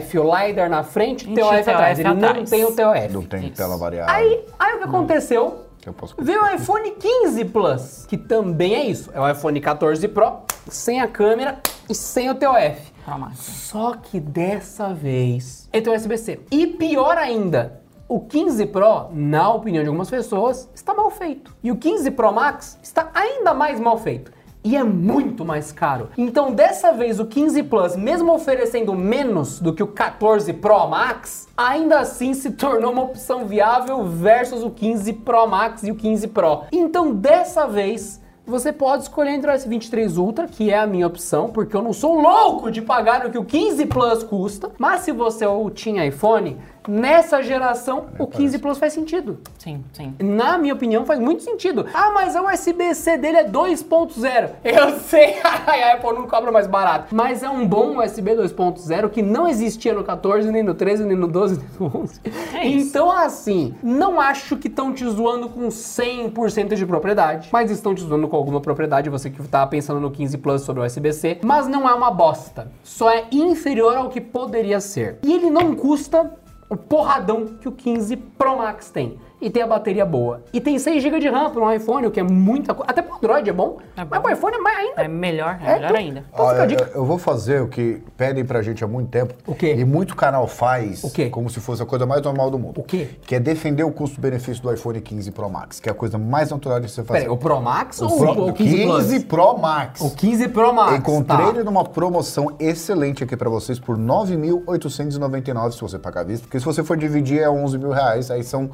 TOF, 0.00 0.18
o 0.18 0.36
LiDAR 0.36 0.68
na 0.68 0.82
frente, 0.82 1.32
TOF 1.32 1.60
atrás. 1.60 1.96
TOF 1.98 2.10
Ele 2.10 2.20
não 2.20 2.44
tem 2.44 2.64
o 2.64 2.72
TOF. 2.74 3.08
Não 3.12 3.22
tem 3.22 3.46
Isso. 3.46 3.52
tela 3.56 3.76
variável. 3.76 4.12
Aí, 4.12 4.44
aí 4.58 4.74
o 4.74 4.78
que 4.78 4.84
aconteceu? 4.84 5.60
Eu 5.86 5.92
posso 5.92 6.14
Veio 6.18 6.42
o 6.42 6.54
iPhone 6.54 6.90
15 6.90 7.44
Plus, 7.46 8.06
que 8.06 8.16
também 8.16 8.74
é 8.74 8.84
isso. 8.84 9.10
É 9.14 9.20
o 9.20 9.28
iPhone 9.28 9.60
14 9.60 10.06
Pro, 10.08 10.40
sem 10.68 11.00
a 11.00 11.08
câmera 11.08 11.60
e 11.88 11.94
sem 11.94 12.30
o 12.30 12.34
TOF. 12.34 12.92
Pro 13.04 13.18
Max. 13.18 13.38
Só 13.38 13.94
que 13.94 14.20
dessa 14.20 14.92
vez 14.92 15.68
ele 15.72 15.82
tem 15.82 15.94
USB-C. 15.94 16.40
E 16.50 16.66
pior 16.66 17.16
ainda, 17.16 17.80
o 18.06 18.20
15 18.20 18.66
Pro, 18.66 19.08
na 19.12 19.52
opinião 19.52 19.82
de 19.82 19.88
algumas 19.88 20.10
pessoas, 20.10 20.68
está 20.74 20.92
mal 20.92 21.10
feito. 21.10 21.56
E 21.62 21.70
o 21.70 21.76
15 21.76 22.10
Pro 22.10 22.32
Max 22.32 22.78
está 22.82 23.10
ainda 23.14 23.54
mais 23.54 23.80
mal 23.80 23.96
feito. 23.96 24.32
E 24.62 24.76
é 24.76 24.84
muito 24.84 25.42
mais 25.42 25.72
caro. 25.72 26.10
Então, 26.18 26.52
dessa 26.52 26.92
vez, 26.92 27.18
o 27.18 27.24
15 27.24 27.62
Plus, 27.62 27.96
mesmo 27.96 28.32
oferecendo 28.34 28.94
menos 28.94 29.58
do 29.58 29.72
que 29.72 29.82
o 29.82 29.86
14 29.86 30.52
Pro 30.52 30.86
Max, 30.86 31.48
ainda 31.56 32.00
assim 32.00 32.34
se 32.34 32.50
tornou 32.50 32.92
uma 32.92 33.02
opção 33.02 33.46
viável 33.46 34.04
versus 34.04 34.62
o 34.62 34.70
15 34.70 35.14
Pro 35.14 35.46
Max 35.46 35.82
e 35.82 35.90
o 35.90 35.94
15 35.94 36.28
Pro. 36.28 36.64
Então, 36.70 37.14
dessa 37.14 37.66
vez, 37.66 38.19
você 38.50 38.72
pode 38.72 39.04
escolher 39.04 39.30
entre 39.30 39.50
o 39.50 39.54
S23 39.54 40.18
Ultra, 40.18 40.48
que 40.48 40.70
é 40.70 40.78
a 40.78 40.86
minha 40.86 41.06
opção, 41.06 41.50
porque 41.50 41.74
eu 41.74 41.80
não 41.80 41.92
sou 41.92 42.20
louco 42.20 42.70
de 42.70 42.82
pagar 42.82 43.24
o 43.24 43.30
que 43.30 43.38
o 43.38 43.44
15 43.44 43.86
Plus 43.86 44.24
custa. 44.24 44.72
Mas 44.76 45.02
se 45.02 45.12
você 45.12 45.46
ou 45.46 45.70
tinha 45.70 46.04
iPhone, 46.04 46.58
nessa 46.88 47.42
geração 47.42 48.06
o 48.18 48.26
15 48.26 48.58
Plus 48.58 48.78
faz 48.78 48.92
sentido. 48.92 49.38
Sim, 49.58 49.84
sim. 49.92 50.14
Na 50.18 50.58
minha 50.58 50.74
opinião, 50.74 51.04
faz 51.04 51.20
muito 51.20 51.42
sentido. 51.42 51.86
Ah, 51.94 52.10
mas 52.12 52.34
o 52.34 52.44
USB-C 52.44 53.18
dele 53.18 53.36
é 53.38 53.44
2.0. 53.44 54.50
Eu 54.64 54.98
sei, 55.00 55.36
a 55.42 55.94
Apple 55.94 56.12
não 56.12 56.26
cobra 56.26 56.50
mais 56.50 56.66
barato. 56.66 57.14
Mas 57.14 57.42
é 57.42 57.48
um 57.48 57.66
bom 57.66 58.02
USB 58.02 58.32
2.0 58.32 59.10
que 59.10 59.22
não 59.22 59.46
existia 59.46 59.94
no 59.94 60.02
14, 60.02 60.50
nem 60.50 60.62
no 60.62 60.74
13, 60.74 61.04
nem 61.04 61.16
no 61.16 61.28
12, 61.28 61.58
nem 61.60 61.68
no 61.78 62.00
11. 62.02 62.20
É 62.54 62.66
então, 62.66 63.10
assim, 63.10 63.74
não 63.82 64.20
acho 64.20 64.56
que 64.56 64.66
estão 64.66 64.92
te 64.92 65.04
zoando 65.08 65.48
com 65.48 65.68
100% 65.68 66.74
de 66.74 66.86
propriedade, 66.86 67.48
mas 67.52 67.70
estão 67.70 67.94
te 67.94 68.02
zoando 68.02 68.26
com 68.26 68.36
alguma 68.40 68.60
propriedade, 68.60 69.08
você 69.08 69.30
que 69.30 69.42
tá 69.46 69.66
pensando 69.66 70.00
no 70.00 70.10
15 70.10 70.38
Plus 70.38 70.62
sobre 70.62 70.82
o 70.82 70.86
USB-C, 70.86 71.38
mas 71.44 71.68
não 71.68 71.88
é 71.88 71.94
uma 71.94 72.10
bosta. 72.10 72.70
Só 72.82 73.10
é 73.10 73.26
inferior 73.30 73.96
ao 73.96 74.08
que 74.08 74.20
poderia 74.20 74.80
ser. 74.80 75.18
E 75.22 75.32
ele 75.32 75.50
não 75.50 75.74
custa 75.74 76.30
o 76.68 76.76
porradão 76.76 77.46
que 77.46 77.68
o 77.68 77.72
15 77.72 78.16
Pro 78.16 78.58
Max 78.58 78.90
tem. 78.90 79.18
E 79.40 79.48
tem 79.50 79.62
a 79.62 79.66
bateria 79.66 80.04
boa. 80.04 80.42
E 80.52 80.60
tem 80.60 80.78
6 80.78 81.02
GB 81.02 81.18
de 81.20 81.28
RAM 81.28 81.50
para 81.50 81.62
um 81.62 81.72
iPhone, 81.72 82.06
o 82.06 82.10
que 82.10 82.20
é 82.20 82.22
muita 82.22 82.74
coisa. 82.74 82.90
Até 82.90 83.02
para 83.02 83.16
Android 83.16 83.48
é 83.48 83.52
bom, 83.52 83.78
É 83.96 84.04
mas 84.04 84.08
bom. 84.08 84.20
para 84.22 84.32
iPhone 84.34 84.54
é 84.56 84.58
mais 84.58 84.78
ainda. 84.78 85.02
É 85.02 85.08
melhor, 85.08 85.58
é, 85.62 85.70
É, 85.70 85.74
melhor 85.76 85.88
tu- 85.90 85.96
ainda. 85.96 86.24
Então 86.32 86.48
a 86.48 86.66
dica. 86.66 86.90
eu 86.94 87.04
vou 87.04 87.18
fazer 87.18 87.62
o 87.62 87.68
que 87.68 88.02
pedem 88.16 88.44
pra 88.44 88.60
gente 88.62 88.82
há 88.84 88.86
muito 88.86 89.08
tempo. 89.08 89.34
O 89.46 89.54
quê? 89.54 89.74
E 89.78 89.84
muito 89.84 90.14
canal 90.16 90.46
faz. 90.46 91.02
O 91.04 91.10
quê? 91.10 91.28
Como 91.30 91.48
se 91.48 91.60
fosse 91.60 91.82
a 91.82 91.86
coisa 91.86 92.04
mais 92.06 92.22
normal 92.22 92.50
do 92.50 92.58
mundo. 92.58 92.80
O 92.80 92.84
quê? 92.84 93.08
Que 93.26 93.34
é 93.36 93.40
defender 93.40 93.84
o 93.84 93.90
custo-benefício 93.92 94.62
do 94.62 94.72
iPhone 94.72 95.00
15 95.00 95.30
Pro 95.30 95.48
Max, 95.48 95.80
que 95.80 95.88
é 95.88 95.92
a 95.92 95.94
coisa 95.94 96.18
mais 96.18 96.50
natural 96.50 96.80
de 96.80 96.88
você 96.90 97.02
fazer. 97.02 97.20
Peraí, 97.20 97.32
o 97.32 97.36
Pro 97.36 97.60
Max 97.60 98.00
O 98.00 98.06
ou 98.06 98.18
Pro- 98.18 98.46
o 98.48 98.52
15 98.52 98.82
Plus? 98.82 98.96
15 99.04 99.20
Pro 99.24 99.58
Max. 99.58 100.00
O 100.00 100.10
15 100.14 100.48
Pro 100.48 100.72
Max. 100.74 100.94
Encontrei 100.98 101.36
tá. 101.46 101.48
ele 101.50 101.62
numa 101.64 101.84
promoção 101.84 102.54
excelente 102.58 103.24
aqui 103.24 103.36
pra 103.36 103.48
vocês 103.48 103.78
por 103.78 103.96
9.899 103.96 105.72
se 105.74 105.80
você 105.80 105.98
pagar 105.98 106.20
à 106.20 106.24
vista. 106.24 106.46
Porque 106.46 106.58
se 106.58 106.64
você 106.64 106.82
for 106.82 106.96
dividir 106.96 107.40
é 107.40 107.48
11 107.50 107.78
mil 107.78 107.90
reais, 107.90 108.30
aí 108.30 108.42
são 108.42 108.70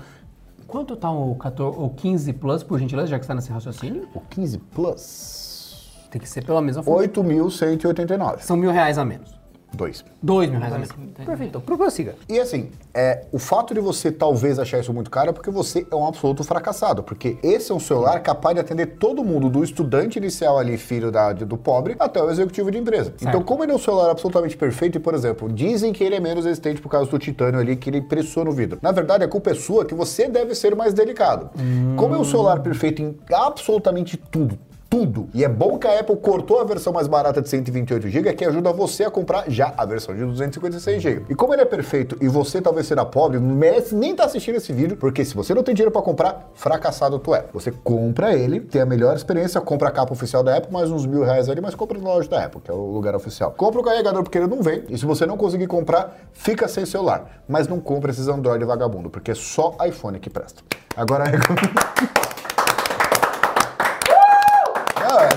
Quanto 0.66 0.96
tá 0.96 1.10
o, 1.10 1.34
14, 1.36 1.78
o 1.78 1.90
15 1.90 2.32
Plus, 2.34 2.62
por 2.62 2.78
gentileza, 2.78 3.08
já 3.08 3.18
que 3.18 3.24
está 3.24 3.34
nesse 3.34 3.50
raciocínio? 3.52 4.08
o 4.14 4.20
15 4.20 4.58
Plus. 4.58 6.06
Tem 6.10 6.20
que 6.20 6.28
ser 6.28 6.44
pela 6.44 6.60
mesma 6.62 6.82
forma. 6.82 7.06
8.189. 7.06 8.40
São 8.40 8.56
mil 8.56 8.70
reais 8.70 8.98
a 8.98 9.04
menos. 9.04 9.35
Dois. 9.76 10.04
Dois 10.22 10.50
mil 10.50 10.58
reais 10.58 10.72
a 10.72 10.78
menos. 10.78 10.92
Perfeito. 11.14 11.58
Então, 11.58 11.60
prossiga. 11.60 12.14
E 12.28 12.40
assim, 12.40 12.70
é, 12.94 13.26
o 13.30 13.38
fato 13.38 13.74
de 13.74 13.80
você 13.80 14.10
talvez 14.10 14.58
achar 14.58 14.80
isso 14.80 14.92
muito 14.92 15.10
caro 15.10 15.30
é 15.30 15.32
porque 15.32 15.50
você 15.50 15.86
é 15.90 15.94
um 15.94 16.06
absoluto 16.06 16.42
fracassado. 16.42 17.02
Porque 17.02 17.36
esse 17.42 17.70
é 17.70 17.74
um 17.74 17.80
celular 17.80 18.20
capaz 18.20 18.54
de 18.54 18.60
atender 18.60 18.96
todo 18.98 19.22
mundo, 19.22 19.48
do 19.48 19.62
estudante 19.62 20.18
inicial 20.18 20.58
ali, 20.58 20.78
filho 20.78 21.10
da, 21.10 21.32
do 21.32 21.56
pobre, 21.56 21.94
até 21.98 22.22
o 22.22 22.30
executivo 22.30 22.70
de 22.70 22.78
empresa. 22.78 23.12
Então, 23.20 23.42
como 23.42 23.62
ele 23.62 23.72
é 23.72 23.74
um 23.74 23.78
celular 23.78 24.10
absolutamente 24.10 24.56
perfeito, 24.56 24.96
e, 24.96 25.00
por 25.00 25.14
exemplo, 25.14 25.52
dizem 25.52 25.92
que 25.92 26.02
ele 26.02 26.14
é 26.14 26.20
menos 26.20 26.44
resistente 26.44 26.80
por 26.80 26.88
causa 26.88 27.10
do 27.10 27.18
titânio 27.18 27.60
ali, 27.60 27.76
que 27.76 27.90
ele 27.90 28.00
pressiona 28.00 28.50
o 28.50 28.52
vidro. 28.52 28.78
Na 28.80 28.92
verdade, 28.92 29.24
a 29.24 29.28
culpa 29.28 29.50
é 29.50 29.54
sua, 29.54 29.84
que 29.84 29.94
você 29.94 30.28
deve 30.28 30.54
ser 30.54 30.74
mais 30.74 30.94
delicado. 30.94 31.50
Como 31.96 32.14
é 32.14 32.18
um 32.18 32.24
celular 32.24 32.60
perfeito 32.60 33.02
em 33.02 33.16
absolutamente 33.32 34.16
tudo, 34.16 34.58
tudo. 34.88 35.28
E 35.34 35.44
é 35.44 35.48
bom 35.48 35.78
que 35.78 35.86
a 35.86 36.00
Apple 36.00 36.16
cortou 36.16 36.60
a 36.60 36.64
versão 36.64 36.92
mais 36.92 37.06
barata 37.06 37.42
de 37.42 37.48
128 37.48 38.08
GB, 38.08 38.34
que 38.34 38.44
ajuda 38.44 38.72
você 38.72 39.04
a 39.04 39.10
comprar 39.10 39.44
já 39.48 39.72
a 39.76 39.84
versão 39.84 40.14
de 40.14 40.24
256 40.24 41.02
GB. 41.02 41.26
E 41.28 41.34
como 41.34 41.54
ele 41.54 41.62
é 41.62 41.64
perfeito 41.64 42.16
e 42.20 42.28
você 42.28 42.60
talvez 42.60 42.86
será 42.86 43.04
pobre, 43.04 43.38
merece 43.38 43.94
nem 43.94 44.12
estar 44.12 44.24
assistindo 44.24 44.56
esse 44.56 44.72
vídeo, 44.72 44.96
porque 44.96 45.24
se 45.24 45.34
você 45.34 45.54
não 45.54 45.62
tem 45.62 45.74
dinheiro 45.74 45.90
para 45.90 46.02
comprar, 46.02 46.50
fracassado 46.54 47.18
tu 47.18 47.34
é. 47.34 47.44
Você 47.52 47.70
compra 47.70 48.34
ele, 48.34 48.60
tem 48.60 48.80
a 48.80 48.86
melhor 48.86 49.14
experiência, 49.16 49.60
compra 49.60 49.88
a 49.88 49.92
capa 49.92 50.12
oficial 50.12 50.42
da 50.42 50.56
Apple, 50.56 50.72
mais 50.72 50.90
uns 50.90 51.06
mil 51.06 51.22
reais 51.22 51.48
ali, 51.48 51.60
mas 51.60 51.74
compra 51.74 51.98
na 51.98 52.08
loja 52.08 52.28
da 52.28 52.44
Apple, 52.44 52.60
que 52.60 52.70
é 52.70 52.74
o 52.74 52.92
lugar 52.92 53.14
oficial. 53.14 53.52
Compra 53.52 53.80
o 53.80 53.84
carregador 53.84 54.22
porque 54.22 54.38
ele 54.38 54.46
não 54.46 54.62
vem, 54.62 54.84
e 54.88 54.96
se 54.96 55.04
você 55.04 55.26
não 55.26 55.36
conseguir 55.36 55.66
comprar, 55.66 56.16
fica 56.32 56.68
sem 56.68 56.86
celular. 56.86 57.42
Mas 57.48 57.68
não 57.68 57.80
compra 57.80 58.10
esses 58.10 58.28
Android 58.28 58.64
vagabundo, 58.64 59.10
porque 59.10 59.30
é 59.30 59.34
só 59.34 59.76
iPhone 59.86 60.18
que 60.18 60.30
presta. 60.30 60.62
Agora 60.96 61.24
é 61.28 62.45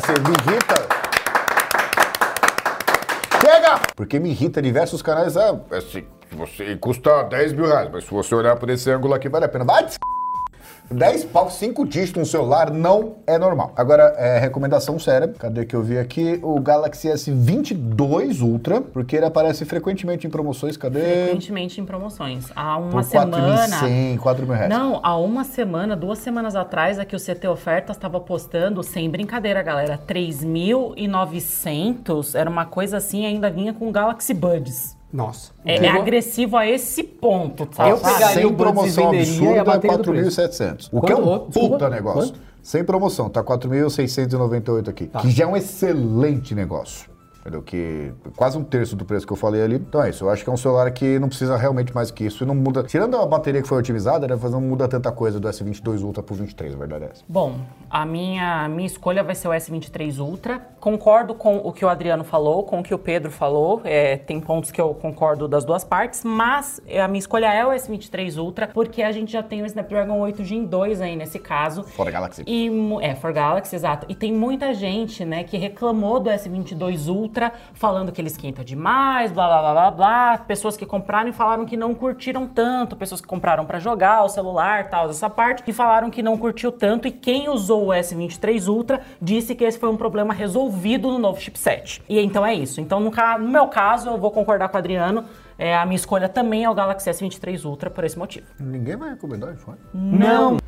assim, 0.10 0.22
me 0.24 0.52
irrita. 0.52 0.88
Chega! 3.42 3.80
Porque 3.96 4.20
me 4.20 4.30
irrita 4.30 4.62
diversos 4.62 5.02
canais. 5.02 5.38
Ah, 5.38 5.60
assim, 5.72 6.06
você 6.32 6.76
custa 6.76 7.24
10 7.24 7.54
mil 7.54 7.66
reais, 7.66 7.90
mas 7.92 8.04
se 8.04 8.12
você 8.12 8.34
olhar 8.36 8.56
por 8.56 8.70
esse 8.70 8.90
ângulo 8.90 9.14
aqui, 9.14 9.30
vale 9.30 9.46
a 9.46 9.50
pena. 9.50 9.66
Vai! 9.66 9.88
Te 10.90 10.96
10 10.96 11.26
pau, 11.26 11.50
5 11.50 11.88
dígitos 11.88 12.20
no 12.20 12.26
celular 12.26 12.72
não 12.72 13.16
é 13.26 13.38
normal. 13.38 13.72
Agora, 13.76 14.14
é, 14.18 14.40
recomendação 14.40 14.98
séria. 15.00 15.34
Cadê 15.38 15.66
que 15.66 15.76
eu 15.76 15.84
vi 15.84 15.98
aqui? 15.98 16.40
O 16.42 16.60
Galaxy 16.60 17.08
S22 17.08 18.42
Ultra, 18.42 18.82
porque 18.82 19.16
ele 19.16 19.26
aparece 19.26 19.64
frequentemente 19.66 20.28
em 20.28 20.30
promoções. 20.30 20.76
Cadê? 20.76 21.00
Frequentemente 21.00 21.80
em 21.80 21.86
promoções. 21.86 22.52
Há 22.56 22.78
uma 22.78 22.92
Por 22.92 23.04
semana. 23.04 23.68
4.100, 23.68 24.18
4 24.18 24.46
mil 24.46 24.56
reais. 24.56 24.70
Não, 24.70 25.00
há 25.04 25.16
uma 25.18 25.44
semana, 25.44 25.96
duas 25.96 26.20
semanas 26.20 26.56
atrás, 26.56 27.00
aqui 27.00 27.16
o 27.16 27.20
CT 27.20 27.48
Ofertas 27.48 27.96
estava 27.96 28.20
postando, 28.20 28.84
sem 28.84 29.10
brincadeira, 29.10 29.62
galera, 29.62 29.98
3.900, 30.08 32.36
era 32.36 32.50
uma 32.50 32.66
coisa 32.66 32.98
assim, 32.98 33.26
ainda 33.26 33.50
vinha 33.50 33.74
com 33.74 33.92
Galaxy 33.92 34.34
Buds. 34.34 34.99
Nossa. 35.12 35.52
É, 35.66 35.78
é 35.78 35.90
agressivo 35.90 36.56
a 36.56 36.68
esse 36.68 37.04
ponto, 37.04 37.68
sabe? 37.72 37.90
Eu 37.92 37.98
pegaria 37.98 38.28
Sem 38.28 38.54
promoção 38.54 39.10
absurda 39.10 39.56
é 39.56 39.64
bateria 39.64 39.98
do 39.98 40.04
preço. 40.04 40.42
4.700. 40.42 40.90
O 40.92 41.02
que 41.02 41.12
é 41.12 41.16
um 41.16 41.40
puta 41.40 41.90
negócio. 41.90 42.34
quanto? 42.34 42.50
Sem 42.62 42.84
promoção, 42.84 43.30
tá 43.30 43.44
4.698 43.44 44.90
aqui. 44.90 45.08
Tá. 45.08 45.22
Que 45.22 45.32
já 45.32 45.46
é 45.46 45.48
um 45.48 45.58
excelente 45.58 46.54
negócio. 46.54 47.09
Entendeu? 47.40 47.62
Que 47.62 48.12
quase 48.36 48.58
um 48.58 48.64
terço 48.64 48.96
do 48.96 49.06
preço 49.06 49.26
que 49.26 49.32
eu 49.32 49.38
falei 49.38 49.62
ali. 49.62 49.76
Então 49.76 50.04
é 50.04 50.10
isso. 50.10 50.26
Eu 50.26 50.30
acho 50.30 50.44
que 50.44 50.50
é 50.50 50.54
um 50.54 50.58
celular 50.58 50.92
que 50.92 51.18
não 51.20 51.30
precisa 51.30 51.56
realmente 51.56 51.94
mais 51.94 52.12
que 52.12 52.26
isso. 52.26 52.44
E 52.44 52.48
não 52.48 52.54
muda. 52.54 52.84
Tirando 52.84 53.18
a 53.18 53.26
bateria 53.26 53.62
que 53.62 53.68
foi 53.68 53.78
otimizada, 53.78 54.28
né? 54.28 54.38
Não 54.50 54.62
muda 54.62 54.88
tanta 54.88 55.12
coisa 55.12 55.40
do 55.40 55.48
S22 55.48 56.04
Ultra 56.04 56.22
pro 56.24 56.36
23, 56.36 56.74
a 56.74 56.78
verdade 56.78 57.06
é 57.06 57.10
essa. 57.12 57.24
Bom, 57.28 57.60
a 57.90 58.06
minha, 58.06 58.68
minha 58.68 58.86
escolha 58.86 59.24
vai 59.24 59.36
ser 59.36 59.48
o 59.48 59.52
S23 59.52 60.20
Ultra. 60.20 60.60
Concordo 60.80 61.34
com 61.34 61.58
o 61.58 61.72
que 61.72 61.86
o 61.86 61.90
Adriano 61.90 62.24
falou, 62.24 62.64
com 62.64 62.80
o 62.80 62.84
que 62.84 62.94
o 62.94 63.00
Pedro 63.00 63.32
falou. 63.32 63.82
É, 63.84 64.18
tem 64.18 64.40
pontos 64.42 64.72
que 64.72 64.82
eu 64.82 64.94
concordo 64.94 65.48
das 65.48 65.64
duas 65.64 65.84
partes, 65.84 66.24
mas 66.24 66.82
a 67.02 67.08
minha 67.08 67.20
escolha 67.20 67.54
é 67.54 67.66
o 67.66 67.70
S23 67.70 68.38
Ultra, 68.38 68.68
porque 68.68 69.02
a 69.02 69.12
gente 69.12 69.32
já 69.32 69.42
tem 69.42 69.62
o 69.62 69.66
Snapdragon 69.66 70.20
8 70.20 70.44
Gen 70.44 70.66
2 70.66 71.02
aí 71.02 71.16
nesse 71.16 71.40
caso. 71.40 71.84
Fora 71.84 72.12
Galaxy. 72.12 72.44
E, 72.46 72.70
é, 73.02 73.16
For 73.16 73.32
Galaxy, 73.32 73.76
exato. 73.76 74.06
E 74.10 74.16
tem 74.16 74.34
muita 74.34 74.74
gente, 74.74 75.24
né, 75.24 75.44
que 75.44 75.58
reclamou 75.58 76.20
do 76.20 76.30
S22 76.30 77.08
Ultra, 77.08 77.29
falando 77.74 78.12
que 78.12 78.20
ele 78.20 78.28
esquenta 78.28 78.64
demais, 78.64 79.32
blá, 79.32 79.48
blá, 79.48 79.62
blá, 79.62 79.72
blá, 79.74 79.92
blá. 79.92 80.38
Pessoas 80.40 80.76
que 80.76 80.86
compraram 80.86 81.30
e 81.30 81.34
falaram 81.34 81.66
que 81.66 81.78
não 81.78 81.94
curtiram 81.96 82.48
tanto. 82.48 82.96
Pessoas 82.96 83.22
que 83.22 83.28
compraram 83.28 83.66
pra 83.66 83.80
jogar 83.80 84.24
o 84.24 84.30
celular, 84.30 84.90
tal, 84.90 85.10
essa 85.10 85.30
parte, 85.30 85.64
e 85.68 85.74
falaram 85.74 86.10
que 86.10 86.22
não 86.24 86.38
curtiu 86.38 86.72
tanto. 86.72 87.08
E 87.08 87.12
quem 87.12 87.50
usou 87.50 87.88
o 87.88 87.90
S23 87.90 88.68
Ultra 88.68 89.02
disse 89.22 89.56
que 89.56 89.64
esse 89.64 89.78
foi 89.80 89.90
um 89.90 89.98
problema 89.98 90.34
resolvido 90.34 91.10
no 91.10 91.20
novo 91.20 91.40
chipset. 91.40 92.02
E 92.10 92.20
então 92.20 92.46
é 92.46 92.54
isso. 92.54 92.82
Então, 92.82 93.00
no, 93.00 93.12
ca- 93.12 93.38
no 93.38 93.50
meu 93.50 93.68
caso, 93.68 94.10
eu 94.10 94.18
vou 94.18 94.32
concordar 94.32 94.70
com 94.70 94.76
o 94.76 94.80
Adriano. 94.80 95.26
É, 95.58 95.76
a 95.78 95.86
minha 95.86 95.98
escolha 95.98 96.30
também 96.30 96.64
é 96.64 96.70
o 96.70 96.74
Galaxy 96.74 97.10
S23 97.10 97.66
Ultra 97.66 97.90
por 97.90 98.06
esse 98.06 98.18
motivo. 98.18 98.46
Ninguém 98.60 98.96
vai 98.96 99.10
recomendar 99.10 99.54
iPhone. 99.54 99.78
Não! 99.94 100.59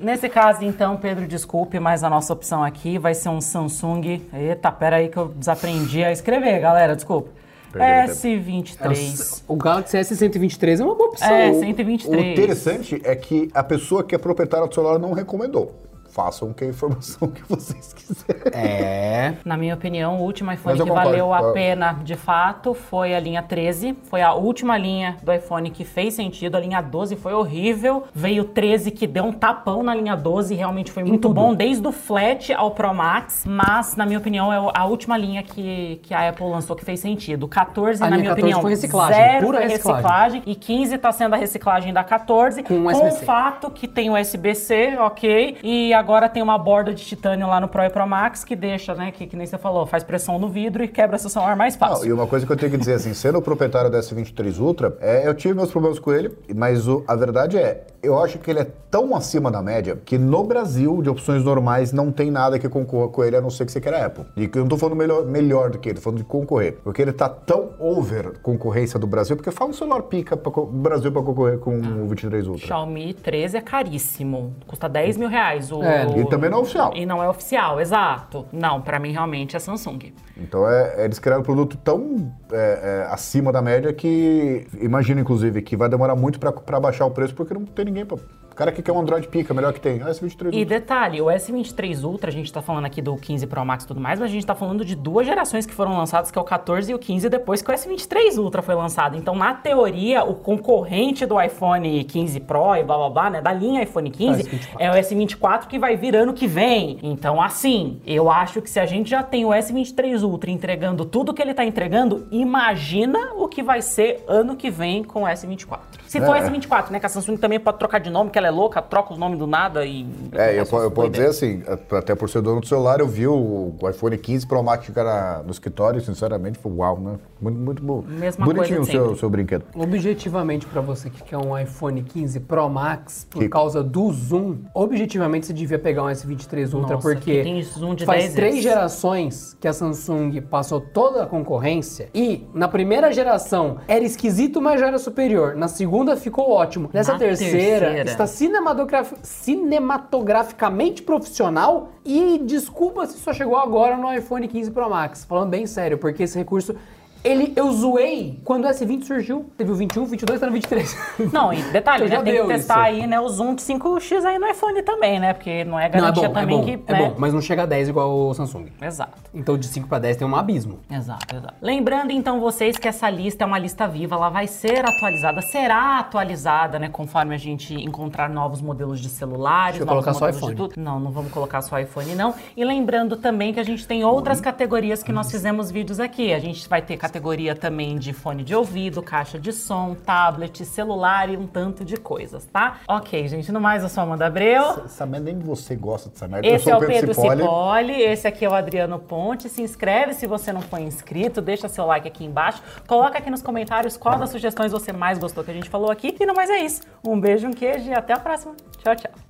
Nesse 0.00 0.28
caso, 0.28 0.64
então, 0.64 0.96
Pedro, 0.96 1.26
desculpe, 1.26 1.78
mas 1.78 2.02
a 2.02 2.08
nossa 2.08 2.32
opção 2.32 2.64
aqui 2.64 2.98
vai 2.98 3.14
ser 3.14 3.28
um 3.28 3.40
Samsung. 3.40 4.22
Eita, 4.32 4.72
pera 4.72 4.96
aí 4.96 5.08
que 5.08 5.16
eu 5.16 5.28
desaprendi 5.28 6.02
a 6.02 6.10
escrever, 6.10 6.58
galera, 6.60 6.96
desculpa. 6.96 7.30
Perdeu 7.72 8.14
S23. 8.14 9.42
O 9.46 9.56
Galaxy 9.56 9.96
S123 9.96 10.80
é 10.80 10.84
uma 10.84 10.94
boa 10.94 11.10
opção. 11.10 11.28
É, 11.28 11.50
O 11.50 11.60
123. 11.60 12.32
interessante 12.32 13.00
é 13.04 13.14
que 13.14 13.48
a 13.54 13.62
pessoa 13.62 14.02
que 14.02 14.14
é 14.14 14.18
proprietária 14.18 14.66
do 14.66 14.74
celular 14.74 14.98
não 14.98 15.12
recomendou. 15.12 15.72
Façam 16.20 16.52
com 16.52 16.64
a 16.64 16.68
informação 16.68 17.28
que 17.28 17.42
vocês 17.48 17.92
quiserem. 17.94 18.42
É. 18.52 19.34
Na 19.44 19.56
minha 19.56 19.74
opinião, 19.74 20.18
o 20.18 20.22
último 20.22 20.52
iPhone 20.52 20.76
que 20.76 20.82
concordo. 20.82 21.08
valeu 21.10 21.32
a 21.32 21.40
Eu- 21.40 21.52
pena 21.52 21.92
de 22.04 22.14
fato 22.14 22.74
foi 22.74 23.14
a 23.14 23.20
linha 23.20 23.42
13. 23.42 23.96
Foi 24.04 24.20
a 24.20 24.34
última 24.34 24.76
linha 24.76 25.16
do 25.22 25.32
iPhone 25.32 25.70
que 25.70 25.82
fez 25.84 26.14
sentido. 26.14 26.56
A 26.56 26.60
linha 26.60 26.80
12 26.82 27.16
foi 27.16 27.32
horrível. 27.32 28.04
Veio 28.14 28.42
o 28.42 28.46
13 28.46 28.90
que 28.90 29.06
deu 29.06 29.24
um 29.24 29.32
tapão 29.32 29.82
na 29.82 29.94
linha 29.94 30.14
12 30.14 30.52
e 30.52 30.56
realmente 30.56 30.92
foi 30.92 31.04
muito 31.04 31.28
bom, 31.30 31.54
desde 31.54 31.86
o 31.86 31.92
Flat 31.92 32.52
ao 32.52 32.72
Pro 32.72 32.92
Max. 32.94 33.44
Mas, 33.46 33.96
na 33.96 34.04
minha 34.04 34.18
opinião, 34.18 34.52
é 34.52 34.58
a 34.74 34.84
última 34.84 35.16
linha 35.16 35.42
que, 35.42 36.00
que 36.02 36.12
a 36.12 36.28
Apple 36.28 36.46
lançou 36.50 36.76
que 36.76 36.84
fez 36.84 37.00
sentido. 37.00 37.44
O 37.44 37.48
14, 37.48 38.02
A 38.02 38.10
na 38.10 38.16
minha 38.16 38.28
14 38.30 38.40
opinião, 38.42 38.60
foi 38.60 38.70
reciclagem, 38.72 39.14
zero 39.16 39.46
pura 39.46 39.60
reciclagem. 39.60 40.02
reciclagem. 40.02 40.42
E 40.46 40.54
15 40.54 40.98
tá 40.98 41.12
sendo 41.12 41.34
a 41.34 41.38
reciclagem 41.38 41.92
da 41.94 42.04
14. 42.04 42.62
Com 42.62 42.84
com 42.84 43.08
o 43.08 43.12
fato 43.12 43.70
que 43.70 43.88
tem 43.88 44.10
USB-C, 44.10 44.96
ok. 44.98 45.56
E 45.62 45.94
agora 45.94 46.09
tem 46.28 46.42
uma 46.42 46.58
borda 46.58 46.92
de 46.92 47.04
titânio 47.04 47.46
lá 47.46 47.60
no 47.60 47.68
Pro 47.68 47.82
e 47.82 47.90
Pro 47.90 48.06
Max 48.06 48.42
que 48.44 48.56
deixa, 48.56 48.94
né, 48.94 49.10
que, 49.10 49.26
que 49.26 49.36
nem 49.36 49.46
você 49.46 49.56
falou, 49.58 49.86
faz 49.86 50.02
pressão 50.02 50.38
no 50.38 50.48
vidro 50.48 50.82
e 50.82 50.88
quebra 50.88 51.18
seu 51.18 51.30
celular 51.30 51.56
mais 51.56 51.78
Não, 51.78 51.88
fácil. 51.88 52.06
e 52.08 52.12
uma 52.12 52.26
coisa 52.26 52.44
que 52.46 52.52
eu 52.52 52.56
tenho 52.56 52.70
que 52.72 52.78
dizer 52.78 52.94
assim, 52.94 53.14
sendo 53.14 53.38
o 53.38 53.42
proprietário 53.42 53.90
do 53.90 53.96
S23 53.96 54.58
Ultra, 54.58 54.96
é, 55.00 55.26
eu 55.26 55.34
tive 55.34 55.54
meus 55.54 55.70
problemas 55.70 55.98
com 55.98 56.12
ele, 56.12 56.36
mas 56.54 56.88
o- 56.88 57.04
a 57.06 57.14
verdade 57.14 57.56
é, 57.58 57.84
eu 58.02 58.18
acho 58.18 58.38
que 58.38 58.50
ele 58.50 58.60
é 58.60 58.66
tão 58.90 59.14
acima 59.14 59.50
da 59.50 59.62
média 59.62 59.98
que 60.04 60.18
no 60.18 60.42
Brasil, 60.42 61.00
de 61.02 61.08
opções 61.10 61.44
normais, 61.44 61.92
não 61.92 62.10
tem 62.10 62.30
nada 62.30 62.58
que 62.58 62.68
concorra 62.68 63.08
com 63.08 63.22
ele, 63.22 63.36
a 63.36 63.40
não 63.40 63.50
ser 63.50 63.64
que 63.66 63.72
você 63.72 63.80
queira 63.80 64.04
Apple. 64.06 64.24
E 64.36 64.48
que 64.48 64.58
eu 64.58 64.62
não 64.62 64.68
tô 64.68 64.76
falando 64.76 64.96
melhor, 64.96 65.24
melhor 65.24 65.70
do 65.70 65.78
que 65.78 65.88
ele, 65.88 65.96
tô 65.96 66.02
falando 66.02 66.18
de 66.18 66.24
concorrer. 66.24 66.78
Porque 66.82 67.00
ele 67.02 67.12
tá 67.12 67.28
tão 67.28 67.70
over 67.78 68.38
concorrência 68.42 68.98
do 68.98 69.06
Brasil, 69.06 69.36
porque 69.36 69.50
fala 69.50 69.70
um 69.70 69.74
celular 69.74 70.02
pica 70.02 70.36
para 70.36 70.60
o 70.60 70.66
Brasil 70.66 71.12
pra 71.12 71.22
concorrer 71.22 71.58
com 71.58 71.76
o 71.78 72.08
23 72.08 72.46
Ultra. 72.48 72.66
Xiaomi 72.66 73.14
13 73.14 73.58
é 73.58 73.60
caríssimo, 73.60 74.54
custa 74.66 74.88
10 74.88 75.16
mil 75.16 75.28
reais. 75.28 75.70
O, 75.70 75.82
É, 75.82 75.89
e 76.16 76.24
também 76.28 76.50
não 76.50 76.58
é 76.58 76.60
oficial. 76.60 76.92
E 76.94 77.06
não 77.06 77.22
é 77.22 77.28
oficial, 77.28 77.80
exato. 77.80 78.46
Não, 78.52 78.80
pra 78.80 78.98
mim 78.98 79.12
realmente 79.12 79.56
é 79.56 79.58
Samsung. 79.58 80.12
Então 80.36 80.68
é, 80.68 81.04
eles 81.04 81.18
criaram 81.18 81.42
um 81.42 81.44
produto 81.44 81.76
tão 81.76 82.32
é, 82.52 83.04
é, 83.06 83.12
acima 83.12 83.52
da 83.52 83.60
média 83.60 83.92
que 83.92 84.66
imagino, 84.80 85.20
inclusive, 85.20 85.62
que 85.62 85.76
vai 85.76 85.88
demorar 85.88 86.16
muito 86.16 86.38
para 86.38 86.80
baixar 86.80 87.06
o 87.06 87.10
preço 87.10 87.34
porque 87.34 87.54
não 87.54 87.64
tem 87.64 87.84
ninguém 87.84 88.04
para 88.04 88.18
cara 88.60 88.72
que 88.72 88.82
quer 88.82 88.92
um 88.92 89.00
Android 89.00 89.26
pica, 89.26 89.54
melhor 89.54 89.72
que 89.72 89.80
tem. 89.80 90.02
Ah, 90.02 90.10
S23 90.10 90.50
E 90.52 90.64
detalhe, 90.66 91.18
o 91.22 91.26
S23 91.26 92.04
Ultra, 92.04 92.28
a 92.28 92.32
gente 92.32 92.52
tá 92.52 92.60
falando 92.60 92.84
aqui 92.84 93.00
do 93.00 93.16
15 93.16 93.46
Pro 93.46 93.64
Max 93.64 93.84
e 93.84 93.86
tudo 93.86 93.98
mais, 94.00 94.20
mas 94.20 94.28
a 94.28 94.32
gente 94.32 94.44
tá 94.44 94.54
falando 94.54 94.84
de 94.84 94.94
duas 94.94 95.26
gerações 95.26 95.64
que 95.64 95.72
foram 95.72 95.96
lançadas, 95.96 96.30
que 96.30 96.38
é 96.38 96.42
o 96.42 96.44
14 96.44 96.92
e 96.92 96.94
o 96.94 96.98
15, 96.98 97.30
depois 97.30 97.62
que 97.62 97.70
o 97.70 97.74
S23 97.74 98.36
Ultra 98.36 98.60
foi 98.60 98.74
lançado. 98.74 99.16
Então, 99.16 99.34
na 99.34 99.54
teoria, 99.54 100.24
o 100.24 100.34
concorrente 100.34 101.24
do 101.24 101.40
iPhone 101.40 102.04
15 102.04 102.40
Pro 102.40 102.76
e 102.76 102.84
blá 102.84 102.98
blá 102.98 103.08
blá, 103.08 103.30
né, 103.30 103.40
da 103.40 103.50
linha 103.50 103.82
iPhone 103.82 104.10
15, 104.10 104.60
é 104.78 104.90
o 104.90 104.94
S24 104.94 105.66
que 105.66 105.78
vai 105.78 105.96
vir 105.96 106.14
ano 106.14 106.34
que 106.34 106.46
vem. 106.46 106.98
Então, 107.02 107.40
assim, 107.40 107.98
eu 108.06 108.30
acho 108.30 108.60
que 108.60 108.68
se 108.68 108.78
a 108.78 108.84
gente 108.84 109.08
já 109.08 109.22
tem 109.22 109.46
o 109.46 109.48
S23 109.48 110.22
Ultra 110.22 110.50
entregando 110.50 111.06
tudo 111.06 111.32
que 111.32 111.40
ele 111.40 111.54
tá 111.54 111.64
entregando, 111.64 112.26
imagina 112.30 113.32
o 113.36 113.48
que 113.48 113.62
vai 113.62 113.80
ser 113.80 114.22
ano 114.28 114.54
que 114.54 114.70
vem 114.70 115.02
com 115.02 115.22
o 115.22 115.26
S24. 115.26 115.78
Se 116.06 116.20
for 116.20 116.36
É. 116.36 116.40
S24, 116.42 116.90
né, 116.90 117.00
que 117.00 117.06
a 117.06 117.08
Samsung 117.08 117.38
também 117.38 117.58
pode 117.58 117.78
trocar 117.78 118.00
de 118.00 118.10
nome, 118.10 118.28
que 118.30 118.36
ela 118.36 118.48
é 118.48 118.49
louca, 118.50 118.82
troca 118.82 119.12
os 119.12 119.18
nomes 119.18 119.38
do 119.38 119.46
nada 119.46 119.84
e... 119.86 120.06
É, 120.32 120.52
eu, 120.58 120.64
eu 120.80 120.90
posso 120.90 121.10
dizer 121.10 121.26
assim, 121.28 121.62
até 121.96 122.14
por 122.14 122.28
ser 122.28 122.42
dono 122.42 122.60
do 122.60 122.66
celular, 122.66 123.00
eu 123.00 123.08
vi 123.08 123.26
o, 123.26 123.74
o 123.80 123.88
iPhone 123.88 124.16
15 124.16 124.46
Pro 124.46 124.62
Max 124.62 124.84
ficar 124.86 125.04
na- 125.04 125.42
no 125.44 125.50
escritório 125.50 126.00
sinceramente, 126.00 126.58
foi 126.58 126.72
uau, 126.72 126.98
né? 127.00 127.14
Muito, 127.40 127.58
muito 127.58 127.82
bom. 127.82 128.02
Mesma 128.06 128.44
Bonitinho 128.44 128.78
coisa 128.78 128.90
o 128.92 129.06
seu, 129.06 129.16
seu 129.16 129.30
brinquedo. 129.30 129.64
Objetivamente, 129.74 130.66
pra 130.66 130.80
você 130.80 131.08
que 131.10 131.22
quer 131.22 131.38
um 131.38 131.56
iPhone 131.58 132.02
15 132.02 132.40
Pro 132.40 132.68
Max, 132.68 133.26
por 133.30 133.40
Que- 133.40 133.48
causa 133.48 133.82
do 133.82 134.10
zoom, 134.12 134.58
objetivamente 134.74 135.46
você 135.46 135.52
devia 135.52 135.78
pegar 135.78 136.02
um 136.04 136.06
S23 136.08 136.72
Ultra, 136.74 136.94
Nossa, 136.96 137.08
porque 137.08 137.38
que 137.38 137.42
tem 137.42 137.62
zoom 137.62 137.94
de 137.94 138.04
faz 138.04 138.22
10 138.24 138.34
três 138.34 138.54
vezes. 138.56 138.62
gerações 138.62 139.56
que 139.60 139.68
a 139.68 139.72
Samsung 139.72 140.40
passou 140.42 140.80
toda 140.80 141.22
a 141.22 141.26
concorrência 141.26 142.08
e 142.14 142.46
na 142.54 142.68
primeira 142.68 143.12
geração 143.12 143.78
era 143.86 144.04
esquisito, 144.04 144.60
mas 144.60 144.80
já 144.80 144.88
era 144.88 144.98
superior. 144.98 145.54
Na 145.54 145.68
segunda 145.68 146.16
ficou 146.16 146.50
ótimo. 146.50 146.90
Nessa 146.92 147.18
terceira, 147.18 147.86
terceira. 147.86 148.10
está 148.10 148.26
cinematograf- 148.40 149.18
cinematograficamente 149.22 151.02
profissional 151.02 151.90
e 152.02 152.38
desculpa 152.38 153.06
se 153.06 153.18
só 153.18 153.34
chegou 153.34 153.56
agora 153.56 153.98
no 153.98 154.10
iPhone 154.14 154.48
15 154.48 154.70
Pro 154.70 154.88
Max. 154.88 155.24
Falando 155.26 155.50
bem 155.50 155.66
sério, 155.66 155.98
porque 155.98 156.22
esse 156.22 156.38
recurso 156.38 156.74
ele, 157.22 157.52
eu 157.54 157.70
zoei 157.72 158.38
quando 158.44 158.64
o 158.64 158.68
S20 158.68 159.04
surgiu. 159.04 159.44
Teve 159.56 159.70
o 159.70 159.74
21, 159.74 160.04
22, 160.06 160.40
tá 160.40 160.46
no 160.46 160.52
23. 160.52 160.96
Não, 161.32 161.52
e 161.52 161.60
detalhe, 161.64 162.04
Então 162.10 162.22
né? 162.22 162.32
já 162.32 162.38
Tem 162.38 162.42
que 162.42 162.54
testar 162.54 162.90
isso. 162.90 163.02
aí, 163.02 163.06
né, 163.06 163.20
o 163.20 163.28
zoom 163.28 163.54
de 163.54 163.62
5x 163.62 164.24
aí 164.24 164.38
no 164.38 164.46
iPhone 164.48 164.82
também, 164.82 165.20
né? 165.20 165.32
Porque 165.34 165.64
não 165.64 165.78
é 165.78 165.82
Não, 165.82 165.86
é 165.86 165.88
garantia 165.88 166.28
bom, 166.28 166.38
é 166.38 166.40
também 166.40 166.58
bom, 166.58 166.64
que. 166.64 166.70
é 166.86 166.92
né? 166.92 166.98
bom, 167.10 167.14
mas 167.18 167.32
não 167.34 167.40
chega 167.40 167.62
a 167.64 167.66
10 167.66 167.88
igual 167.88 168.10
o 168.10 168.34
Samsung. 168.34 168.66
Exato. 168.80 169.12
Então 169.34 169.56
de 169.58 169.66
5 169.66 169.86
para 169.88 169.98
10 169.98 170.16
tem 170.16 170.26
um 170.26 170.34
abismo. 170.34 170.78
Exato, 170.90 171.36
exato. 171.36 171.54
Lembrando 171.60 172.10
então 172.12 172.40
vocês 172.40 172.76
que 172.78 172.88
essa 172.88 173.08
lista 173.10 173.44
é 173.44 173.46
uma 173.46 173.58
lista 173.58 173.86
viva, 173.86 174.14
ela 174.16 174.28
vai 174.30 174.46
ser 174.46 174.84
atualizada, 174.84 175.42
será 175.42 175.98
atualizada, 175.98 176.78
né, 176.78 176.88
conforme 176.88 177.34
a 177.34 177.38
gente 177.38 177.74
encontrar 177.74 178.28
novos 178.30 178.60
modelos 178.62 178.98
de 179.00 179.08
celulares, 179.08 179.78
Deixa 179.78 179.82
eu 179.82 179.86
novos 179.86 180.04
colocar 180.04 180.14
só 180.18 180.26
modelos 180.26 180.40
de 180.40 180.52
iPhone. 180.54 180.68
tudo. 180.74 180.82
Não, 180.82 180.98
não 180.98 181.10
vamos 181.10 181.30
colocar 181.32 181.60
só 181.62 181.78
iPhone 181.78 182.14
não. 182.14 182.34
E 182.56 182.64
lembrando 182.64 183.16
também 183.16 183.52
que 183.52 183.60
a 183.60 183.64
gente 183.64 183.86
tem 183.86 184.04
outras 184.04 184.40
categorias 184.40 185.02
que 185.02 185.12
nós 185.12 185.30
fizemos 185.30 185.70
vídeos 185.70 186.00
aqui. 186.00 186.32
A 186.32 186.38
gente 186.38 186.68
vai 186.68 186.80
ter 186.82 186.96
categoria 187.10 187.56
também 187.56 187.98
de 187.98 188.12
fone 188.12 188.44
de 188.44 188.54
ouvido, 188.54 189.02
caixa 189.02 189.38
de 189.38 189.52
som, 189.52 189.94
tablet, 189.94 190.64
celular 190.64 191.28
e 191.28 191.36
um 191.36 191.44
tanto 191.44 191.84
de 191.84 191.96
coisas, 191.96 192.44
tá? 192.46 192.78
Ok, 192.86 193.26
gente, 193.26 193.50
no 193.50 193.60
mais 193.60 193.82
eu 193.82 193.88
sou 193.88 194.02
a 194.02 194.04
Amanda 194.04 194.26
Abreu. 194.26 194.84
Merda 195.00 195.18
nem 195.18 195.38
você 195.40 195.74
gosta 195.74 196.08
dessa 196.08 196.28
merda. 196.28 196.46
Esse 196.46 196.70
eu 196.70 196.76
é 196.76 196.78
sou 196.78 196.84
o 196.84 196.86
Pedro 196.86 197.12
Cipolli. 197.12 197.42
Cipolli, 197.42 198.02
esse 198.02 198.28
aqui 198.28 198.44
é 198.44 198.48
o 198.48 198.54
Adriano 198.54 198.98
Ponte. 199.00 199.48
Se 199.48 199.60
inscreve 199.60 200.14
se 200.14 200.26
você 200.26 200.52
não 200.52 200.60
for 200.60 200.78
inscrito, 200.78 201.40
deixa 201.40 201.68
seu 201.68 201.84
like 201.84 202.06
aqui 202.06 202.24
embaixo, 202.24 202.62
coloca 202.86 203.18
aqui 203.18 203.28
nos 203.28 203.42
comentários 203.42 203.96
qual 203.96 204.16
das 204.16 204.30
sugestões 204.30 204.70
você 204.70 204.92
mais 204.92 205.18
gostou 205.18 205.42
que 205.42 205.50
a 205.50 205.54
gente 205.54 205.68
falou 205.68 205.90
aqui. 205.90 206.16
E 206.18 206.26
no 206.26 206.34
mais 206.34 206.48
é 206.48 206.58
isso. 206.58 206.82
Um 207.04 207.20
beijo, 207.20 207.48
um 207.48 207.52
queijo 207.52 207.90
e 207.90 207.94
até 207.94 208.12
a 208.12 208.18
próxima. 208.20 208.54
Tchau, 208.78 208.94
tchau. 208.94 209.29